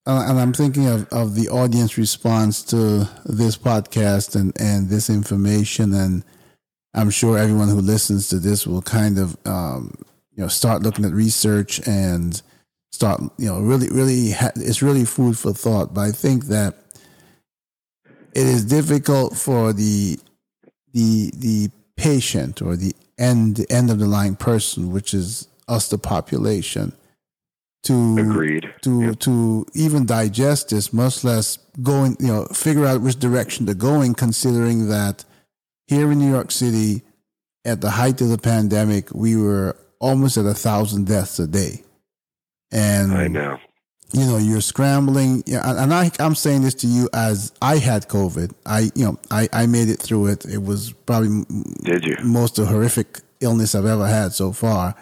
uh, 0.06 0.26
and 0.28 0.38
I'm 0.38 0.52
thinking 0.52 0.86
of, 0.86 1.06
of 1.12 1.34
the 1.34 1.48
audience 1.48 1.98
response 1.98 2.62
to 2.64 3.08
this 3.26 3.58
podcast 3.58 4.34
and, 4.34 4.58
and 4.58 4.88
this 4.88 5.10
information, 5.10 5.92
and 5.92 6.24
I'm 6.94 7.10
sure 7.10 7.36
everyone 7.36 7.68
who 7.68 7.80
listens 7.80 8.28
to 8.30 8.38
this 8.38 8.66
will 8.66 8.82
kind 8.82 9.18
of, 9.18 9.36
um, 9.44 9.94
you 10.40 10.46
know, 10.46 10.48
start 10.48 10.80
looking 10.80 11.04
at 11.04 11.12
research 11.12 11.86
and 11.86 12.40
start, 12.92 13.20
you 13.36 13.44
know, 13.44 13.60
really, 13.60 13.90
really, 13.90 14.30
ha- 14.30 14.52
it's 14.56 14.80
really 14.80 15.04
food 15.04 15.38
for 15.38 15.52
thought. 15.52 15.92
But 15.92 16.00
I 16.00 16.12
think 16.12 16.46
that 16.46 16.76
it 18.34 18.46
is 18.46 18.64
difficult 18.64 19.36
for 19.36 19.74
the 19.74 20.18
the 20.94 21.30
the 21.36 21.68
patient 21.98 22.62
or 22.62 22.74
the 22.74 22.94
end 23.18 23.66
end 23.68 23.90
of 23.90 23.98
the 23.98 24.06
line 24.06 24.34
person, 24.34 24.90
which 24.90 25.12
is 25.12 25.46
us, 25.68 25.90
the 25.90 25.98
population, 25.98 26.94
to 27.82 28.16
Agreed. 28.18 28.72
to 28.80 29.02
yep. 29.02 29.18
to 29.18 29.66
even 29.74 30.06
digest 30.06 30.70
this, 30.70 30.90
much 30.90 31.22
less 31.22 31.58
going, 31.82 32.16
you 32.18 32.28
know, 32.28 32.46
figure 32.46 32.86
out 32.86 33.02
which 33.02 33.18
direction 33.18 33.66
to 33.66 33.74
go 33.74 34.00
in, 34.00 34.14
considering 34.14 34.88
that 34.88 35.22
here 35.86 36.10
in 36.10 36.18
New 36.18 36.30
York 36.30 36.50
City, 36.50 37.02
at 37.66 37.82
the 37.82 37.90
height 37.90 38.22
of 38.22 38.30
the 38.30 38.38
pandemic, 38.38 39.10
we 39.12 39.36
were 39.36 39.76
almost 40.00 40.38
at 40.38 40.46
a 40.46 40.54
thousand 40.54 41.06
deaths 41.06 41.38
a 41.40 41.46
day. 41.46 41.84
And 42.72 43.12
I 43.12 43.28
know. 43.28 43.58
you 44.12 44.26
know 44.26 44.38
you're 44.38 44.60
scrambling. 44.60 45.44
And 45.48 45.94
I, 45.94 46.10
i'm 46.20 46.34
saying 46.36 46.62
this 46.62 46.74
to 46.76 46.86
you 46.88 47.08
as 47.14 47.52
i 47.62 47.78
had 47.78 48.08
covid. 48.08 48.52
I 48.66 48.90
you 48.94 49.04
know 49.06 49.18
i, 49.30 49.48
I 49.52 49.66
made 49.66 49.88
it 49.88 50.00
through 50.00 50.28
it. 50.28 50.46
It 50.46 50.62
was 50.62 50.92
probably 51.06 51.44
Did 51.84 52.04
you? 52.04 52.16
most 52.22 52.58
of 52.58 52.68
horrific 52.68 53.20
illness 53.40 53.74
i've 53.74 53.86
ever 53.86 54.06
had 54.06 54.32
so 54.32 54.52
far. 54.52 54.94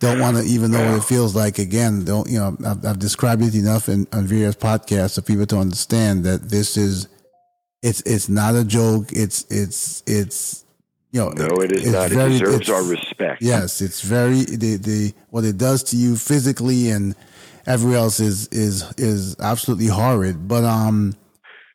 Don't 0.00 0.20
want 0.20 0.36
to 0.36 0.44
even 0.44 0.72
know 0.72 0.84
what 0.90 0.98
it 0.98 1.04
feels 1.04 1.34
like 1.36 1.58
again. 1.58 2.04
Don't 2.04 2.28
you 2.28 2.38
know 2.38 2.56
i've, 2.66 2.84
I've 2.86 2.98
described 2.98 3.42
it 3.42 3.54
enough 3.54 3.88
in 3.88 4.06
on 4.12 4.26
various 4.26 4.56
podcasts 4.56 5.16
for 5.16 5.22
people 5.22 5.46
to 5.46 5.58
understand 5.58 6.24
that 6.24 6.50
this 6.50 6.76
is 6.76 7.08
it's 7.82 8.02
it's 8.02 8.28
not 8.28 8.56
a 8.56 8.64
joke. 8.64 9.12
It's 9.12 9.44
it's 9.50 10.02
it's 10.06 10.63
you 11.14 11.20
know, 11.20 11.28
no, 11.28 11.62
it 11.62 11.70
is 11.70 11.92
not. 11.92 12.10
Very, 12.10 12.34
it 12.34 12.40
deserves 12.40 12.68
our 12.68 12.82
respect. 12.82 13.40
Yes, 13.40 13.80
it's 13.80 14.00
very 14.00 14.42
the 14.42 14.76
the 14.76 15.14
what 15.30 15.44
it 15.44 15.56
does 15.56 15.84
to 15.84 15.96
you 15.96 16.16
physically 16.16 16.90
and 16.90 17.14
everywhere 17.68 17.98
else 17.98 18.18
is 18.18 18.48
is 18.48 18.82
is 18.98 19.36
absolutely 19.38 19.86
horrid. 19.86 20.48
But 20.48 20.64
um, 20.64 21.14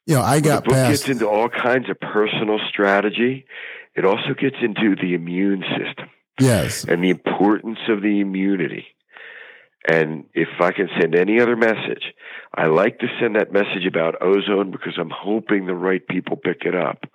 you 0.06 0.16
know, 0.16 0.22
I 0.22 0.42
got 0.42 0.66
the 0.66 0.70
book 0.72 0.74
past. 0.74 1.06
gets 1.06 1.10
into 1.10 1.30
all 1.30 1.48
kinds 1.48 1.90
of 1.90 1.98
personal 2.02 2.60
strategy. 2.68 3.46
It 3.96 4.04
also 4.04 4.34
gets 4.38 4.58
into 4.62 4.98
the 4.98 5.14
immune 5.14 5.64
system. 5.78 6.10
Yes, 6.38 6.84
and 6.84 7.02
the 7.02 7.10
importance 7.10 7.80
of 7.88 8.02
the 8.02 8.20
immunity. 8.20 8.88
And 9.88 10.26
if 10.34 10.50
I 10.60 10.74
can 10.74 10.90
send 11.00 11.16
any 11.16 11.40
other 11.40 11.56
message, 11.56 12.14
I 12.54 12.66
like 12.66 13.00
to 13.00 13.08
send 13.22 13.38
that 13.38 13.54
message 13.54 13.86
about 13.88 14.22
ozone 14.22 14.72
because 14.72 14.98
I'm 15.00 15.10
hoping 15.10 15.66
the 15.66 15.74
right 15.74 16.06
people 16.06 16.36
pick 16.36 16.64
it 16.66 16.76
up. 16.76 17.06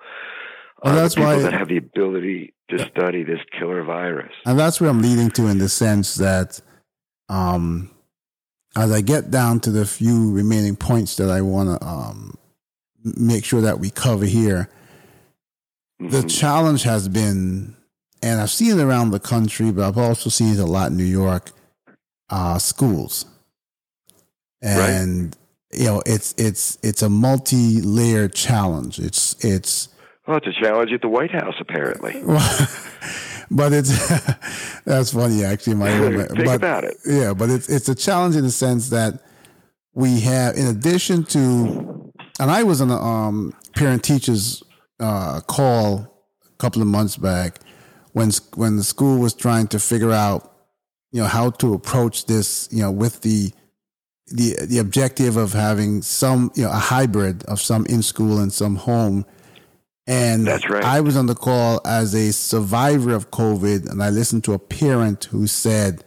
Well, 0.84 0.94
that's 0.96 1.14
people 1.14 1.30
why 1.30 1.38
that 1.38 1.54
have 1.54 1.68
the 1.68 1.78
ability 1.78 2.52
to 2.68 2.78
study 2.78 3.24
this 3.24 3.40
killer 3.58 3.82
virus. 3.82 4.32
And 4.44 4.58
that's 4.58 4.80
where 4.80 4.90
I'm 4.90 5.00
leading 5.00 5.30
to 5.30 5.46
in 5.46 5.56
the 5.56 5.70
sense 5.70 6.16
that 6.16 6.60
um, 7.30 7.90
as 8.76 8.92
I 8.92 9.00
get 9.00 9.30
down 9.30 9.60
to 9.60 9.70
the 9.70 9.86
few 9.86 10.30
remaining 10.32 10.76
points 10.76 11.16
that 11.16 11.30
I 11.30 11.40
want 11.40 11.80
to 11.80 11.86
um, 11.86 12.36
make 13.02 13.46
sure 13.46 13.62
that 13.62 13.78
we 13.78 13.88
cover 13.88 14.26
here, 14.26 14.68
mm-hmm. 16.02 16.10
the 16.10 16.22
challenge 16.24 16.82
has 16.82 17.08
been, 17.08 17.76
and 18.22 18.40
I've 18.40 18.50
seen 18.50 18.78
it 18.78 18.82
around 18.82 19.10
the 19.10 19.20
country, 19.20 19.72
but 19.72 19.88
I've 19.88 19.98
also 19.98 20.28
seen 20.28 20.52
it 20.52 20.58
a 20.58 20.66
lot 20.66 20.90
in 20.90 20.98
New 20.98 21.04
York, 21.04 21.50
uh, 22.28 22.58
schools, 22.58 23.24
and 24.60 25.34
right. 25.72 25.80
you 25.80 25.86
know 25.86 26.02
it's 26.04 26.34
it's 26.36 26.78
it's 26.82 27.00
a 27.02 27.08
multi-layered 27.08 28.34
challenge. 28.34 28.98
It's 28.98 29.42
it's 29.44 29.88
well, 30.26 30.38
it's 30.38 30.46
a 30.46 30.52
challenge 30.52 30.92
at 30.92 31.02
the 31.02 31.08
White 31.08 31.32
House 31.32 31.54
apparently. 31.60 32.22
but 33.50 33.72
it's 33.72 34.08
that's 34.84 35.12
funny 35.12 35.44
actually. 35.44 35.74
My 35.76 35.88
think 35.88 36.44
but, 36.44 36.54
about 36.56 36.84
it. 36.84 36.96
Yeah, 37.06 37.34
but 37.34 37.50
it's 37.50 37.68
it's 37.68 37.88
a 37.88 37.94
challenge 37.94 38.36
in 38.36 38.42
the 38.42 38.50
sense 38.50 38.90
that 38.90 39.22
we 39.94 40.20
have, 40.20 40.56
in 40.56 40.66
addition 40.66 41.24
to, 41.24 42.12
and 42.40 42.50
I 42.50 42.64
was 42.64 42.80
on 42.80 42.90
a 42.90 43.00
um, 43.00 43.54
parent 43.76 44.02
teachers 44.02 44.62
uh, 44.98 45.40
call 45.40 46.26
a 46.44 46.56
couple 46.56 46.82
of 46.82 46.88
months 46.88 47.16
back 47.16 47.60
when 48.12 48.30
when 48.54 48.76
the 48.76 48.84
school 48.84 49.18
was 49.18 49.34
trying 49.34 49.68
to 49.68 49.78
figure 49.78 50.12
out, 50.12 50.52
you 51.12 51.20
know, 51.20 51.28
how 51.28 51.50
to 51.50 51.74
approach 51.74 52.26
this, 52.26 52.68
you 52.72 52.80
know, 52.80 52.90
with 52.90 53.20
the 53.20 53.52
the 54.28 54.56
the 54.66 54.78
objective 54.78 55.36
of 55.36 55.52
having 55.52 56.02
some, 56.02 56.50
you 56.54 56.64
know, 56.64 56.70
a 56.70 56.76
hybrid 56.76 57.44
of 57.44 57.60
some 57.60 57.86
in 57.86 58.02
school 58.02 58.38
and 58.38 58.52
some 58.52 58.76
home. 58.76 59.24
And 60.06 60.46
That's 60.46 60.68
right. 60.68 60.84
I 60.84 61.00
was 61.00 61.16
on 61.16 61.26
the 61.26 61.34
call 61.34 61.80
as 61.86 62.14
a 62.14 62.32
survivor 62.32 63.14
of 63.14 63.30
COVID, 63.30 63.90
and 63.90 64.02
I 64.02 64.10
listened 64.10 64.44
to 64.44 64.52
a 64.52 64.58
parent 64.58 65.24
who 65.24 65.46
said 65.46 66.04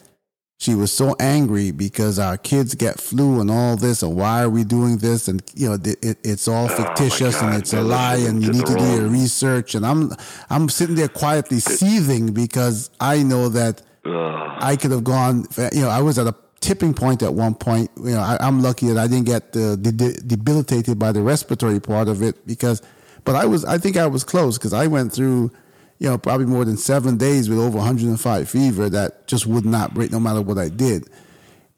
she 0.59 0.75
was 0.75 0.91
so 0.91 1.15
angry 1.19 1.71
because 1.71 2.17
our 2.19 2.37
kids 2.37 2.75
get 2.75 2.99
flu 2.99 3.41
and 3.41 3.49
all 3.49 3.75
this, 3.75 4.03
and 4.03 4.15
why 4.15 4.43
are 4.43 4.49
we 4.49 4.63
doing 4.63 4.97
this? 4.97 5.27
And 5.27 5.41
you 5.55 5.69
know, 5.69 5.75
it, 5.75 6.03
it, 6.03 6.17
it's 6.23 6.47
all 6.47 6.67
fictitious 6.67 7.41
Oh 7.41 7.47
and 7.47 7.57
it's 7.57 7.73
a 7.73 7.81
lie, 7.81 8.17
and 8.17 8.43
you 8.43 8.51
need 8.51 8.67
the 8.67 8.73
to 8.73 8.79
do 8.79 8.85
your 8.85 9.07
research. 9.07 9.75
And 9.75 9.85
I'm 9.85 10.11
I'm 10.49 10.69
sitting 10.69 10.95
there 10.95 11.07
quietly 11.07 11.59
seething 11.59 12.33
because 12.33 12.89
I 12.99 13.23
know 13.23 13.49
that 13.49 13.81
Ugh. 14.05 14.57
I 14.61 14.75
could 14.75 14.91
have 14.91 15.03
gone. 15.03 15.45
You 15.73 15.81
know, 15.81 15.89
I 15.89 16.01
was 16.01 16.17
at 16.19 16.27
a 16.27 16.35
tipping 16.59 16.93
point 16.93 17.21
at 17.21 17.33
one 17.33 17.55
point. 17.55 17.91
You 17.97 18.11
know, 18.11 18.21
I, 18.21 18.37
I'm 18.39 18.61
lucky 18.61 18.87
that 18.87 18.97
I 18.97 19.07
didn't 19.07 19.25
get 19.25 19.51
de- 19.51 19.77
de- 19.77 20.21
debilitated 20.21 20.97
by 20.97 21.11
the 21.11 21.21
respiratory 21.21 21.79
part 21.79 22.07
of 22.07 22.21
it 22.21 22.45
because, 22.47 22.81
but 23.27 23.35
I 23.35 23.45
was. 23.45 23.63
I 23.65 23.77
think 23.77 23.95
I 23.97 24.07
was 24.07 24.23
close 24.23 24.57
because 24.57 24.73
I 24.73 24.87
went 24.87 25.13
through, 25.13 25.51
you 25.99 26.09
know, 26.09 26.17
probably 26.17 26.47
more 26.47 26.65
than 26.65 26.77
seven 26.77 27.17
days 27.17 27.49
with 27.49 27.59
over 27.59 27.77
105 27.77 28.49
fever 28.49 28.89
that 28.89 29.27
just 29.27 29.45
would 29.45 29.65
not 29.65 29.93
break 29.93 30.11
no 30.11 30.19
matter 30.19 30.41
what 30.41 30.57
I 30.57 30.69
did. 30.69 31.07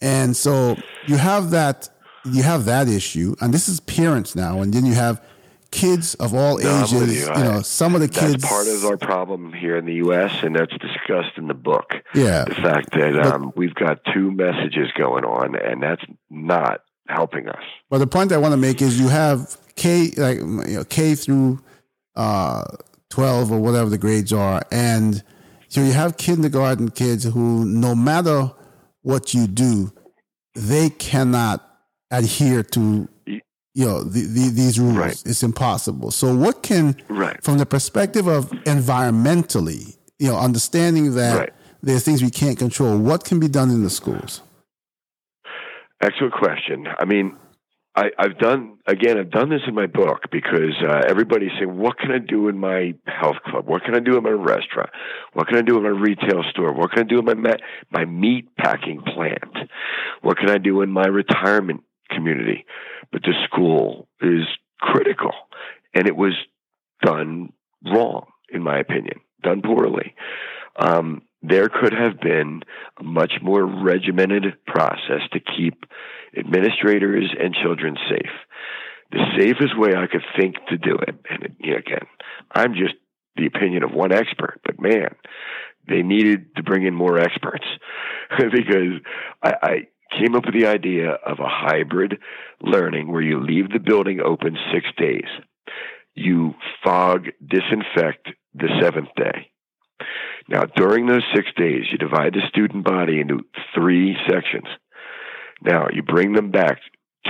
And 0.02 0.36
so 0.38 0.78
you 1.08 1.18
have 1.18 1.52
that. 1.52 1.90
You 2.26 2.44
have 2.44 2.66
that 2.66 2.88
issue, 2.90 3.36
and 3.42 3.54
this 3.54 3.68
is 3.70 3.80
parents 3.80 4.36
now, 4.36 4.62
and 4.62 4.74
then 4.74 4.86
you 4.86 4.94
have 4.94 5.22
kids 5.72 6.16
of 6.16 6.34
all 6.36 6.58
No, 6.58 6.80
ages. 6.82 6.92
You, 7.22 7.28
you. 7.34 7.44
know, 7.44 7.62
some 7.62 7.96
of 7.96 8.02
the 8.02 8.08
That's 8.08 8.20
kids. 8.34 8.46
part 8.46 8.68
of 8.68 8.84
our 8.86 8.98
problem 8.98 9.54
here 9.54 9.78
in 9.78 9.86
the 9.86 9.94
U.S., 9.96 10.32
and 10.44 10.54
that's 10.56 10.72
discussed 10.80 11.38
in 11.38 11.48
the 11.48 11.54
book. 11.54 11.94
Yeah. 12.14 12.44
The 12.44 12.56
fact 12.56 12.92
that 12.92 13.14
But- 13.14 13.26
um, 13.34 13.54
we've 13.56 13.74
got 13.74 14.00
two 14.14 14.32
messages 14.32 14.90
going 14.98 15.24
on, 15.24 15.56
and 15.56 15.82
that's 15.82 16.04
not 16.30 16.82
helping 17.08 17.48
us. 17.48 17.64
But 17.90 18.00
the 18.00 18.08
point 18.08 18.32
I 18.34 18.38
want 18.38 18.52
to 18.52 18.58
make 18.58 18.82
is 18.82 19.00
you 19.00 19.08
have 19.08 19.56
K 19.80 20.12
like 20.18 20.38
you 20.40 20.78
know 20.78 20.84
K 20.84 21.16
through 21.16 21.60
uh, 22.16 22.66
twelve 23.10 23.52
or 23.52 23.60
whatever 23.60 23.90
the 23.90 23.98
grades 23.98 24.34
are, 24.34 24.62
and 24.72 25.24
so 25.70 25.82
you 25.82 25.94
have 25.94 26.18
kindergarten 26.18 26.92
kids 26.92 27.24
who, 27.24 27.64
no 27.66 27.96
matter 27.96 28.52
what 29.04 29.34
you 29.34 29.48
do, 29.48 29.92
they 30.54 30.90
cannot 30.90 31.58
adhere 32.12 32.62
to 32.76 33.08
you 33.26 33.42
know 33.86 34.04
the, 34.04 34.22
the, 34.36 34.50
these 34.50 34.80
rules. 34.80 34.98
Right. 34.98 35.24
It's 35.26 35.44
impossible. 35.44 36.12
So 36.12 36.36
what 36.36 36.62
can 36.64 36.96
Right. 37.08 37.42
from 37.44 37.58
the 37.58 37.66
perspective 37.66 38.28
of 38.28 38.50
environmentally, 38.66 39.96
you 40.18 40.28
know, 40.28 40.38
understanding 40.38 41.16
that 41.16 41.38
Right. 41.40 41.54
there's 41.82 42.04
things 42.04 42.22
we 42.22 42.32
can't 42.32 42.58
control, 42.58 42.98
what 42.98 43.24
can 43.24 43.40
be 43.40 43.48
done 43.48 43.70
in 43.70 43.84
the 43.84 43.90
schools? 43.90 44.42
Excellent 46.02 46.34
question. 46.34 46.88
I 47.00 47.06
mean, 47.06 47.36
I, 47.96 48.12
I've 48.18 48.38
done 48.38 48.78
again. 48.88 49.18
I've 49.18 49.32
done 49.32 49.50
this 49.50 49.62
in 49.68 49.74
my 49.74 49.88
book 49.88 50.24
because 50.32 50.76
uh, 50.88 51.02
everybody's 51.08 51.52
saying, 51.58 51.76
"What 51.78 51.98
can 51.98 52.12
I 52.12 52.20
do 52.20 52.48
in 52.48 52.58
my 52.58 52.94
health 53.06 53.38
club? 53.46 53.68
What 53.68 53.84
can 53.84 53.96
I 53.96 54.00
do 54.00 54.16
in 54.18 54.24
my 54.24 54.30
restaurant? 54.30 54.90
What 55.34 55.48
can 55.48 55.58
I 55.58 55.62
do 55.62 55.78
in 55.78 55.84
my 55.84 55.90
retail 55.90 56.44
store? 56.52 56.74
What 56.74 56.92
can 56.92 57.00
I 57.00 57.04
do 57.08 57.20
in 57.20 57.26
my 57.26 57.58
my 57.92 58.06
meat 58.06 58.56
packing 58.58 59.02
plant? 59.02 59.70
What 60.22 60.38
can 60.38 60.50
I 60.50 60.60
do 60.60 60.82
in 60.82 60.92
my 60.92 61.08
retirement 61.08 61.84
community?" 62.12 62.66
But 63.12 63.24
the 63.24 63.34
school 63.46 64.08
is 64.22 64.46
critical, 64.80 65.34
and 65.94 66.08
it 66.08 66.16
was 66.16 66.34
done 67.02 67.54
wrong, 67.86 68.28
in 68.50 68.62
my 68.62 68.78
opinion, 68.80 69.20
done 69.42 69.62
poorly. 69.62 70.16
Um, 70.78 71.24
there 71.42 71.70
could 71.70 71.94
have 71.94 72.20
been 72.20 72.62
a 73.00 73.04
much 73.04 73.34
more 73.42 73.66
regimented 73.66 74.66
process 74.66 75.22
to 75.32 75.40
keep 75.40 75.86
administrators 76.38 77.34
and 77.40 77.56
children 77.56 77.96
safe. 78.10 78.32
The 79.12 79.26
safest 79.38 79.78
way 79.78 79.96
I 79.96 80.08
could 80.08 80.24
think 80.38 80.56
to 80.70 80.78
do 80.78 80.96
it, 80.96 81.16
and 81.30 81.44
again, 81.64 82.06
I'm 82.52 82.74
just 82.74 82.94
the 83.36 83.48
opinion 83.48 83.84
of 83.84 83.92
one 83.92 84.12
expert, 84.12 84.60
but 84.64 84.80
man, 84.80 85.16
they 85.88 86.04
needed 86.04 86.56
to 86.58 86.64
bring 86.64 86.86
in 86.86 86.94
more 86.94 87.18
experts 87.18 87.66
because 88.38 89.02
I, 89.42 89.54
I 89.62 89.76
came 90.18 90.36
up 90.36 90.46
with 90.46 90.54
the 90.54 90.68
idea 90.68 91.12
of 91.12 91.40
a 91.40 91.48
hybrid 91.48 92.20
learning 92.62 93.12
where 93.12 93.22
you 93.22 93.40
leave 93.40 93.70
the 93.70 93.80
building 93.80 94.20
open 94.24 94.58
six 94.74 94.86
days. 94.98 95.28
You 96.14 96.54
fog 96.84 97.28
disinfect 97.46 98.30
the 98.54 98.68
seventh 98.82 99.10
day. 99.16 99.52
Now, 100.50 100.64
during 100.64 101.06
those 101.06 101.24
six 101.36 101.48
days, 101.56 101.86
you 101.92 102.00
divide 102.00 102.34
the 102.34 102.42
student 102.50 102.84
body 102.84 103.22
into 103.22 103.46
three 103.76 104.18
sections. 104.28 104.66
Now, 105.62 105.88
you 105.94 106.02
bring 106.02 106.34
them 106.34 106.50
back 106.50 106.80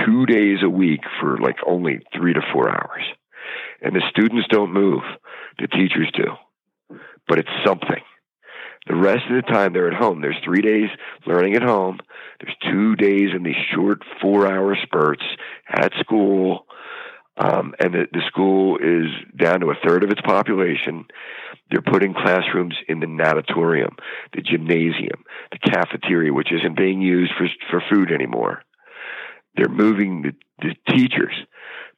two 0.06 0.24
days 0.24 0.58
a 0.62 0.70
week 0.70 1.00
for 1.20 1.36
like 1.36 1.56
only 1.66 2.00
three 2.16 2.32
to 2.32 2.40
four 2.52 2.70
hours. 2.70 3.02
And 3.82 3.94
the 3.94 4.02
students 4.08 4.48
don't 4.48 4.72
move, 4.72 5.02
the 5.58 5.66
teachers 5.66 6.10
do. 6.14 6.98
But 7.28 7.38
it's 7.38 7.48
something. 7.66 8.02
The 8.86 8.96
rest 8.96 9.24
of 9.28 9.36
the 9.36 9.52
time 9.52 9.74
they're 9.74 9.92
at 9.92 10.00
home. 10.00 10.22
There's 10.22 10.40
three 10.42 10.62
days 10.62 10.88
learning 11.26 11.54
at 11.54 11.62
home. 11.62 11.98
There's 12.40 12.56
two 12.72 12.96
days 12.96 13.28
in 13.36 13.42
these 13.42 13.54
short 13.74 14.02
four 14.22 14.50
hour 14.50 14.76
spurts 14.82 15.22
at 15.68 15.92
school. 16.00 16.66
Um, 17.36 17.74
and 17.80 17.94
the, 17.94 18.06
the 18.12 18.22
school 18.26 18.76
is 18.76 19.08
down 19.38 19.60
to 19.60 19.70
a 19.70 19.78
third 19.86 20.04
of 20.04 20.10
its 20.10 20.20
population. 20.20 21.06
They're 21.70 21.80
putting 21.80 22.12
classrooms 22.12 22.74
in 22.88 23.00
the 23.00 23.06
natatorium, 23.06 23.96
the 24.34 24.42
gymnasium, 24.42 25.24
the 25.52 25.58
cafeteria, 25.58 26.32
which 26.32 26.52
isn't 26.52 26.76
being 26.76 27.00
used 27.00 27.32
for 27.38 27.46
for 27.70 27.82
food 27.90 28.12
anymore. 28.12 28.62
They're 29.56 29.68
moving 29.68 30.22
the, 30.22 30.32
the 30.60 30.74
teachers 30.92 31.34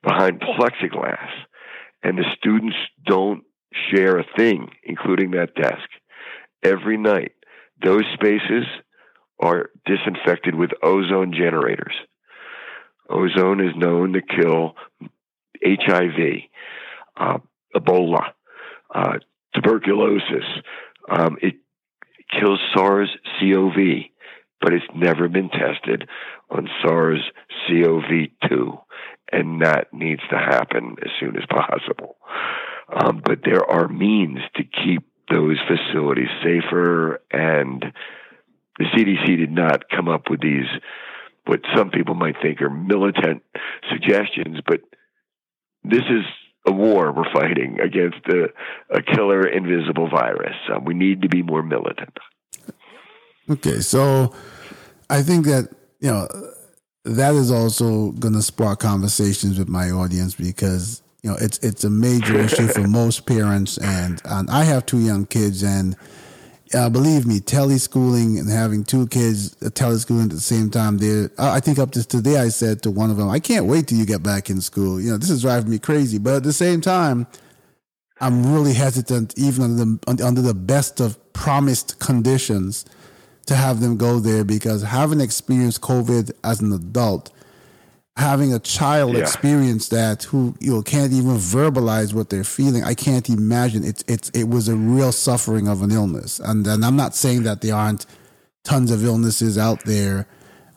behind 0.02 0.40
plexiglass, 0.40 1.28
and 2.02 2.18
the 2.18 2.24
students 2.36 2.76
don't 3.04 3.42
share 3.90 4.18
a 4.18 4.26
thing, 4.36 4.68
including 4.84 5.32
that 5.32 5.54
desk. 5.54 5.88
Every 6.62 6.96
night, 6.96 7.32
those 7.82 8.04
spaces 8.14 8.64
are 9.40 9.70
disinfected 9.86 10.54
with 10.54 10.70
ozone 10.82 11.32
generators. 11.32 11.94
Ozone 13.10 13.60
is 13.60 13.74
known 13.76 14.12
to 14.12 14.22
kill 14.22 14.74
HIV, 15.64 16.42
uh, 17.16 17.38
Ebola, 17.74 18.32
uh, 18.94 19.18
tuberculosis. 19.54 20.44
Um, 21.08 21.36
it 21.42 21.56
kills 22.38 22.60
SARS 22.74 23.10
CoV, 23.40 23.76
but 24.60 24.72
it's 24.72 24.84
never 24.94 25.28
been 25.28 25.50
tested 25.50 26.08
on 26.50 26.68
SARS 26.82 27.20
CoV 27.68 28.28
2, 28.48 28.78
and 29.32 29.62
that 29.62 29.92
needs 29.92 30.22
to 30.30 30.36
happen 30.36 30.96
as 31.02 31.10
soon 31.20 31.36
as 31.36 31.44
possible. 31.48 32.16
Um, 32.92 33.22
but 33.24 33.40
there 33.44 33.64
are 33.64 33.88
means 33.88 34.38
to 34.56 34.64
keep 34.64 35.04
those 35.30 35.58
facilities 35.66 36.28
safer, 36.42 37.22
and 37.30 37.84
the 38.78 38.84
CDC 38.84 39.38
did 39.38 39.52
not 39.52 39.88
come 39.88 40.08
up 40.08 40.28
with 40.28 40.40
these, 40.40 40.66
what 41.46 41.60
some 41.74 41.90
people 41.90 42.14
might 42.14 42.36
think 42.42 42.60
are 42.60 42.70
militant 42.70 43.42
suggestions, 43.90 44.58
but 44.66 44.80
this 45.84 46.02
is 46.10 46.24
a 46.66 46.72
war 46.72 47.12
we're 47.12 47.32
fighting 47.32 47.80
against 47.80 48.24
a, 48.28 48.48
a 48.90 49.02
killer 49.02 49.46
invisible 49.46 50.08
virus. 50.08 50.56
Um, 50.72 50.84
we 50.84 50.94
need 50.94 51.22
to 51.22 51.28
be 51.28 51.42
more 51.42 51.62
militant. 51.62 52.16
Okay, 53.50 53.80
so 53.80 54.32
I 55.10 55.22
think 55.22 55.46
that 55.46 55.68
you 56.00 56.10
know 56.10 56.28
that 57.04 57.34
is 57.34 57.50
also 57.50 58.12
going 58.12 58.34
to 58.34 58.42
spark 58.42 58.80
conversations 58.80 59.58
with 59.58 59.68
my 59.68 59.90
audience 59.90 60.34
because 60.36 61.02
you 61.22 61.30
know 61.30 61.36
it's 61.40 61.58
it's 61.58 61.84
a 61.84 61.90
major 61.90 62.38
issue 62.38 62.68
for 62.68 62.86
most 62.86 63.26
parents, 63.26 63.78
and 63.78 64.22
and 64.24 64.48
I 64.48 64.64
have 64.64 64.86
two 64.86 65.00
young 65.00 65.26
kids, 65.26 65.62
and 65.62 65.96
uh, 66.74 66.88
believe 66.88 67.26
me, 67.26 67.40
teleschooling 67.40 68.38
and 68.38 68.50
having 68.50 68.84
two 68.84 69.06
kids 69.08 69.56
uh, 69.62 69.66
teleschooling 69.66 70.24
at 70.24 70.30
the 70.30 70.40
same 70.40 70.70
time. 70.70 70.98
There, 70.98 71.30
I 71.38 71.56
I 71.56 71.60
think 71.60 71.78
up 71.78 71.90
to 71.92 72.06
today, 72.06 72.36
I 72.38 72.48
said 72.48 72.82
to 72.82 72.90
one 72.90 73.10
of 73.10 73.16
them, 73.16 73.28
"I 73.28 73.40
can't 73.40 73.66
wait 73.66 73.88
till 73.88 73.98
you 73.98 74.06
get 74.06 74.22
back 74.22 74.50
in 74.50 74.60
school." 74.60 75.00
You 75.00 75.10
know, 75.10 75.18
this 75.18 75.30
is 75.30 75.42
driving 75.42 75.70
me 75.70 75.78
crazy, 75.78 76.18
but 76.18 76.34
at 76.34 76.42
the 76.42 76.52
same 76.52 76.80
time. 76.80 77.26
I'm 78.20 78.54
really 78.54 78.74
hesitant, 78.74 79.34
even 79.36 79.64
under 79.64 79.84
the, 79.84 80.24
under 80.24 80.42
the 80.42 80.54
best 80.54 81.00
of 81.00 81.18
promised 81.32 81.98
conditions, 81.98 82.84
to 83.46 83.56
have 83.56 83.80
them 83.80 83.96
go 83.96 84.20
there 84.20 84.44
because 84.44 84.82
having 84.82 85.20
experienced 85.20 85.80
COVID 85.80 86.30
as 86.44 86.60
an 86.60 86.72
adult, 86.72 87.32
having 88.16 88.52
a 88.52 88.58
child 88.58 89.14
Yeah. 89.14 89.20
experience 89.20 89.88
that 89.88 90.24
who 90.24 90.54
you 90.60 90.72
know 90.74 90.82
can't 90.82 91.12
even 91.12 91.36
verbalize 91.36 92.12
what 92.14 92.30
they're 92.30 92.44
feeling, 92.44 92.84
I 92.84 92.94
can't 92.94 93.28
imagine. 93.28 93.84
It's 93.84 94.04
it's 94.06 94.28
it 94.30 94.48
was 94.48 94.68
a 94.68 94.76
real 94.76 95.12
suffering 95.12 95.68
of 95.68 95.82
an 95.82 95.90
illness, 95.90 96.38
and 96.40 96.66
and 96.66 96.84
I'm 96.84 96.96
not 96.96 97.14
saying 97.14 97.44
that 97.44 97.60
there 97.62 97.74
aren't 97.74 98.06
tons 98.64 98.90
of 98.90 99.04
illnesses 99.04 99.58
out 99.58 99.84
there 99.84 100.26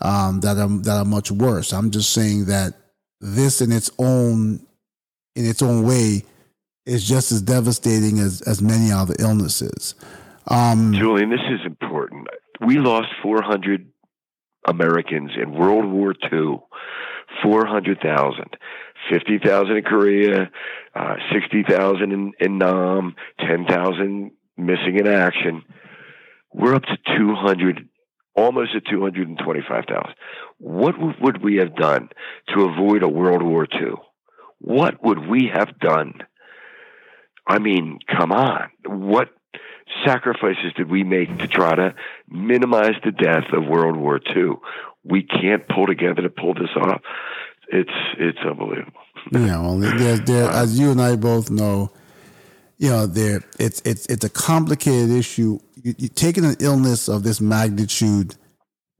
um, 0.01 0.39
that 0.41 0.57
are 0.57 0.67
that 0.83 0.97
are 0.97 1.05
much 1.05 1.31
worse. 1.31 1.73
I'm 1.73 1.91
just 1.91 2.11
saying 2.11 2.45
that 2.45 2.73
this 3.21 3.61
in 3.61 3.71
its 3.71 3.89
own 3.99 4.65
in 5.35 5.45
its 5.45 5.61
own 5.61 5.85
way 5.85 6.23
is 6.85 7.07
just 7.07 7.31
as 7.31 7.41
devastating 7.41 8.19
as 8.19 8.41
as 8.43 8.61
many 8.61 8.91
other 8.91 9.15
illnesses. 9.19 9.95
Um, 10.47 10.93
Julian, 10.93 11.31
this 11.31 11.41
is 11.49 11.65
important. 11.65 12.27
We 12.61 12.77
lost 12.77 13.07
400 13.23 13.87
Americans 14.67 15.31
in 15.41 15.51
World 15.53 15.85
War 15.91 16.13
II. 16.31 16.59
400,000. 17.45 18.57
50,000 19.11 19.77
in 19.77 19.83
Korea, 19.83 20.49
uh, 20.95 21.15
60,000 21.31 22.11
in, 22.11 22.31
in 22.39 22.57
Nam, 22.57 23.15
10,000 23.39 24.31
missing 24.57 24.97
in 24.97 25.07
action. 25.07 25.63
We're 26.53 26.73
up 26.73 26.83
to 26.83 26.97
200 27.17 27.87
almost 28.35 28.71
at 28.75 28.85
225,000. 28.89 30.15
What 30.57 30.95
would 31.21 31.43
we 31.43 31.57
have 31.57 31.75
done 31.75 32.09
to 32.53 32.63
avoid 32.63 33.03
a 33.03 33.09
World 33.09 33.43
War 33.43 33.67
II? 33.71 33.93
What 34.59 35.03
would 35.03 35.27
we 35.27 35.51
have 35.53 35.77
done? 35.79 36.13
I 37.47 37.59
mean, 37.59 37.99
come 38.09 38.31
on. 38.31 38.69
What 38.85 39.29
sacrifices 40.05 40.73
did 40.75 40.89
we 40.89 41.03
make 41.03 41.37
to 41.37 41.47
try 41.47 41.75
to 41.75 41.93
minimize 42.27 42.95
the 43.03 43.11
death 43.11 43.53
of 43.53 43.67
World 43.67 43.97
War 43.97 44.19
II? 44.35 44.53
We 45.05 45.23
can't 45.23 45.67
pull 45.67 45.87
together 45.87 46.21
to 46.23 46.29
pull 46.29 46.53
this 46.53 46.69
off. 46.75 47.01
It's 47.69 47.89
it's 48.17 48.39
unbelievable. 48.39 49.01
yeah, 49.31 49.59
well, 49.59 49.77
there, 49.79 50.17
there, 50.17 50.49
as 50.49 50.79
you 50.79 50.91
and 50.91 51.01
I 51.01 51.15
both 51.15 51.49
know, 51.49 51.91
you 52.77 52.89
know, 52.89 53.05
there 53.05 53.41
it's 53.59 53.81
it's 53.85 54.05
it's 54.07 54.25
a 54.25 54.29
complicated 54.29 55.09
issue. 55.11 55.59
You, 55.81 55.95
you 55.97 56.07
taking 56.09 56.45
an 56.45 56.55
illness 56.59 57.07
of 57.07 57.23
this 57.23 57.39
magnitude, 57.41 58.35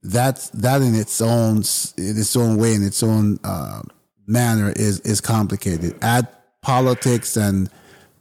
that's 0.04 0.50
that 0.50 0.82
in 0.82 0.96
its 0.96 1.22
own 1.22 1.58
in 1.98 2.18
its 2.18 2.36
own 2.36 2.58
way 2.58 2.74
in 2.76 2.84
its 2.84 3.04
own 3.04 3.40
uh, 3.44 3.82
manner 4.28 4.72
is 4.76 5.00
is 5.02 5.22
complicated. 5.22 5.96
Add 6.02 6.28
politics 6.62 7.38
and 7.38 7.70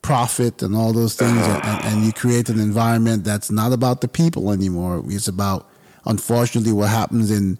profit 0.02 0.62
and 0.62 0.76
all 0.76 0.92
those 0.92 1.16
things, 1.16 1.40
and, 1.46 1.84
and, 1.84 2.04
you 2.04 2.12
create 2.12 2.50
an 2.50 2.60
environment 2.60 3.24
that's 3.24 3.50
not 3.50 3.72
about 3.72 4.02
the 4.02 4.08
people 4.08 4.52
anymore. 4.52 5.02
It's 5.06 5.28
about, 5.28 5.66
unfortunately, 6.04 6.72
what 6.72 6.90
happens 6.90 7.30
in 7.30 7.58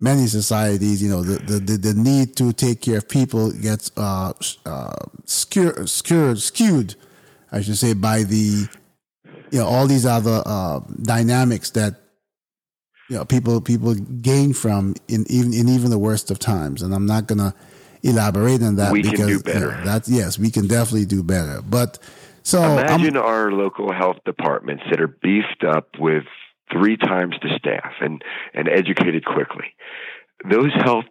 many 0.00 0.26
societies. 0.26 1.02
You 1.02 1.10
know, 1.10 1.22
the 1.22 1.58
the, 1.58 1.76
the, 1.76 1.94
need 1.94 2.36
to 2.36 2.52
take 2.52 2.80
care 2.80 2.98
of 2.98 3.08
people 3.08 3.52
gets 3.52 3.90
uh, 3.96 4.32
uh, 4.66 4.92
skewed, 5.26 5.88
skewed, 5.88 6.40
skewed 6.40 6.96
I 7.52 7.60
should 7.60 7.78
say, 7.78 7.94
by 7.94 8.22
the 8.22 8.68
you 9.50 9.58
know 9.58 9.66
all 9.66 9.86
these 9.86 10.06
other 10.06 10.42
uh, 10.46 10.80
dynamics 11.02 11.70
that 11.70 11.96
you 13.08 13.16
know 13.16 13.24
people 13.24 13.60
people 13.60 13.94
gain 13.94 14.52
from 14.52 14.94
in 15.08 15.24
even 15.28 15.52
in 15.52 15.68
even 15.68 15.90
the 15.90 15.98
worst 15.98 16.30
of 16.30 16.38
times. 16.38 16.82
And 16.82 16.94
I'm 16.94 17.06
not 17.06 17.26
gonna 17.26 17.54
elaborate 18.02 18.62
on 18.62 18.76
that 18.76 18.92
we 18.92 19.02
because 19.02 19.18
can 19.18 19.28
do 19.28 19.40
better. 19.40 19.70
You 19.70 19.78
know, 19.78 19.84
that's 19.84 20.08
yes, 20.08 20.38
we 20.38 20.50
can 20.50 20.66
definitely 20.66 21.06
do 21.06 21.22
better. 21.22 21.60
But 21.62 21.98
so 22.42 22.62
imagine 22.62 23.16
I'm, 23.16 23.22
our 23.22 23.52
local 23.52 23.92
health 23.92 24.18
departments 24.24 24.84
that 24.90 25.00
are 25.00 25.08
beefed 25.08 25.64
up 25.64 25.88
with 25.98 26.24
three 26.72 26.96
times 26.96 27.34
the 27.42 27.50
staff 27.58 27.92
and 28.00 28.22
and 28.54 28.68
educated 28.68 29.24
quickly. 29.24 29.74
Those 30.48 30.72
health 30.84 31.04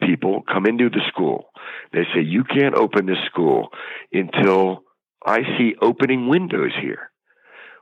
people 0.00 0.42
come 0.50 0.66
into 0.66 0.88
the 0.88 1.02
school. 1.08 1.46
They 1.92 2.04
say 2.14 2.22
you 2.22 2.44
can't 2.44 2.74
open 2.74 3.06
this 3.06 3.24
school 3.26 3.68
until 4.12 4.84
I 5.24 5.38
see 5.58 5.74
opening 5.80 6.28
windows 6.28 6.72
here. 6.80 7.10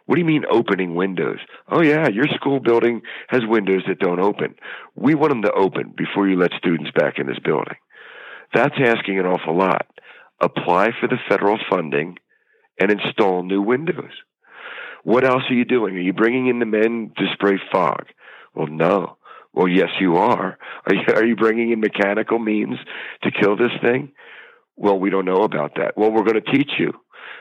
What 0.07 0.17
do 0.17 0.21
you 0.21 0.27
mean 0.27 0.45
opening 0.51 0.95
windows? 0.95 1.39
Oh, 1.71 1.83
yeah, 1.83 2.09
your 2.09 2.27
school 2.35 2.61
building 2.61 3.03
has 3.29 3.41
windows 3.47 3.83
that 3.89 3.99
don't 3.99 4.21
open. 4.21 4.55
We 4.95 5.15
want 5.15 5.31
them 5.31 5.43
to 5.43 5.53
open 5.53 5.95
before 5.97 6.29
you 6.29 6.39
let 6.39 6.53
students 6.59 6.91
back 6.95 7.19
in 7.19 7.27
this 7.27 7.39
building. 7.43 7.77
That's 8.53 8.75
asking 8.79 9.19
an 9.19 9.27
awful 9.27 9.57
lot. 9.57 9.87
Apply 10.41 10.91
for 11.01 11.09
the 11.09 11.17
federal 11.29 11.59
funding 11.71 12.17
and 12.79 12.91
install 12.91 13.43
new 13.45 13.63
windows. 13.63 14.13
What 15.05 15.25
else 15.25 15.43
are 15.51 15.55
you 15.55 15.65
doing? 15.65 15.95
Are 15.97 16.01
you 16.01 16.13
bringing 16.13 16.49
in 16.49 16.59
the 16.59 16.67
men 16.67 17.13
to 17.17 17.25
spray 17.35 17.61
fog? 17.71 18.07
Well, 18.55 18.67
no. 18.67 19.17
Well, 19.53 19.69
yes, 19.69 19.91
you 20.01 20.17
are. 20.17 20.59
Are 20.87 20.95
you, 20.95 21.03
are 21.15 21.25
you 21.25 21.37
bringing 21.37 21.71
in 21.71 21.81
mechanical 21.81 22.39
means 22.39 22.77
to 23.23 23.31
kill 23.31 23.57
this 23.57 23.71
thing? 23.83 24.13
Well, 24.77 24.99
we 24.99 25.11
don't 25.11 25.27
know 25.27 25.43
about 25.43 25.77
that. 25.77 25.97
Well, 25.97 26.11
we're 26.11 26.25
going 26.25 26.43
to 26.43 26.53
teach 26.53 26.73
you 26.79 26.93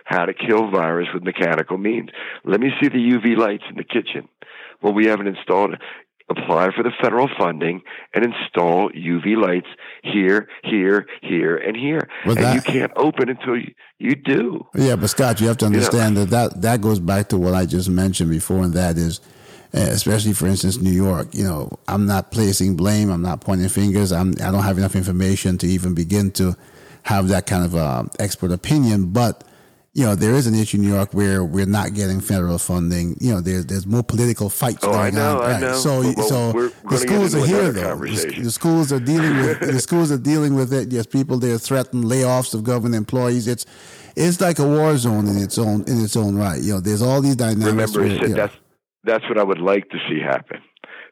how 0.05 0.25
to 0.25 0.33
kill 0.33 0.69
virus 0.69 1.07
with 1.13 1.23
mechanical 1.23 1.77
means. 1.77 2.09
Let 2.43 2.59
me 2.59 2.69
see 2.81 2.89
the 2.89 2.95
UV 2.95 3.37
lights 3.37 3.63
in 3.69 3.77
the 3.77 3.83
kitchen. 3.83 4.27
Well, 4.81 4.93
we 4.93 5.07
haven't 5.07 5.27
installed 5.27 5.73
it. 5.73 5.79
Apply 6.29 6.69
for 6.75 6.83
the 6.83 6.91
federal 7.01 7.29
funding 7.37 7.81
and 8.13 8.25
install 8.25 8.89
UV 8.91 9.35
lights 9.35 9.67
here, 10.03 10.47
here, 10.63 11.05
here, 11.21 11.57
and 11.57 11.75
here. 11.75 12.07
Well, 12.25 12.37
and 12.37 12.45
that, 12.45 12.55
you 12.55 12.61
can't 12.61 12.91
open 12.95 13.29
until 13.29 13.57
you, 13.57 13.73
you 13.99 14.15
do. 14.15 14.65
Yeah, 14.73 14.95
but 14.95 15.09
Scott, 15.09 15.41
you 15.41 15.47
have 15.47 15.57
to 15.57 15.65
understand 15.65 16.15
that, 16.17 16.29
that 16.29 16.61
that 16.61 16.81
goes 16.81 16.99
back 16.99 17.29
to 17.29 17.37
what 17.37 17.53
I 17.53 17.65
just 17.65 17.89
mentioned 17.89 18.29
before, 18.29 18.63
and 18.63 18.73
that 18.73 18.97
is 18.97 19.19
eh, 19.73 19.87
especially 19.89 20.33
for 20.33 20.47
instance 20.47 20.79
New 20.79 20.91
York. 20.91 21.27
You 21.33 21.43
know, 21.43 21.77
I'm 21.87 22.05
not 22.05 22.31
placing 22.31 22.77
blame. 22.77 23.09
I'm 23.09 23.21
not 23.21 23.41
pointing 23.41 23.67
fingers. 23.69 24.11
I'm 24.11 24.31
I 24.41 24.51
don't 24.51 24.63
have 24.63 24.77
enough 24.77 24.95
information 24.95 25.57
to 25.59 25.67
even 25.67 25.93
begin 25.93 26.31
to 26.31 26.55
have 27.03 27.27
that 27.27 27.45
kind 27.45 27.65
of 27.65 27.75
uh, 27.75 28.05
expert 28.19 28.51
opinion. 28.51 29.07
But 29.07 29.43
you 29.95 30.03
know, 30.03 30.15
there 30.15 30.33
is 30.33 30.47
an 30.47 30.55
issue 30.55 30.77
in 30.77 30.83
New 30.83 30.89
York 30.93 31.13
where 31.13 31.43
we're 31.43 31.67
not 31.67 31.93
getting 31.93 32.19
federal 32.19 32.57
funding. 32.57 33.15
You 33.19 33.35
know, 33.35 33.41
there's 33.41 33.67
there's 33.67 33.85
more 33.85 34.01
political 34.01 34.49
fights 34.49 34.83
oh, 34.83 34.91
going 34.91 34.99
I 34.99 35.09
know, 35.11 35.41
on. 35.41 35.51
I 35.51 35.59
know. 35.59 35.73
So, 35.75 36.01
well, 36.01 36.27
so 36.27 36.51
the 36.89 36.97
schools 36.97 37.35
are 37.35 37.45
here 37.45 37.71
though. 37.71 37.95
The, 37.97 38.41
the, 38.41 38.51
schools 38.51 38.91
are 38.91 38.99
dealing 38.99 39.37
with 39.37 39.59
the 39.59 39.79
schools 39.87 40.11
are 40.11 40.17
dealing 40.17 40.55
with 40.55 40.73
it. 40.73 40.91
Yes, 40.91 41.05
people 41.05 41.37
there 41.37 41.59
threaten 41.59 42.03
layoffs 42.05 42.55
of 42.55 42.63
government 42.63 42.95
employees. 42.95 43.47
It's 43.47 43.67
it's 44.15 44.41
like 44.41 44.57
a 44.57 44.67
war 44.67 44.97
zone 44.97 45.27
in 45.27 45.37
its 45.37 45.59
own 45.59 45.83
in 45.83 46.03
its 46.03 46.17
own 46.17 46.37
right. 46.37 46.59
You 46.59 46.73
know, 46.73 46.79
there's 46.79 47.03
all 47.03 47.21
these 47.21 47.35
dynamics. 47.35 47.95
Remember, 47.95 47.99
where, 47.99 48.07
you 48.07 48.29
know, 48.29 48.35
that's 48.35 48.55
that's 49.03 49.29
what 49.29 49.37
I 49.37 49.43
would 49.43 49.61
like 49.61 49.89
to 49.89 49.99
see 50.09 50.19
happen. 50.19 50.59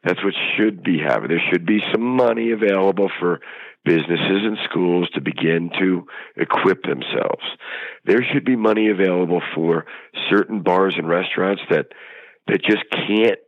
That's 0.02 0.22
what 0.24 0.34
should 0.56 0.82
be 0.82 0.98
happening. 0.98 1.36
There 1.36 1.52
should 1.52 1.64
be 1.64 1.80
some 1.92 2.02
money 2.02 2.50
available 2.50 3.12
for 3.20 3.40
businesses 3.84 4.42
and 4.44 4.58
schools 4.70 5.08
to 5.14 5.20
begin 5.20 5.70
to 5.78 6.06
equip 6.36 6.82
themselves. 6.82 7.42
There 8.04 8.22
should 8.22 8.44
be 8.44 8.56
money 8.56 8.88
available 8.88 9.42
for 9.54 9.86
certain 10.30 10.62
bars 10.62 10.94
and 10.96 11.08
restaurants 11.08 11.62
that 11.70 11.86
that 12.46 12.62
just 12.62 12.84
can't 12.90 13.38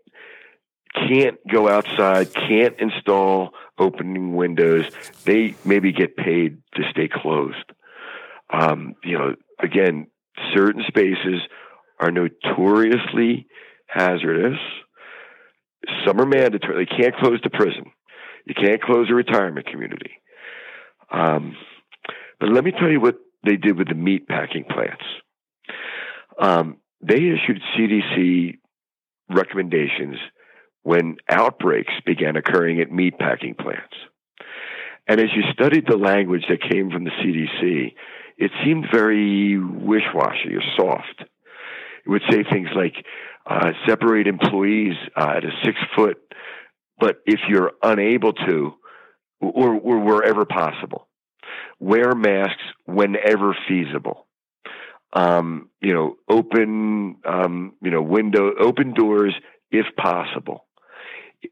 can't 0.95 1.39
go 1.51 1.69
outside, 1.69 2.33
can't 2.33 2.79
install 2.79 3.51
opening 3.79 4.35
windows. 4.37 4.85
They 5.25 5.57
maybe 5.65 5.93
get 5.93 6.17
paid 6.17 6.59
to 6.75 6.83
stay 6.91 7.09
closed. 7.09 7.73
Um, 8.53 8.95
you 9.03 9.19
know, 9.19 9.35
again, 9.61 10.07
certain 10.55 10.85
spaces 10.87 11.41
are 12.01 12.13
notoriously 12.13 13.47
hazardous. 13.87 14.59
Some 16.07 16.21
are 16.21 16.27
mandatory. 16.27 16.85
They 16.85 16.97
can't 16.97 17.17
close 17.17 17.41
the 17.43 17.51
prison. 17.51 17.87
You 18.47 18.55
can't 18.55 18.81
close 18.81 19.11
a 19.11 19.15
retirement 19.15 19.67
community. 19.67 20.13
Um, 21.11 21.57
but 22.41 22.51
let 22.51 22.65
me 22.65 22.73
tell 22.73 22.91
you 22.91 23.01
what 23.01 23.17
they 23.45 23.57
did 23.57 23.77
with 23.79 23.89
the 23.89 23.95
meat 23.95 24.27
packing 24.27 24.65
plants. 24.65 25.05
Um, 26.39 26.79
they 27.01 27.17
issued 27.17 27.61
CDC 27.77 28.59
recommendations 29.31 30.17
when 30.83 31.17
outbreaks 31.31 31.93
began 32.05 32.37
occurring 32.37 32.81
at 32.81 32.91
meat 32.91 33.19
packing 33.19 33.55
plants. 33.55 33.95
And 35.07 35.21
as 35.21 35.29
you 35.35 35.43
studied 35.53 35.87
the 35.87 35.97
language 35.97 36.45
that 36.49 36.61
came 36.71 36.91
from 36.91 37.05
the 37.05 37.11
CDC, 37.11 37.95
it 38.39 38.51
seemed 38.65 38.87
very 38.93 39.59
wish 39.59 40.05
washy 40.15 40.55
or 40.55 40.63
soft. 40.77 41.21
It 41.21 42.09
would 42.09 42.23
say 42.31 42.43
things 42.51 42.69
like 42.75 42.95
uh, 43.47 43.73
separate 43.87 44.27
employees 44.27 44.95
uh, 45.17 45.35
at 45.37 45.45
a 45.45 45.51
six 45.63 45.77
foot, 45.95 46.17
but 46.99 47.17
if 47.27 47.41
you're 47.49 47.73
unable 47.83 48.33
to, 48.33 48.73
or, 49.51 49.75
or 49.75 49.99
wherever 50.01 50.45
possible. 50.45 51.09
Wear 51.79 52.15
masks 52.15 52.63
whenever 52.87 53.57
feasible. 53.69 54.27
Um, 55.13 55.71
you 55.81 55.95
know, 55.95 56.17
open, 56.29 57.17
um, 57.25 57.75
you 57.83 57.91
know, 57.91 58.03
window, 58.03 58.51
open 58.59 58.95
doors 58.95 59.35
if 59.71 59.87
possible. 59.97 60.65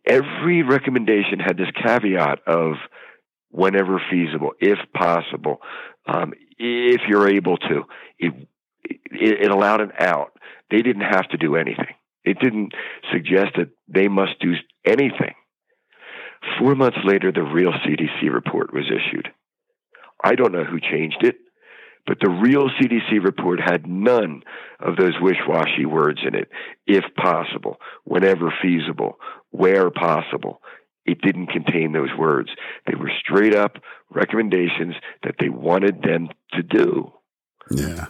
Every 0.07 0.63
recommendation 0.63 1.39
had 1.39 1.57
this 1.57 1.69
caveat 1.83 2.41
of 2.47 2.75
whenever 3.51 4.01
feasible, 4.11 4.53
if 4.59 4.79
possible, 4.95 5.61
um, 6.07 6.33
if 6.59 7.03
you're 7.09 7.29
able 7.29 7.59
to. 7.59 7.83
It, 8.19 8.33
it, 8.85 9.45
it 9.45 9.51
allowed 9.51 9.81
an 9.81 9.93
out. 9.99 10.33
They 10.71 10.83
didn't 10.83 11.03
have 11.03 11.29
to 11.29 11.37
do 11.37 11.57
anything. 11.57 11.95
It 12.25 12.39
didn't 12.41 12.73
suggest 13.13 13.53
that 13.57 13.71
they 13.89 14.09
must 14.09 14.39
do 14.41 14.55
anything. 14.85 15.35
Four 16.59 16.75
months 16.75 16.99
later, 17.05 17.31
the 17.33 17.43
real 17.43 17.73
CDC 17.73 18.33
report 18.33 18.73
was 18.73 18.85
issued. 18.87 19.29
I 20.25 20.35
don't 20.35 20.53
know 20.53 20.65
who 20.65 20.81
changed 20.81 21.23
it, 21.23 21.37
but 22.07 22.19
the 22.21 22.31
real 22.31 22.69
CDC 22.69 23.23
report 23.25 23.61
had 23.61 23.87
none 23.87 24.43
of 24.81 24.97
those 24.97 25.15
wish 25.21 25.37
washy 25.47 25.87
words 25.87 26.21
in 26.27 26.35
it. 26.35 26.49
If 26.87 27.05
possible, 27.17 27.77
whenever 28.05 28.53
feasible, 28.63 29.19
where 29.51 29.91
possible. 29.91 30.61
it 31.05 31.21
didn't 31.21 31.49
contain 31.49 31.93
those 31.93 32.11
words. 32.17 32.51
They 32.87 32.95
were 32.95 33.11
straight 33.21 33.55
up 33.55 33.79
recommendations 34.11 34.95
that 35.25 35.35
they 35.41 35.49
wanted 35.49 36.03
them 36.03 36.29
to 36.53 36.63
do. 36.63 37.13
Yeah. 37.71 38.07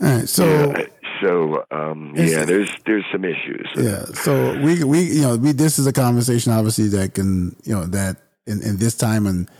All 0.00 0.18
right. 0.18 0.28
So. 0.28 0.44
Yeah, 0.44 0.86
so 1.20 1.64
um, 1.70 2.14
yeah, 2.16 2.44
there's 2.44 2.70
there's 2.86 3.04
some 3.12 3.24
issues. 3.24 3.68
Yeah. 3.76 4.04
So 4.06 4.60
we 4.60 4.84
we 4.84 5.00
you 5.02 5.22
know 5.22 5.36
we 5.36 5.52
this 5.52 5.78
is 5.78 5.86
a 5.86 5.92
conversation 5.92 6.52
obviously 6.52 6.88
that 6.88 7.14
can 7.14 7.56
you 7.64 7.74
know 7.74 7.84
that 7.86 8.16
in, 8.46 8.62
in 8.62 8.76
this 8.78 8.94
time 8.94 9.26
and 9.26 9.50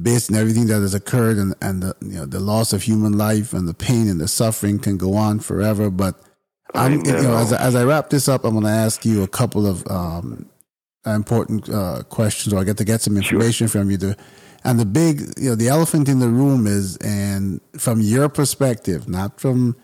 based 0.00 0.30
on 0.30 0.36
everything 0.36 0.66
that 0.66 0.80
has 0.80 0.94
occurred 0.94 1.36
and 1.36 1.54
and 1.60 1.82
the 1.82 1.96
you 2.00 2.18
know 2.18 2.26
the 2.26 2.40
loss 2.40 2.72
of 2.72 2.82
human 2.82 3.16
life 3.16 3.52
and 3.52 3.68
the 3.68 3.74
pain 3.74 4.08
and 4.08 4.20
the 4.20 4.28
suffering 4.28 4.78
can 4.78 4.96
go 4.96 5.14
on 5.14 5.40
forever. 5.40 5.90
But 5.90 6.20
I'm 6.74 7.04
you 7.04 7.12
know 7.12 7.36
as 7.36 7.52
as 7.52 7.74
I 7.74 7.84
wrap 7.84 8.10
this 8.10 8.28
up, 8.28 8.44
I'm 8.44 8.52
going 8.52 8.64
to 8.64 8.70
ask 8.70 9.04
you 9.04 9.22
a 9.22 9.28
couple 9.28 9.66
of 9.66 9.86
um, 9.88 10.48
important 11.06 11.68
uh, 11.68 12.02
questions, 12.08 12.52
or 12.52 12.60
I 12.60 12.64
get 12.64 12.76
to 12.78 12.84
get 12.84 13.00
some 13.00 13.16
information 13.16 13.66
sure. 13.66 13.80
from 13.80 13.90
you. 13.90 13.98
To, 13.98 14.16
and 14.64 14.78
the 14.78 14.86
big, 14.86 15.20
you 15.38 15.50
know, 15.50 15.54
the 15.54 15.68
elephant 15.68 16.08
in 16.08 16.18
the 16.18 16.28
room 16.28 16.66
is, 16.66 16.96
and 16.98 17.60
from 17.78 18.00
your 18.00 18.28
perspective, 18.28 19.08
not 19.08 19.40
from, 19.40 19.76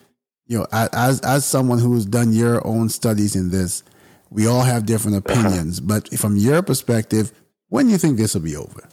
you 0.46 0.58
know, 0.58 0.66
as 0.72 1.20
as 1.20 1.44
someone 1.44 1.78
who's 1.78 2.06
done 2.06 2.32
your 2.32 2.66
own 2.66 2.88
studies 2.88 3.34
in 3.34 3.50
this, 3.50 3.82
we 4.30 4.46
all 4.46 4.62
have 4.62 4.86
different 4.86 5.16
uh-huh. 5.16 5.40
opinions. 5.40 5.80
But 5.80 6.08
from 6.18 6.36
your 6.36 6.62
perspective, 6.62 7.32
when 7.68 7.86
do 7.86 7.92
you 7.92 7.98
think 7.98 8.18
this 8.18 8.34
will 8.34 8.42
be 8.42 8.56
over? 8.56 8.88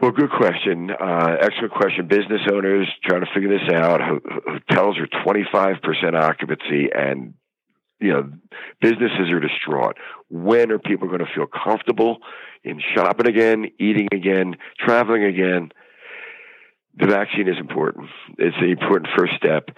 Well, 0.00 0.12
good 0.12 0.30
question. 0.30 0.90
Uh, 0.90 1.36
excellent 1.40 1.72
question. 1.72 2.06
Business 2.06 2.42
owners 2.52 2.86
trying 3.04 3.22
to 3.22 3.26
figure 3.34 3.48
this 3.48 3.68
out. 3.74 4.00
Hotels 4.00 4.96
are 4.98 5.08
25% 5.26 6.14
occupancy 6.14 6.88
and 6.94 7.34
you 8.00 8.12
know, 8.12 8.30
businesses 8.80 9.30
are 9.30 9.40
distraught. 9.40 9.96
When 10.30 10.70
are 10.70 10.78
people 10.78 11.08
going 11.08 11.20
to 11.20 11.26
feel 11.34 11.46
comfortable 11.46 12.18
in 12.62 12.80
shopping 12.94 13.26
again, 13.26 13.70
eating 13.78 14.08
again, 14.12 14.56
traveling 14.78 15.24
again? 15.24 15.72
The 16.98 17.06
vaccine 17.06 17.48
is 17.48 17.58
important. 17.58 18.08
It's 18.38 18.56
an 18.58 18.70
important 18.70 19.08
first 19.16 19.34
step, 19.36 19.70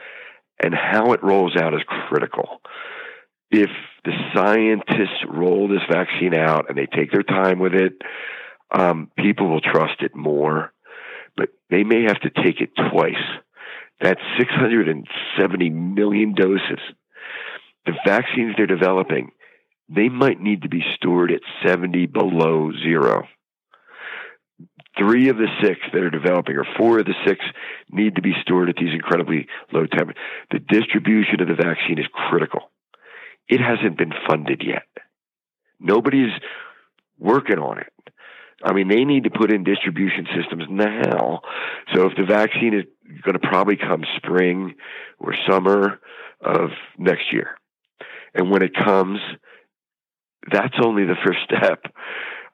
and 0.63 0.75
how 0.75 1.13
it 1.13 1.23
rolls 1.23 1.57
out 1.57 1.75
is 1.75 1.81
critical. 2.09 2.61
If 3.51 3.71
the 4.05 4.13
scientists 4.35 5.25
roll 5.29 5.69
this 5.69 5.83
vaccine 5.91 6.35
out 6.35 6.67
and 6.69 6.79
they 6.79 6.87
take 6.87 7.11
their 7.13 7.23
time 7.23 7.59
with 7.59 7.75
it, 7.75 7.95
um, 8.71 9.11
people 9.19 9.49
will 9.49 9.61
trust 9.61 10.01
it 10.01 10.15
more. 10.15 10.73
But 11.37 11.51
they 11.69 11.85
may 11.85 12.05
have 12.05 12.21
to 12.21 12.31
take 12.31 12.61
it 12.61 12.71
twice. 12.91 13.15
That's 14.01 14.21
670 14.39 15.71
million 15.71 16.35
doses 16.35 16.79
the 17.87 17.93
vaccines 18.05 18.55
they're 18.57 18.67
developing, 18.67 19.33
they 19.89 20.09
might 20.09 20.41
need 20.41 20.63
to 20.63 20.69
be 20.69 20.85
stored 20.95 21.31
at 21.33 21.41
70 21.67 22.07
below 22.07 22.71
zero. 22.73 23.27
Three 25.01 25.31
of 25.31 25.39
the 25.39 25.49
six 25.63 25.81
that 25.93 26.03
are 26.03 26.11
developing, 26.11 26.57
or 26.57 26.67
four 26.77 26.99
of 26.99 27.07
the 27.07 27.15
six, 27.27 27.41
need 27.91 28.17
to 28.17 28.23
be 28.23 28.35
stored 28.43 28.69
at 28.69 28.77
these 28.77 28.93
incredibly 28.93 29.47
low 29.73 29.87
temperatures. 29.87 30.23
The 30.51 30.59
distribution 30.59 31.41
of 31.41 31.49
the 31.49 31.55
vaccine 31.55 31.99
is 31.99 32.07
critical. 32.13 32.71
It 33.49 33.61
hasn't 33.61 33.97
been 33.97 34.13
funded 34.29 34.63
yet. 34.65 34.87
Nobody's 35.81 36.33
working 37.19 37.59
on 37.59 37.79
it. 37.79 37.93
I 38.63 38.75
mean, 38.75 38.89
they 38.89 39.05
need 39.05 39.25
to 39.25 39.31
put 39.31 39.51
in 39.51 39.65
distribution 39.65 40.27
systems 40.37 40.65
now. 40.69 41.41
So 41.95 42.07
if 42.07 42.13
the 42.17 42.27
vaccine 42.29 42.75
is 42.75 42.85
going 43.23 43.39
to 43.41 43.49
probably 43.49 43.77
come 43.77 44.05
spring 44.19 44.75
or 45.19 45.35
summer 45.49 45.99
of 46.45 46.71
next 46.99 47.33
year, 47.33 47.57
and 48.35 48.51
when 48.51 48.63
it 48.63 48.73
comes, 48.75 49.19
that's 50.53 50.75
only 50.85 51.07
the 51.07 51.17
first 51.25 51.39
step. 51.45 51.85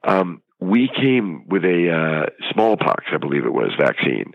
Um, 0.06 0.42
we 0.60 0.88
came 0.94 1.46
with 1.48 1.64
a 1.64 1.90
uh, 1.90 2.50
smallpox, 2.52 3.04
I 3.12 3.18
believe 3.18 3.44
it 3.44 3.52
was, 3.52 3.72
vaccine. 3.78 4.32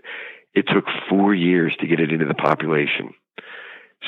It 0.54 0.66
took 0.72 0.84
four 1.08 1.34
years 1.34 1.74
to 1.80 1.86
get 1.86 2.00
it 2.00 2.12
into 2.12 2.26
the 2.26 2.34
population. 2.34 3.14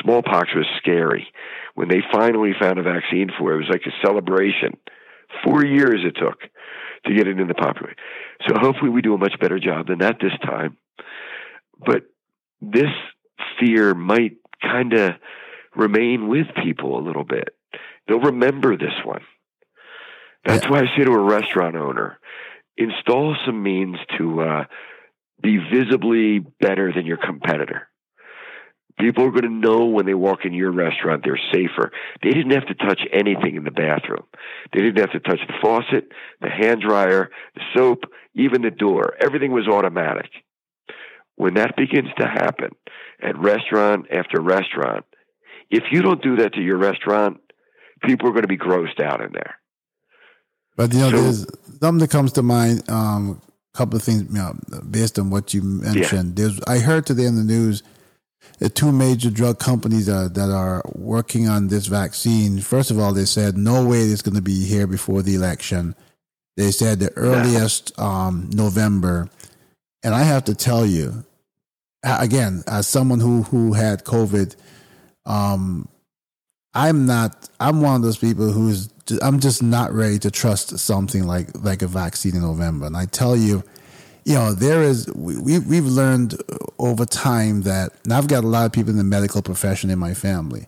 Smallpox 0.03 0.51
was 0.55 0.67
scary. 0.79 1.27
When 1.75 1.89
they 1.89 2.01
finally 2.13 2.53
found 2.59 2.79
a 2.79 2.83
vaccine 2.83 3.31
for 3.39 3.53
it, 3.53 3.57
it 3.57 3.59
was 3.59 3.71
like 3.71 3.83
a 3.87 4.07
celebration. 4.07 4.77
Four 5.45 5.65
years 5.65 6.01
it 6.05 6.17
took 6.21 6.41
to 7.07 7.15
get 7.15 7.27
it 7.27 7.39
in 7.39 7.49
the 7.49 7.55
population. 7.55 7.97
So 8.47 8.55
hopefully 8.59 8.91
we 8.91 9.03
do 9.03 9.15
a 9.15 9.19
much 9.19 9.35
better 9.41 9.59
job 9.59 9.89
than 9.89 9.99
that 9.99 10.17
this 10.21 10.37
time. 10.43 10.77
But 11.85 12.03
this 12.61 12.91
fear 13.61 13.95
might 13.95 14.37
kind 14.63 14.93
of 14.93 15.15
remain 15.77 16.29
with 16.29 16.47
people 16.63 16.99
a 16.99 17.07
little 17.07 17.25
bit. 17.25 17.49
They'll 18.07 18.21
remember 18.21 18.77
this 18.77 18.95
one. 19.05 19.23
That's 20.45 20.65
yeah. 20.65 20.71
why 20.71 20.79
I 20.81 20.97
say 20.97 21.05
to 21.05 21.13
a 21.13 21.19
restaurant 21.19 21.77
owner, 21.77 22.19
install 22.77 23.37
some 23.47 23.63
means 23.63 23.97
to 24.19 24.41
uh, 24.41 24.65
be 25.43 25.59
visibly 25.59 26.39
better 26.39 26.93
than 26.93 27.07
your 27.07 27.19
competitor. 27.19 27.89
People 28.99 29.25
are 29.25 29.31
going 29.31 29.43
to 29.43 29.49
know 29.49 29.87
when 29.87 30.07
they 30.07 30.15
walk 30.15 30.45
in 30.45 30.53
your 30.53 30.71
restaurant 30.71 31.25
they're 31.25 31.41
safer. 31.53 31.91
They 32.23 32.31
didn't 32.31 32.53
have 32.53 32.67
to 32.67 32.75
touch 32.75 33.01
anything 33.13 33.57
in 33.57 33.65
the 33.65 33.73
bathroom. 33.73 34.25
They 34.73 34.83
didn't 34.83 35.01
have 35.01 35.13
to 35.13 35.21
touch 35.21 35.41
the 35.49 35.55
faucet, 35.61 36.13
the 36.41 36.49
hand 36.49 36.83
dryer, 36.83 37.31
the 37.57 37.63
soap, 37.75 38.05
even 38.35 38.63
the 38.63 38.71
door. 38.71 39.15
Everything 39.21 39.51
was 39.51 39.67
automatic. 39.67 40.31
When 41.35 41.55
that 41.55 41.77
begins 41.77 42.09
to 42.19 42.27
happen 42.27 42.71
at 43.21 43.37
restaurant 43.37 44.07
after 44.13 44.41
restaurant, 44.41 45.05
if 45.71 45.85
you 45.91 46.03
don't 46.03 46.23
do 46.23 46.37
that 46.37 46.55
to 46.55 46.61
your 46.61 46.79
restaurant, 46.79 47.39
people 48.05 48.29
are 48.29 48.33
going 48.33 48.43
to 48.43 48.49
be 48.49 48.59
grossed 48.59 49.03
out 49.03 49.21
in 49.21 49.33
there. 49.33 49.59
But 50.77 50.93
you 50.93 51.01
know, 51.01 51.11
so, 51.11 51.17
there's 51.17 51.47
something 51.81 51.99
that 51.99 52.11
comes 52.11 52.33
to 52.33 52.43
mind. 52.43 52.89
Um, 52.91 53.41
a 53.75 53.79
couple 53.79 53.97
of 53.97 54.03
things, 54.03 54.23
you 54.23 54.35
know, 54.35 54.55
based 54.91 55.19
on 55.19 55.31
what 55.31 55.53
you 55.55 55.63
mentioned. 55.63 56.39
Yeah. 56.39 56.47
There's, 56.47 56.61
I 56.67 56.79
heard 56.79 57.07
today 57.07 57.25
in 57.25 57.37
the 57.37 57.45
news 57.45 57.83
the 58.59 58.69
two 58.69 58.93
major 58.93 59.31
drug 59.31 59.59
companies 59.59 60.07
that, 60.07 60.35
that 60.35 60.51
are 60.51 60.83
working 60.95 61.49
on 61.49 61.69
this 61.69 61.87
vaccine. 61.87 62.61
First 62.61 62.91
of 62.91 62.99
all, 62.99 63.13
they 63.13 63.25
said 63.25 63.57
no 63.57 63.85
way 63.87 64.01
it's 64.01 64.23
going 64.23 64.37
to 64.37 64.43
be 64.43 64.65
here 64.65 64.87
before 64.87 65.23
the 65.23 65.35
election. 65.35 65.97
They 66.57 66.71
said 66.71 67.01
the 67.01 67.13
earliest 67.17 67.99
um, 67.99 68.51
November, 68.53 69.29
and 70.05 70.15
I 70.15 70.23
have 70.23 70.45
to 70.45 70.55
tell 70.55 70.87
you, 70.87 71.25
again, 72.05 72.63
as 72.69 72.87
someone 72.87 73.19
who 73.19 73.43
who 73.43 73.73
had 73.73 74.05
COVID 74.05 74.55
um, 75.27 75.89
I'm 76.75 77.07
not. 77.07 77.49
I'm 77.61 77.81
one 77.81 77.97
of 77.97 78.03
those 78.03 78.19
people 78.19 78.51
who's. 78.51 78.89
I'm 79.23 79.41
just 79.41 79.63
not 79.63 79.93
ready 79.93 80.19
to 80.21 80.31
trust 80.31 80.79
something 80.79 81.25
like 81.27 81.49
like 81.63 81.83
a 81.83 81.87
vaccine 81.87 82.35
in 82.37 82.43
November. 82.43 82.87
And 82.87 82.97
I 82.97 83.07
tell 83.07 83.37
you, 83.37 83.63
you 84.25 84.35
know, 84.35 84.53
there 84.55 84.83
is. 84.83 85.07
We 85.15 85.59
we've 85.59 85.87
learned 85.87 86.35
over 86.79 87.05
time 87.05 87.63
that, 87.63 87.93
and 88.05 88.13
I've 88.13 88.29
got 88.29 88.45
a 88.45 88.49
lot 88.49 88.67
of 88.67 88.73
people 88.73 88.91
in 88.91 88.99
the 88.99 89.05
medical 89.05 89.43
profession 89.43 89.91
in 89.91 89.99
my 89.99 90.15
family, 90.15 90.67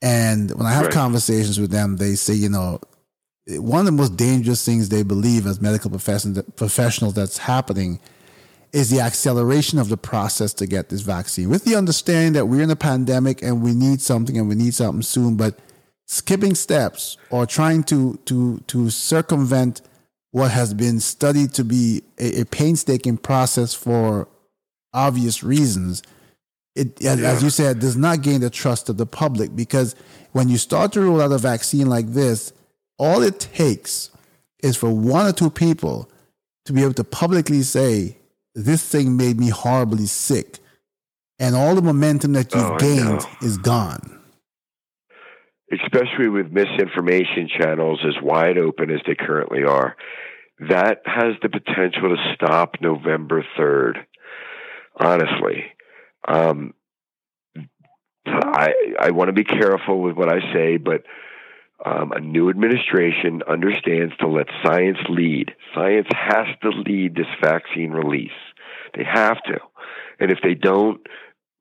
and 0.00 0.50
when 0.52 0.66
I 0.66 0.72
have 0.72 0.86
right. 0.86 0.94
conversations 0.94 1.58
with 1.60 1.70
them, 1.70 1.96
they 1.96 2.14
say, 2.14 2.34
you 2.34 2.48
know, 2.48 2.80
one 3.48 3.80
of 3.80 3.86
the 3.86 3.92
most 3.92 4.16
dangerous 4.16 4.64
things 4.64 4.88
they 4.88 5.02
believe 5.02 5.46
as 5.46 5.60
medical 5.60 5.90
profession, 5.90 6.42
professionals 6.56 7.14
that's 7.14 7.38
happening 7.38 8.00
is 8.72 8.88
the 8.88 9.00
acceleration 9.00 9.78
of 9.78 9.88
the 9.88 9.96
process 9.96 10.54
to 10.54 10.66
get 10.66 10.88
this 10.88 11.02
vaccine 11.02 11.50
with 11.50 11.64
the 11.64 11.74
understanding 11.74 12.32
that 12.32 12.46
we're 12.46 12.62
in 12.62 12.70
a 12.70 12.76
pandemic 12.76 13.42
and 13.42 13.62
we 13.62 13.74
need 13.74 14.00
something 14.00 14.38
and 14.38 14.48
we 14.48 14.54
need 14.54 14.72
something 14.72 15.02
soon 15.02 15.36
but 15.36 15.58
skipping 16.06 16.54
steps 16.54 17.16
or 17.30 17.46
trying 17.46 17.82
to 17.82 18.18
to 18.24 18.58
to 18.66 18.90
circumvent 18.90 19.80
what 20.30 20.50
has 20.50 20.74
been 20.74 21.00
studied 21.00 21.52
to 21.54 21.64
be 21.64 22.02
a, 22.18 22.40
a 22.40 22.44
painstaking 22.46 23.16
process 23.16 23.74
for 23.74 24.28
obvious 24.92 25.42
reasons 25.42 26.02
it 26.74 27.00
yeah. 27.00 27.12
as 27.12 27.42
you 27.42 27.50
said 27.50 27.78
does 27.78 27.96
not 27.96 28.22
gain 28.22 28.40
the 28.40 28.50
trust 28.50 28.88
of 28.88 28.96
the 28.96 29.06
public 29.06 29.54
because 29.56 29.94
when 30.32 30.48
you 30.48 30.58
start 30.58 30.92
to 30.92 31.00
roll 31.00 31.20
out 31.20 31.32
a 31.32 31.38
vaccine 31.38 31.88
like 31.88 32.08
this 32.08 32.52
all 32.98 33.22
it 33.22 33.40
takes 33.40 34.10
is 34.62 34.76
for 34.76 34.90
one 34.90 35.26
or 35.26 35.32
two 35.32 35.50
people 35.50 36.10
to 36.64 36.72
be 36.72 36.82
able 36.82 36.94
to 36.94 37.04
publicly 37.04 37.62
say 37.62 38.16
this 38.54 38.86
thing 38.86 39.16
made 39.16 39.38
me 39.38 39.48
horribly 39.48 40.06
sick. 40.06 40.58
And 41.38 41.56
all 41.56 41.74
the 41.74 41.82
momentum 41.82 42.34
that 42.34 42.54
you've 42.54 42.62
oh, 42.62 42.78
gained 42.78 43.26
is 43.40 43.58
gone. 43.58 44.20
Especially 45.72 46.28
with 46.28 46.52
misinformation 46.52 47.48
channels 47.48 48.00
as 48.06 48.22
wide 48.22 48.58
open 48.58 48.90
as 48.90 49.00
they 49.06 49.14
currently 49.14 49.64
are. 49.64 49.96
That 50.68 50.98
has 51.06 51.34
the 51.42 51.48
potential 51.48 52.14
to 52.14 52.34
stop 52.34 52.76
November 52.80 53.44
3rd, 53.58 54.04
honestly. 54.96 55.64
Um, 56.28 56.74
I, 58.26 58.72
I 59.00 59.10
want 59.10 59.28
to 59.28 59.32
be 59.32 59.44
careful 59.44 60.00
with 60.00 60.14
what 60.14 60.28
I 60.28 60.40
say, 60.52 60.76
but 60.76 61.04
um, 61.84 62.12
a 62.12 62.20
new 62.20 62.48
administration 62.48 63.42
understands 63.48 64.14
to 64.20 64.28
let 64.28 64.46
science 64.64 64.98
lead. 65.08 65.52
Science 65.74 66.06
has 66.12 66.46
to 66.62 66.68
lead 66.68 67.16
this 67.16 67.26
vaccine 67.42 67.90
release. 67.90 68.30
They 68.94 69.04
have 69.04 69.42
to. 69.44 69.58
And 70.20 70.30
if 70.30 70.38
they 70.42 70.54
don't, 70.54 71.00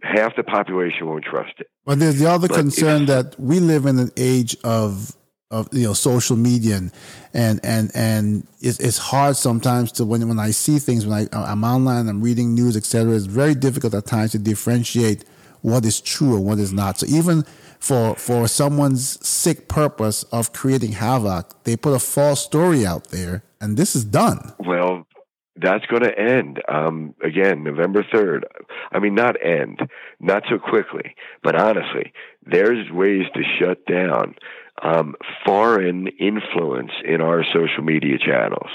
half 0.02 0.36
the 0.36 0.44
population 0.44 1.08
won't 1.08 1.24
trust 1.24 1.54
it. 1.60 1.68
But 1.86 2.00
there's 2.00 2.20
the 2.20 2.30
other 2.30 2.48
but 2.48 2.58
concern 2.58 3.06
that 3.08 3.40
we 3.40 3.60
live 3.60 3.86
in 3.86 4.00
an 4.00 4.12
age 4.18 4.56
of 4.64 5.16
of 5.50 5.68
you 5.74 5.84
know 5.84 5.94
social 5.94 6.38
media 6.38 6.78
and 6.78 6.92
and 7.34 7.60
and, 7.64 7.92
and 7.94 8.48
it's, 8.62 8.80
it's 8.80 8.98
hard 8.98 9.36
sometimes 9.36 9.92
to 9.94 10.06
when 10.06 10.28
when 10.28 10.40
I 10.40 10.52
see 10.52 10.80
things 10.80 11.06
when 11.06 11.28
I 11.34 11.52
I'm 11.52 11.64
online 11.64 12.08
I'm 12.08 12.22
reading 12.22 12.56
news 12.56 12.78
etc. 12.78 13.14
It's 13.14 13.26
very 13.26 13.56
difficult 13.56 13.94
at 13.94 14.06
times 14.06 14.32
to 14.32 14.40
differentiate 14.40 15.26
what 15.62 15.86
is 15.86 16.02
true 16.02 16.36
and 16.36 16.46
what 16.46 16.58
is 16.58 16.74
not. 16.74 17.00
So 17.00 17.06
even 17.08 17.44
for 17.80 18.16
for 18.16 18.48
someone's 18.48 19.26
sick 19.28 19.68
purpose 19.68 20.24
of 20.32 20.54
creating 20.54 20.94
havoc, 20.94 21.64
they 21.64 21.76
put 21.76 21.94
a 21.94 22.00
false 22.00 22.42
story 22.44 22.86
out 22.86 23.10
there, 23.10 23.44
and 23.60 23.76
this 23.76 23.96
is 23.96 24.06
done. 24.06 24.54
Well, 24.60 25.06
that's 25.56 25.86
going 25.88 26.04
to 26.04 26.18
end 26.18 26.62
um, 26.70 27.14
again 27.24 27.64
November 27.64 28.04
3rd. 28.04 28.44
I 28.92 29.00
mean, 29.00 29.16
not 29.16 29.36
end, 29.44 29.80
not 30.20 30.44
so 30.50 30.58
quickly, 30.58 31.16
but 31.44 31.56
honestly, 31.56 32.14
there's 32.46 32.90
ways 32.92 33.26
to 33.34 33.42
shut 33.60 33.86
down 33.86 34.36
um, 34.82 35.16
foreign 35.46 36.08
influence 36.20 36.92
in 37.06 37.22
our 37.22 37.44
social 37.44 37.84
media 37.84 38.18
channels. 38.18 38.70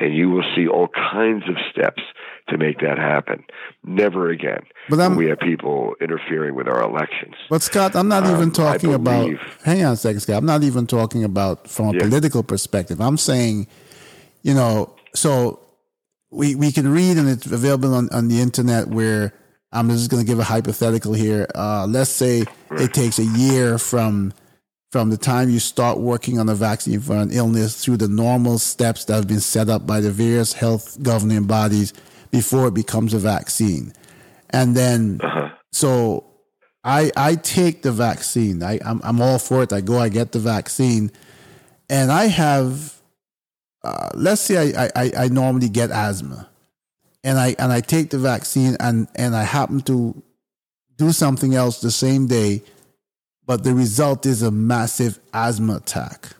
And 0.00 0.14
you 0.14 0.30
will 0.30 0.44
see 0.54 0.68
all 0.68 0.88
kinds 0.88 1.48
of 1.48 1.56
steps 1.72 2.02
to 2.48 2.56
make 2.56 2.78
that 2.80 2.98
happen. 2.98 3.44
Never 3.84 4.30
again. 4.30 4.60
But 4.88 5.16
we 5.16 5.26
have 5.26 5.40
people 5.40 5.94
interfering 6.00 6.54
with 6.54 6.68
our 6.68 6.82
elections. 6.82 7.34
But 7.50 7.62
Scott, 7.62 7.96
I'm 7.96 8.06
not 8.06 8.24
even 8.24 8.44
um, 8.44 8.52
talking 8.52 8.94
about. 8.94 9.28
Hang 9.64 9.84
on 9.84 9.94
a 9.94 9.96
second, 9.96 10.20
Scott. 10.20 10.36
I'm 10.36 10.46
not 10.46 10.62
even 10.62 10.86
talking 10.86 11.24
about 11.24 11.68
from 11.68 11.88
a 11.88 11.92
yeah. 11.94 12.04
political 12.04 12.44
perspective. 12.44 13.00
I'm 13.00 13.16
saying, 13.16 13.66
you 14.42 14.54
know, 14.54 14.94
so 15.14 15.67
we 16.30 16.54
we 16.54 16.72
can 16.72 16.90
read 16.92 17.16
and 17.16 17.28
it's 17.28 17.46
available 17.46 17.94
on, 17.94 18.08
on 18.10 18.28
the 18.28 18.40
internet 18.40 18.88
where 18.88 19.32
I'm 19.72 19.88
just 19.90 20.10
going 20.10 20.22
to 20.22 20.26
give 20.26 20.38
a 20.38 20.44
hypothetical 20.44 21.12
here. 21.12 21.46
Uh, 21.54 21.86
let's 21.86 22.10
say 22.10 22.44
it 22.70 22.94
takes 22.94 23.18
a 23.18 23.24
year 23.24 23.78
from 23.78 24.32
from 24.90 25.10
the 25.10 25.18
time 25.18 25.50
you 25.50 25.58
start 25.58 25.98
working 25.98 26.38
on 26.38 26.48
a 26.48 26.54
vaccine 26.54 27.00
for 27.00 27.16
an 27.16 27.30
illness 27.30 27.84
through 27.84 27.98
the 27.98 28.08
normal 28.08 28.58
steps 28.58 29.04
that 29.04 29.14
have 29.14 29.28
been 29.28 29.40
set 29.40 29.68
up 29.68 29.86
by 29.86 30.00
the 30.00 30.10
various 30.10 30.54
health 30.54 30.96
governing 31.02 31.44
bodies 31.44 31.92
before 32.30 32.68
it 32.68 32.74
becomes 32.74 33.12
a 33.12 33.18
vaccine. 33.18 33.92
And 34.50 34.74
then, 34.74 35.20
uh-huh. 35.22 35.50
so 35.72 36.24
I 36.84 37.10
I 37.16 37.34
take 37.34 37.82
the 37.82 37.92
vaccine. 37.92 38.62
I 38.62 38.78
I'm, 38.84 39.00
I'm 39.04 39.20
all 39.20 39.38
for 39.38 39.62
it. 39.62 39.72
I 39.72 39.80
go. 39.80 39.98
I 39.98 40.08
get 40.08 40.32
the 40.32 40.38
vaccine, 40.38 41.10
and 41.90 42.10
I 42.10 42.26
have 42.26 42.97
uh, 43.82 44.10
let's 44.14 44.40
say 44.40 44.74
I, 44.74 44.90
I, 44.94 45.12
I 45.16 45.28
normally 45.28 45.68
get 45.68 45.90
asthma 45.90 46.48
and 47.24 47.38
I 47.38 47.54
and 47.58 47.72
I 47.72 47.80
take 47.80 48.10
the 48.10 48.18
vaccine 48.18 48.76
and, 48.80 49.08
and 49.14 49.34
I 49.34 49.44
happen 49.44 49.80
to 49.82 50.20
do 50.96 51.12
something 51.12 51.54
else 51.54 51.80
the 51.80 51.90
same 51.90 52.26
day, 52.26 52.62
but 53.46 53.64
the 53.64 53.74
result 53.74 54.26
is 54.26 54.42
a 54.42 54.50
massive 54.50 55.18
asthma 55.32 55.76
attack. 55.76 56.30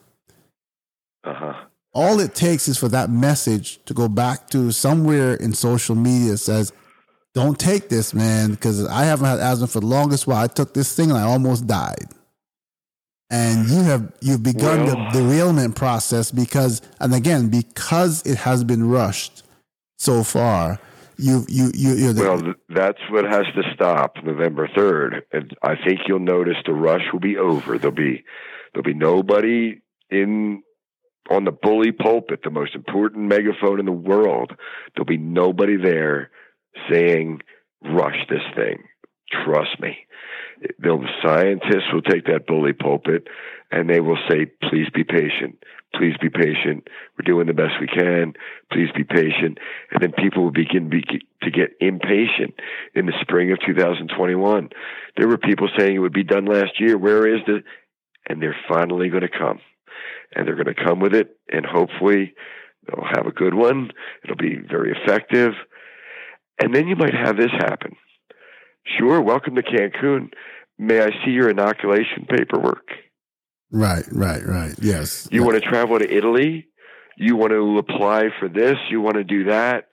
Uh-huh. 1.24 1.55
All 1.95 2.20
it 2.20 2.34
takes 2.34 2.68
is 2.68 2.78
for 2.78 2.89
that 2.89 3.11
message 3.11 3.82
to 3.84 3.95
go 3.95 4.09
back 4.09 4.49
to 4.51 4.72
somewhere 4.72 5.34
in 5.34 5.53
social 5.53 5.95
media 5.95 6.36
says, 6.36 6.72
Don't 7.34 7.59
take 7.59 7.89
this, 7.89 8.14
man, 8.14 8.53
because 8.53 8.86
I 8.86 9.05
haven't 9.05 9.26
had 9.26 9.39
asthma 9.39 9.68
for 9.68 9.80
the 9.80 9.86
longest 9.86 10.26
while. 10.26 10.43
I 10.43 10.49
took 10.49 10.74
this 10.74 10.95
thing 10.95 11.11
and 11.11 11.18
I 11.18 11.22
almost 11.22 11.66
died 11.66 12.09
and 13.31 13.68
you 13.68 13.83
have 13.83 14.12
you've 14.20 14.43
begun 14.43 14.87
well, 14.87 15.12
the 15.12 15.18
derailment 15.18 15.76
process 15.76 16.31
because 16.31 16.83
and 17.01 17.14
again 17.14 17.49
because 17.49 18.24
it 18.26 18.39
has 18.39 18.64
been 18.64 18.89
rushed 18.89 19.43
so 19.99 20.22
far 20.22 20.79
you 21.16 21.45
you 21.49 21.70
you 21.74 22.12
the, 22.12 22.22
well 22.22 22.55
that's 22.68 23.01
what 23.11 23.24
has 23.24 23.45
to 23.55 23.62
stop 23.74 24.16
november 24.24 24.68
3rd 24.68 25.22
and 25.33 25.57
i 25.62 25.74
think 25.74 26.01
you'll 26.07 26.18
notice 26.18 26.57
the 26.64 26.72
rush 26.72 27.03
will 27.12 27.20
be 27.20 27.37
over. 27.37 27.79
There'll 27.79 27.95
be 27.95 28.24
there'll 28.72 28.85
be 28.85 28.95
nobody 28.95 29.81
in 30.11 30.62
on 31.31 31.45
the 31.45 31.53
bully 31.53 31.93
pulpit 31.93 32.41
the 32.43 32.51
most 32.51 32.74
important 32.74 33.29
megaphone 33.29 33.81
in 33.81 33.87
the 33.87 33.93
world. 33.93 34.53
There'll 34.95 35.07
be 35.07 35.18
nobody 35.18 35.76
there 35.76 36.31
saying 36.91 37.41
rush 37.83 38.16
this 38.31 38.43
thing. 38.55 38.85
Trust 39.45 39.79
me 39.81 39.99
the 40.61 41.09
scientists 41.23 41.93
will 41.93 42.03
take 42.03 42.27
that 42.27 42.47
bully 42.47 42.73
pulpit 42.73 43.29
and 43.71 43.89
they 43.89 44.01
will 44.01 44.19
say, 44.29 44.47
please 44.69 44.89
be 44.95 45.05
patient. 45.05 45.63
Please 45.95 46.15
be 46.21 46.29
patient. 46.29 46.89
We're 47.17 47.25
doing 47.25 47.47
the 47.47 47.55
best 47.55 47.75
we 47.81 47.87
can. 47.87 48.35
Please 48.73 48.89
be 48.95 49.05
patient. 49.05 49.59
And 49.91 50.03
then 50.03 50.13
people 50.13 50.45
will 50.45 50.53
begin 50.53 50.91
be, 50.91 51.03
to 51.03 51.51
get 51.51 51.71
impatient 51.81 52.55
in 52.95 53.07
the 53.07 53.15
spring 53.21 53.53
of 53.53 53.59
2021. 53.67 54.69
There 55.17 55.29
were 55.29 55.39
people 55.39 55.69
saying 55.79 55.97
it 55.97 56.01
would 56.01 56.13
be 56.13 56.25
done 56.25 56.45
last 56.45 56.79
year. 56.79 56.99
Where 56.99 57.27
is 57.27 57.41
the, 57.47 57.63
and 58.29 58.43
they're 58.43 58.57
finally 58.69 59.09
going 59.09 59.23
to 59.23 59.29
come 59.29 59.61
and 60.35 60.47
they're 60.47 60.63
going 60.63 60.75
to 60.75 60.85
come 60.85 61.01
with 61.01 61.15
it. 61.15 61.37
And 61.51 61.65
hopefully 61.65 62.35
they'll 62.87 63.09
have 63.15 63.27
a 63.27 63.33
good 63.33 63.55
one. 63.55 63.91
It'll 64.25 64.37
be 64.37 64.57
very 64.57 64.93
effective. 64.93 65.53
And 66.61 66.75
then 66.75 66.87
you 66.89 66.97
might 66.97 67.15
have 67.15 67.37
this 67.37 67.53
happen 67.53 67.97
Sure, 68.97 69.20
welcome 69.20 69.55
to 69.57 69.62
Cancun. 69.62 70.30
May 70.78 71.01
I 71.01 71.11
see 71.24 71.32
your 71.32 71.51
inoculation 71.51 72.26
paperwork? 72.28 72.86
Right, 73.70 74.05
right, 74.12 74.45
right. 74.45 74.74
Yes. 74.80 75.28
You 75.30 75.45
want 75.45 75.62
to 75.62 75.68
travel 75.68 75.99
to 75.99 76.11
Italy? 76.11 76.66
You 77.16 77.36
want 77.36 77.53
to 77.53 77.78
apply 77.78 78.28
for 78.39 78.49
this? 78.49 78.76
You 78.91 79.01
want 79.01 79.16
to 79.16 79.24
do 79.24 79.45
that? 79.45 79.86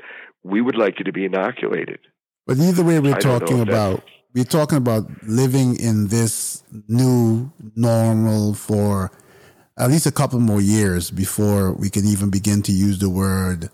We 0.43 0.61
would 0.61 0.77
like 0.77 0.99
you 0.99 1.05
to 1.05 1.11
be 1.11 1.25
inoculated. 1.25 1.99
But 2.45 2.57
either 2.57 2.83
way, 2.83 2.99
we're 2.99 3.15
I 3.15 3.19
talking 3.19 3.61
about 3.61 4.03
we're 4.33 4.43
talking 4.43 4.77
about 4.77 5.05
living 5.23 5.79
in 5.79 6.09
this 6.09 6.63
new 6.87 7.51
normal 7.75 8.53
for 8.53 9.11
at 9.77 9.89
least 9.89 10.05
a 10.05 10.11
couple 10.11 10.39
more 10.39 10.61
years 10.61 11.09
before 11.09 11.73
we 11.73 11.89
can 11.89 12.05
even 12.05 12.29
begin 12.29 12.61
to 12.63 12.71
use 12.71 12.99
the 12.99 13.09
word 13.09 13.69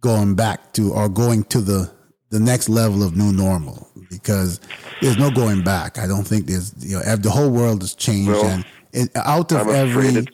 going 0.00 0.34
back 0.34 0.72
to 0.72 0.92
or 0.92 1.08
going 1.08 1.44
to 1.44 1.60
the 1.60 1.92
the 2.30 2.40
next 2.40 2.68
level 2.68 3.02
of 3.02 3.16
new 3.16 3.32
normal 3.32 3.88
because 4.08 4.60
there's 5.00 5.18
no 5.18 5.30
going 5.30 5.62
back. 5.62 5.98
I 5.98 6.06
don't 6.06 6.26
think 6.26 6.46
there's 6.46 6.74
you 6.78 6.96
know 6.96 7.16
the 7.16 7.30
whole 7.30 7.50
world 7.50 7.82
has 7.82 7.94
changed 7.94 8.30
well, 8.30 8.46
and 8.46 8.64
it, 8.92 9.10
out 9.16 9.52
of 9.52 9.68
I'm 9.68 9.74
every 9.74 10.26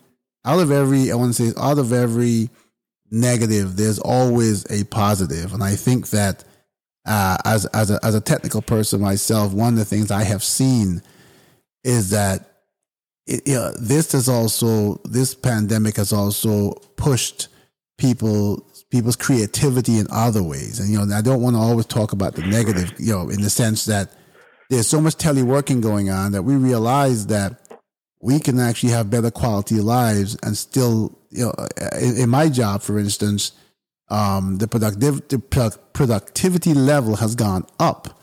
out 0.44 0.60
of 0.60 0.70
every 0.70 1.10
I 1.10 1.14
want 1.14 1.34
to 1.34 1.52
say 1.52 1.60
out 1.60 1.78
of 1.78 1.92
every 1.92 2.50
negative 3.10 3.76
there's 3.76 3.98
always 3.98 4.70
a 4.70 4.84
positive 4.84 5.54
and 5.54 5.62
I 5.62 5.76
think 5.76 6.10
that 6.10 6.44
uh, 7.06 7.36
as 7.44 7.66
as 7.66 7.90
a, 7.90 8.00
as 8.04 8.14
a 8.14 8.20
technical 8.20 8.62
person 8.62 9.00
myself 9.00 9.52
one 9.52 9.74
of 9.74 9.78
the 9.78 9.84
things 9.84 10.10
I 10.10 10.24
have 10.24 10.42
seen 10.42 11.02
is 11.84 12.10
that 12.10 12.56
it, 13.26 13.46
you 13.46 13.54
know, 13.54 13.72
this 13.72 14.12
has 14.12 14.28
also 14.28 15.00
this 15.04 15.34
pandemic 15.34 15.96
has 15.96 16.12
also 16.12 16.72
pushed 16.96 17.48
people 17.98 18.66
people's 18.90 19.16
creativity 19.16 19.98
in 19.98 20.06
other 20.10 20.42
ways. 20.42 20.78
And, 20.78 20.90
you 20.90 21.04
know, 21.04 21.14
I 21.14 21.20
don't 21.20 21.42
want 21.42 21.56
to 21.56 21.60
always 21.60 21.86
talk 21.86 22.12
about 22.12 22.34
the 22.34 22.42
negative, 22.42 22.92
you 22.98 23.12
know, 23.12 23.28
in 23.28 23.42
the 23.42 23.50
sense 23.50 23.84
that 23.86 24.12
there's 24.70 24.86
so 24.86 25.00
much 25.00 25.16
teleworking 25.16 25.80
going 25.80 26.10
on 26.10 26.32
that 26.32 26.42
we 26.42 26.56
realize 26.56 27.26
that 27.26 27.60
we 28.20 28.38
can 28.38 28.58
actually 28.58 28.92
have 28.92 29.10
better 29.10 29.30
quality 29.30 29.76
lives 29.76 30.36
and 30.42 30.56
still, 30.56 31.18
you 31.30 31.44
know, 31.44 31.54
in, 32.00 32.16
in 32.16 32.28
my 32.28 32.48
job, 32.48 32.82
for 32.82 32.98
instance, 32.98 33.52
um, 34.08 34.58
the 34.58 34.68
productive 34.68 35.26
the 35.28 35.38
productivity 35.92 36.74
level 36.74 37.16
has 37.16 37.34
gone 37.34 37.66
up 37.78 38.20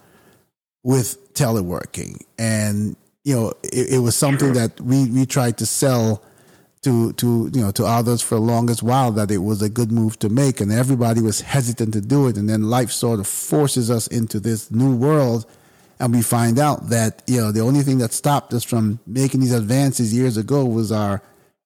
with 0.84 1.34
teleworking, 1.34 2.22
and 2.38 2.96
you 3.24 3.36
know, 3.36 3.54
it, 3.64 3.96
it 3.96 4.00
was 4.00 4.16
something 4.16 4.54
that 4.54 4.80
we 4.80 5.10
we 5.10 5.26
tried 5.26 5.58
to 5.58 5.66
sell 5.66 6.24
to 6.84 7.14
to 7.14 7.50
you 7.54 7.62
know 7.62 7.72
to 7.72 7.86
others 7.86 8.22
for 8.22 8.36
the 8.36 8.42
longest 8.42 8.84
while 8.84 9.12
that 9.12 9.32
it 9.32 9.40
was 9.40 9.62
a 9.62 9.70
good 9.70 9.92
move 9.92 10.20
to 10.20 10.30
make, 10.30 10.62
and 10.62 10.72
everybody 10.72 11.22
was 11.22 11.42
hesitant 11.42 11.94
to 11.94 12.02
do 12.02 12.28
it. 12.28 12.38
And 12.38 12.48
then 12.50 12.70
life 12.70 12.92
sort 12.92 13.20
of 13.20 13.28
forces 13.28 13.90
us 13.90 14.08
into 14.08 14.40
this 14.40 14.70
new 14.72 14.96
world, 14.96 15.46
and 16.00 16.14
we 16.14 16.22
find 16.22 16.60
out 16.60 16.90
that 16.90 17.24
you 17.28 17.40
know 17.40 17.52
the 17.52 17.62
only 17.62 17.82
thing 17.82 17.98
that 18.00 18.14
stopped 18.14 18.54
us 18.54 18.64
from 18.64 19.00
making 19.08 19.40
these 19.42 19.54
advances 19.54 20.14
years 20.14 20.38
ago 20.38 20.66
was 20.66 20.92
our 20.92 21.22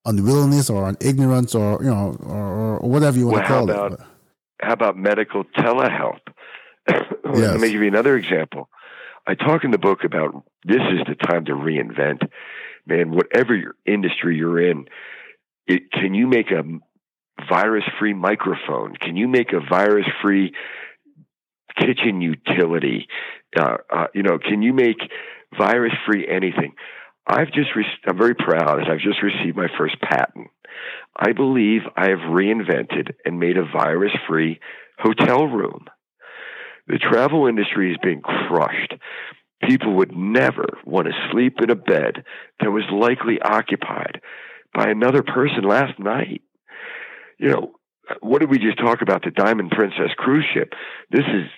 unwillingness 0.06 0.70
or 0.70 0.88
an 0.88 0.98
ignorance 1.02 1.54
or 1.54 1.84
you 1.84 1.90
know 1.90 2.18
or, 2.24 2.80
or 2.80 2.90
whatever 2.90 3.18
you 3.18 3.28
want 3.28 3.38
well, 3.38 3.44
to 3.44 3.48
call 3.48 3.70
about, 3.70 3.94
it. 3.94 4.00
How 4.62 4.74
about 4.74 4.98
medical 4.98 5.44
telehealth? 5.44 6.22
yes. 6.88 7.06
Let 7.26 7.60
me 7.60 7.72
give 7.72 7.82
you 7.82 7.88
another 7.88 8.16
example. 8.16 8.70
I 9.28 9.36
talk 9.36 9.66
in 9.66 9.72
the 9.72 9.78
book 9.78 10.06
about 10.06 10.46
this 10.64 10.82
is 10.92 11.02
the 11.06 11.16
time 11.16 11.46
to 11.46 11.52
reinvent 11.52 12.30
man, 12.88 13.12
whatever 13.12 13.56
your 13.56 13.76
industry 13.86 14.38
you're 14.38 14.60
in, 14.60 14.86
it, 15.68 15.92
can 15.92 16.14
you 16.14 16.28
make 16.28 16.52
a 16.52 16.64
virus 17.50 17.84
free 18.00 18.14
microphone? 18.14 18.96
Can 18.96 19.16
you 19.16 19.28
make 19.28 19.54
a 19.54 19.60
virus 19.60 20.08
free 20.22 20.54
kitchen 21.78 22.22
utility? 22.22 23.08
Uh, 23.58 23.78
uh, 23.94 24.08
you 24.14 24.24
know, 24.24 24.40
can 24.40 24.62
you 24.62 24.74
make 24.74 24.98
virus 25.58 25.94
free 26.06 26.28
anything? 26.28 26.74
I've 27.28 27.52
just, 27.52 27.76
re- 27.76 27.86
I'm 28.08 28.18
very 28.18 28.36
proud 28.36 28.80
as 28.80 28.88
I've 28.90 29.00
just 29.00 29.22
received 29.22 29.58
my 29.58 29.68
first 29.78 30.00
patent. 30.02 30.48
I 31.16 31.34
believe 31.34 31.82
I 31.96 32.10
have 32.10 32.20
reinvented 32.20 33.14
and 33.26 33.40
made 33.40 33.58
a 33.58 33.66
virus 33.66 34.14
free 34.28 34.60
hotel 34.98 35.46
room. 35.46 35.86
The 36.88 37.00
travel 37.00 37.48
industry 37.48 37.92
is 37.92 37.98
being 38.02 38.22
crushed 38.22 38.94
people 39.64 39.96
would 39.96 40.16
never 40.16 40.66
want 40.86 41.08
to 41.08 41.30
sleep 41.32 41.56
in 41.62 41.70
a 41.70 41.76
bed 41.76 42.24
that 42.60 42.72
was 42.72 42.84
likely 42.92 43.40
occupied 43.42 44.22
by 44.74 44.90
another 44.90 45.24
person 45.24 45.64
last 45.64 45.98
night. 46.00 46.42
You 47.40 47.50
know, 47.50 47.72
what 48.22 48.40
did 48.40 48.50
we 48.50 48.60
just 48.60 48.78
talk 48.78 49.02
about? 49.02 49.24
The 49.24 49.32
Diamond 49.32 49.72
Princess 49.72 50.12
cruise 50.18 50.46
ship. 50.54 50.74
This 51.12 51.26
is 51.26 51.50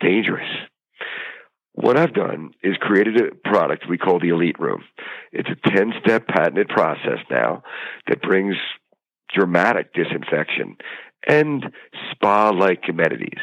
dangerous. 0.00 0.48
What 1.72 1.96
I've 1.96 2.14
done 2.14 2.50
is 2.62 2.76
created 2.80 3.20
a 3.20 3.34
product 3.48 3.84
we 3.88 3.98
call 3.98 4.18
the 4.18 4.30
Elite 4.30 4.58
Room. 4.58 4.82
It's 5.32 5.48
a 5.48 5.70
10 5.70 5.92
step 6.04 6.26
patented 6.26 6.68
process 6.68 7.18
now 7.30 7.62
that 8.08 8.22
brings 8.22 8.56
dramatic 9.32 9.92
disinfection 9.94 10.76
and 11.26 11.64
spa 12.10 12.50
like 12.50 12.82
amenities. 12.88 13.38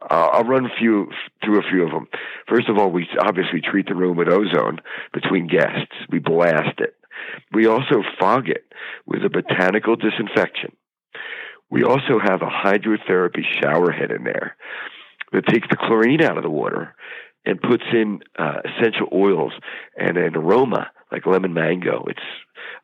Uh, 0.00 0.28
I'll 0.32 0.44
run 0.44 0.70
few 0.78 1.08
through 1.44 1.58
a 1.58 1.70
few 1.70 1.84
of 1.84 1.90
them. 1.90 2.06
First 2.48 2.68
of 2.68 2.78
all, 2.78 2.90
we 2.90 3.08
obviously 3.18 3.60
treat 3.60 3.86
the 3.88 3.94
room 3.94 4.16
with 4.16 4.28
ozone 4.28 4.78
between 5.12 5.48
guests. 5.48 5.92
We 6.10 6.18
blast 6.20 6.78
it. 6.78 6.94
We 7.52 7.66
also 7.66 8.02
fog 8.18 8.48
it 8.48 8.64
with 9.06 9.24
a 9.24 9.30
botanical 9.30 9.96
disinfection. 9.96 10.76
We 11.70 11.82
also 11.82 12.18
have 12.22 12.42
a 12.42 12.46
hydrotherapy 12.46 13.42
shower 13.60 13.90
head 13.90 14.10
in 14.10 14.24
there 14.24 14.56
that 15.32 15.46
takes 15.46 15.68
the 15.68 15.76
chlorine 15.76 16.22
out 16.22 16.38
of 16.38 16.44
the 16.44 16.50
water 16.50 16.94
and 17.44 17.60
puts 17.60 17.84
in 17.92 18.20
uh, 18.38 18.60
essential 18.64 19.08
oils 19.12 19.52
and 19.96 20.16
an 20.16 20.36
aroma 20.36 20.90
like 21.12 21.26
lemon 21.26 21.52
mango. 21.52 22.04
It's 22.08 22.20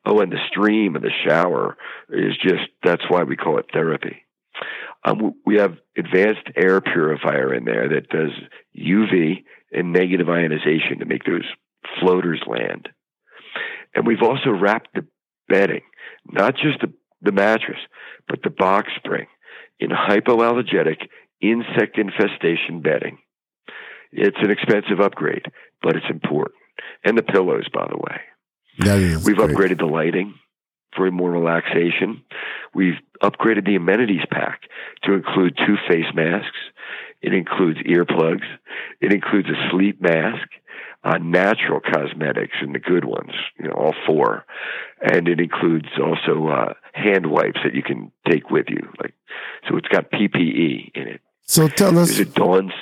oh, 0.04 0.20
and 0.20 0.32
the 0.32 0.38
stream 0.48 0.96
and 0.96 1.04
the 1.04 1.12
shower 1.26 1.76
is 2.10 2.36
just 2.42 2.64
that's 2.82 3.08
why 3.08 3.22
we 3.22 3.36
call 3.36 3.58
it 3.58 3.66
therapy. 3.72 4.23
Um, 5.04 5.34
we 5.44 5.56
have 5.56 5.76
advanced 5.96 6.48
air 6.56 6.80
purifier 6.80 7.52
in 7.52 7.64
there 7.64 7.88
that 7.88 8.08
does 8.08 8.30
UV 8.78 9.44
and 9.72 9.92
negative 9.92 10.28
ionization 10.28 11.00
to 11.00 11.04
make 11.04 11.24
those 11.24 11.44
floaters 12.00 12.42
land. 12.46 12.88
And 13.94 14.06
we've 14.06 14.22
also 14.22 14.50
wrapped 14.50 14.88
the 14.94 15.06
bedding, 15.48 15.82
not 16.30 16.54
just 16.54 16.80
the, 16.80 16.92
the 17.22 17.32
mattress, 17.32 17.78
but 18.28 18.42
the 18.42 18.50
box 18.50 18.88
spring 18.96 19.26
in 19.78 19.90
hypoallergenic 19.90 21.08
insect 21.40 21.98
infestation 21.98 22.80
bedding. 22.80 23.18
It's 24.10 24.36
an 24.40 24.50
expensive 24.50 25.00
upgrade, 25.00 25.46
but 25.82 25.96
it's 25.96 26.06
important. 26.08 26.56
And 27.04 27.18
the 27.18 27.22
pillows, 27.22 27.66
by 27.72 27.86
the 27.88 27.96
way. 27.96 28.20
We've 29.24 29.36
great. 29.36 29.50
upgraded 29.50 29.78
the 29.78 29.86
lighting 29.86 30.34
for 30.96 31.10
more 31.10 31.30
relaxation. 31.30 32.22
We've 32.74 32.98
upgraded 33.22 33.66
the 33.66 33.76
amenities 33.76 34.24
pack 34.30 34.62
to 35.04 35.14
include 35.14 35.56
two 35.66 35.76
face 35.88 36.12
masks. 36.14 36.56
It 37.22 37.32
includes 37.32 37.78
earplugs. 37.80 38.46
It 39.00 39.12
includes 39.12 39.48
a 39.48 39.70
sleep 39.70 40.00
mask, 40.00 40.46
uh, 41.04 41.18
natural 41.18 41.80
cosmetics 41.80 42.56
and 42.60 42.74
the 42.74 42.78
good 42.78 43.04
ones, 43.04 43.32
you 43.58 43.68
know, 43.68 43.74
all 43.74 43.94
four. 44.06 44.44
And 45.00 45.28
it 45.28 45.40
includes 45.40 45.88
also 46.02 46.48
uh, 46.48 46.74
hand 46.92 47.26
wipes 47.26 47.60
that 47.64 47.74
you 47.74 47.82
can 47.82 48.12
take 48.28 48.50
with 48.50 48.66
you. 48.68 48.88
Like, 49.00 49.14
so 49.68 49.76
it's 49.76 49.88
got 49.88 50.10
PPE 50.10 50.92
in 50.94 51.08
it. 51.08 51.20
So 51.42 51.68
tell 51.68 51.98
us. 51.98 52.16
There's 52.16 52.28
a 52.28 52.32
dawn 52.32 52.72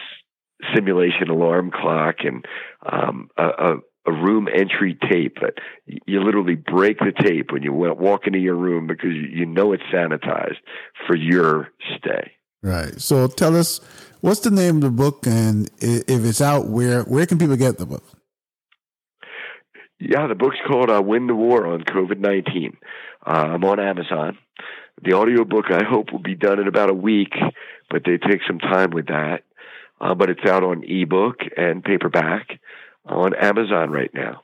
simulation 0.75 1.29
alarm 1.29 1.71
clock 1.73 2.17
and 2.25 2.45
um, 2.85 3.31
a, 3.37 3.45
a 3.45 3.77
a 4.07 4.13
room 4.13 4.49
entry 4.53 4.99
tape 5.11 5.37
that 5.41 5.55
you 6.07 6.23
literally 6.23 6.57
break 6.57 6.99
the 6.99 7.13
tape 7.13 7.53
when 7.53 7.63
you 7.63 7.73
walk 7.73 8.27
into 8.27 8.39
your 8.39 8.57
room 8.57 8.87
because 8.87 9.13
you 9.13 9.47
know 9.47 9.73
it's 9.73 9.83
sanitized 9.95 10.57
for 11.07 11.15
your 11.15 11.69
stay. 11.97 12.33
Right. 12.63 13.01
So 13.01 13.27
tell 13.29 13.57
us 13.57 13.81
what's 14.21 14.41
the 14.41 14.51
name 14.51 14.77
of 14.77 14.83
the 14.83 14.91
book 14.91 15.27
and 15.27 15.71
if 15.81 16.25
it's 16.25 16.41
out 16.41 16.69
where 16.69 17.03
where 17.03 17.27
can 17.27 17.39
people 17.39 17.57
get 17.57 17.79
the 17.79 17.87
book? 17.87 18.05
Yeah, 20.01 20.27
the 20.27 20.35
book's 20.35 20.59
called 20.67 20.91
uh, 20.91 21.01
"Win 21.01 21.29
the 21.29 21.35
War 21.35 21.67
on 21.67 21.83
COVID 21.83 22.19
19 22.19 22.77
uh, 23.25 23.31
I'm 23.31 23.65
on 23.65 23.79
Amazon. 23.79 24.39
The 25.03 25.15
audiobook 25.15 25.67
I 25.71 25.85
hope 25.85 26.13
will 26.13 26.19
be 26.23 26.35
done 26.35 26.61
in 26.61 26.67
about 26.67 26.91
a 26.91 26.95
week, 26.95 27.35
but 27.91 28.03
they 28.05 28.19
take 28.19 28.41
some 28.47 28.59
time 28.59 28.91
with 28.91 29.07
that. 29.07 29.43
Uh, 30.01 30.15
but 30.15 30.31
it's 30.31 30.45
out 30.49 30.65
on 30.65 30.83
ebook 30.85 31.37
and 31.57 31.85
paperback 31.85 32.49
on 33.07 33.35
Amazon 33.35 33.91
right 33.91 34.13
now. 34.15 34.43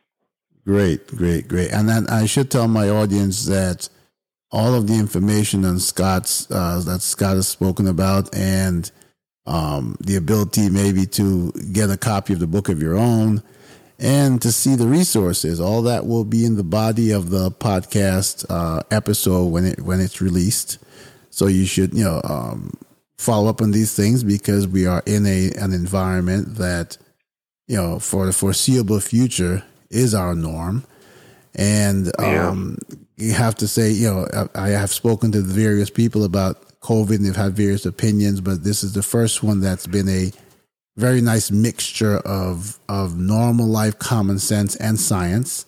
Great, 0.65 1.07
great, 1.07 1.49
great. 1.49 1.73
And 1.73 1.89
then 1.89 2.09
I 2.09 2.27
should 2.27 2.51
tell 2.51 2.69
my 2.69 2.89
audience 2.89 3.47
that 3.47 3.89
all 4.51 4.75
of 4.75 4.87
the 4.87 4.95
information 4.95 5.65
on 5.65 5.79
Scott's 5.79 6.51
uh, 6.51 6.83
that 6.85 7.01
Scott 7.01 7.37
has 7.37 7.49
spoken 7.49 7.87
about 7.87 8.35
and 8.35 8.91
um, 9.47 9.97
the 10.01 10.17
ability 10.17 10.69
maybe 10.69 11.07
to 11.07 11.53
get 11.73 11.91
a 11.91 11.97
copy 11.97 12.35
of 12.35 12.39
the 12.39 12.47
book 12.47 12.69
of 12.69 12.83
your 12.83 12.97
own 12.97 13.43
and 13.99 14.41
to 14.43 14.53
see 14.53 14.75
the 14.75 14.87
resources. 14.87 15.61
All 15.61 15.83
that 15.83 16.07
will 16.07 16.25
be 16.25 16.45
in 16.45 16.57
the 16.57 16.65
body 16.65 17.11
of 17.11 17.31
the 17.31 17.51
podcast 17.51 18.45
uh, 18.49 18.83
episode 18.91 19.47
when 19.47 19.65
it 19.65 19.81
when 19.81 20.01
it's 20.01 20.21
released. 20.21 20.79
So 21.31 21.47
you 21.47 21.67
should 21.67 21.95
you 21.95 22.05
know 22.05 22.21
um, 22.25 22.75
follow 23.17 23.49
up 23.49 23.61
on 23.61 23.71
these 23.71 23.95
things 23.95 24.23
because 24.23 24.67
we 24.69 24.87
are 24.87 25.03
in 25.07 25.27
a 25.27 25.51
an 25.53 25.73
environment 25.73 26.57
that 26.57 26.99
you 27.69 27.77
know, 27.77 27.99
for 27.99 28.27
the 28.27 28.33
foreseeable 28.33 28.99
future 28.99 29.63
is 29.91 30.15
our 30.15 30.35
norm. 30.35 30.85
And 31.55 32.11
um, 32.19 32.79
yeah. 32.89 32.97
you 33.17 33.33
have 33.33 33.55
to 33.57 33.69
say, 33.69 33.91
you 33.91 34.09
know, 34.09 34.49
I, 34.55 34.67
I 34.67 34.69
have 34.71 34.91
spoken 34.91 35.33
to 35.33 35.41
various 35.41 35.91
people 35.91 36.25
about 36.25 36.81
COVID 36.81 37.17
and 37.17 37.27
they've 37.27 37.37
had 37.37 37.55
various 37.55 37.87
opinions, 37.87 38.41
but 38.41 38.65
this 38.65 38.83
is 38.83 38.95
the 38.95 39.03
first 39.03 39.43
one 39.43 39.61
that's 39.61 39.87
been 39.87 40.09
a 40.09 40.33
very 40.97 41.21
nice 41.21 41.51
mixture 41.53 42.17
of 42.19 42.79
of 42.89 43.17
normal 43.17 43.67
life 43.67 43.99
common 43.99 44.39
sense 44.39 44.75
and 44.77 44.99
science. 44.99 45.65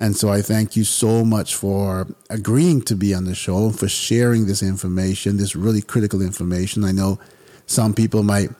And 0.00 0.16
so 0.16 0.30
I 0.30 0.42
thank 0.42 0.76
you 0.76 0.82
so 0.82 1.24
much 1.24 1.54
for 1.54 2.08
agreeing 2.28 2.82
to 2.82 2.96
be 2.96 3.14
on 3.14 3.24
the 3.24 3.34
show 3.34 3.66
and 3.66 3.78
for 3.78 3.88
sharing 3.88 4.46
this 4.46 4.62
information, 4.62 5.36
this 5.36 5.54
really 5.54 5.80
critical 5.80 6.20
information. 6.20 6.84
I 6.84 6.90
know 6.90 7.20
some 7.66 7.94
people 7.94 8.24
might 8.24 8.50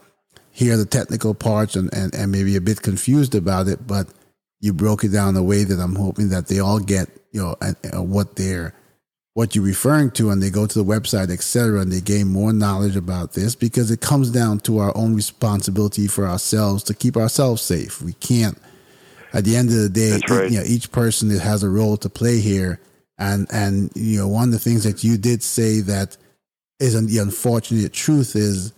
hear 0.55 0.77
the 0.77 0.87
technical 0.87 1.35
parts 1.35 1.75
and, 1.75 1.93
and, 1.93 2.15
and 2.15 2.31
maybe 2.31 2.55
a 2.55 2.61
bit 2.61 2.81
confused 2.81 3.35
about 3.35 3.67
it, 3.67 3.85
but 3.89 4.07
you 4.61 4.73
broke 4.73 5.03
it 5.03 5.09
down 5.09 5.31
in 5.31 5.37
a 5.37 5.43
way 5.43 5.65
that 5.65 5.81
I'm 5.81 5.97
hoping 5.97 6.29
that 6.29 6.47
they 6.47 6.61
all 6.61 6.79
get, 6.79 7.09
you 7.33 7.43
know, 7.43 7.57
what 8.01 8.37
they're, 8.37 8.73
what 9.33 9.57
you're 9.57 9.65
referring 9.65 10.13
to 10.13 10.31
and 10.31 10.41
they 10.41 10.51
go 10.51 10.65
to 10.65 10.79
the 10.79 10.85
website, 10.85 11.29
etc., 11.29 11.81
and 11.81 11.91
they 11.91 12.01
gain 12.01 12.29
more 12.29 12.53
knowledge 12.53 12.95
about 12.95 13.33
this 13.33 13.57
because 13.57 13.91
it 13.91 14.01
comes 14.01 14.31
down 14.31 14.61
to 14.61 14.79
our 14.79 14.97
own 14.97 15.17
responsibility 15.17 16.07
for 16.07 16.25
ourselves 16.25 16.85
to 16.85 16.95
keep 16.95 17.17
ourselves 17.17 17.61
safe. 17.61 18.01
We 18.01 18.13
can't, 18.13 18.57
at 19.33 19.45
the 19.45 19.57
end 19.57 19.71
of 19.71 19.75
the 19.75 19.89
day, 19.89 20.21
right. 20.31 20.49
you 20.49 20.59
know, 20.59 20.65
each 20.65 20.93
person 20.93 21.37
has 21.37 21.65
a 21.65 21.69
role 21.69 21.97
to 21.97 22.09
play 22.09 22.39
here. 22.39 22.81
And, 23.19 23.49
and, 23.53 23.91
you 23.97 24.21
know, 24.21 24.29
one 24.29 24.45
of 24.45 24.53
the 24.53 24.61
things 24.61 24.85
that 24.85 25.03
you 25.03 25.19
did 25.19 25.43
say 25.43 25.81
that 25.81 26.17
is 26.79 26.95
the 26.95 27.19
unfortunate 27.19 27.93
truth 27.93 28.37
is 28.37 28.73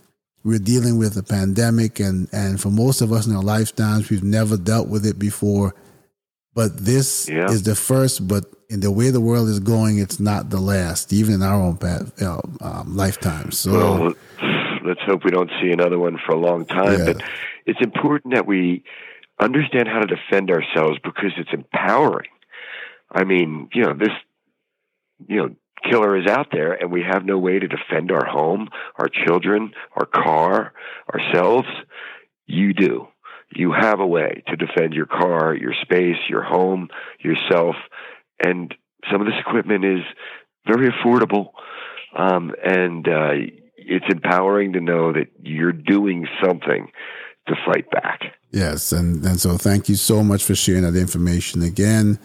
we're 0.47 0.61
dealing 0.61 0.97
with 0.97 1.17
a 1.17 1.23
pandemic 1.25 1.99
and 1.99 2.29
and 2.33 2.61
for 2.61 2.71
most 2.71 3.01
of 3.01 3.13
us 3.13 3.27
in 3.27 3.35
our 3.35 3.43
lifetimes 3.43 4.09
we've 4.11 4.23
never 4.23 4.57
dealt 4.57 4.89
with 4.89 5.05
it 5.05 5.19
before 5.19 5.75
but 6.55 6.79
this 6.79 7.29
yeah. 7.29 7.51
is 7.51 7.65
the 7.65 7.75
first 7.75 8.29
but 8.29 8.45
in 8.71 8.79
the 8.79 8.91
way 8.91 9.11
the 9.11 9.21
world 9.21 9.49
is 9.49 9.59
going 9.59 9.99
it's 9.99 10.21
not 10.21 10.51
the 10.51 10.61
last 10.61 11.13
even 11.13 11.35
in 11.35 11.43
our 11.43 11.61
own 11.61 11.77
uh, 11.83 12.41
um, 12.61 12.97
lifetime 12.97 13.51
so 13.51 13.73
well, 13.73 14.15
let's 14.85 15.03
hope 15.03 15.25
we 15.25 15.33
don't 15.33 15.51
see 15.61 15.73
another 15.73 15.99
one 15.99 16.17
for 16.25 16.33
a 16.33 16.39
long 16.39 16.65
time 16.65 16.97
yeah. 17.01 17.13
but 17.13 17.23
it's 17.67 17.81
important 17.81 18.33
that 18.33 18.47
we 18.47 18.85
understand 19.41 19.89
how 19.89 19.99
to 19.99 20.07
defend 20.07 20.49
ourselves 20.49 20.97
because 21.03 21.33
it's 21.39 21.53
empowering 21.53 22.31
i 23.11 23.25
mean 23.25 23.69
you 23.75 23.83
know 23.83 23.95
this 23.95 24.13
you 25.27 25.37
know 25.39 25.57
killer 25.91 26.17
is 26.17 26.27
out 26.27 26.49
there 26.53 26.73
and 26.73 26.91
we 26.91 27.03
have 27.03 27.25
no 27.25 27.39
way 27.39 27.59
to 27.59 27.69
defend 27.69 28.11
our 28.11 28.25
home, 28.27 28.69
our 28.97 29.09
children, 29.09 29.73
our 29.97 30.07
car, 30.07 30.73
ourselves, 31.13 31.69
you 32.47 32.73
do. 32.73 33.09
You 33.55 33.73
have 33.73 34.01
a 34.01 34.07
way 34.07 34.43
to 34.49 34.57
defend 34.57 34.95
your 34.95 35.07
car, 35.07 35.55
your 35.55 35.75
space, 35.83 36.17
your 36.29 36.43
home, 36.43 36.89
yourself. 37.21 37.77
And 38.43 38.75
some 39.11 39.21
of 39.21 39.27
this 39.27 39.37
equipment 39.39 39.85
is 39.85 40.03
very 40.67 40.91
affordable. 40.91 41.51
Um, 42.17 42.53
and 42.65 43.07
uh, 43.07 43.31
it's 43.77 44.07
empowering 44.09 44.73
to 44.73 44.81
know 44.81 45.13
that 45.13 45.29
you're 45.43 45.73
doing 45.73 46.27
something 46.45 46.91
to 47.47 47.55
fight 47.65 47.91
back. 47.91 48.21
Yes. 48.51 48.93
And, 48.93 49.25
and 49.25 49.41
so 49.41 49.57
thank 49.57 49.89
you 49.89 49.95
so 49.95 50.25
much 50.25 50.43
for 50.43 50.55
sharing 50.55 50.83
that 50.83 50.97
information 50.97 51.63
again. 51.63 52.19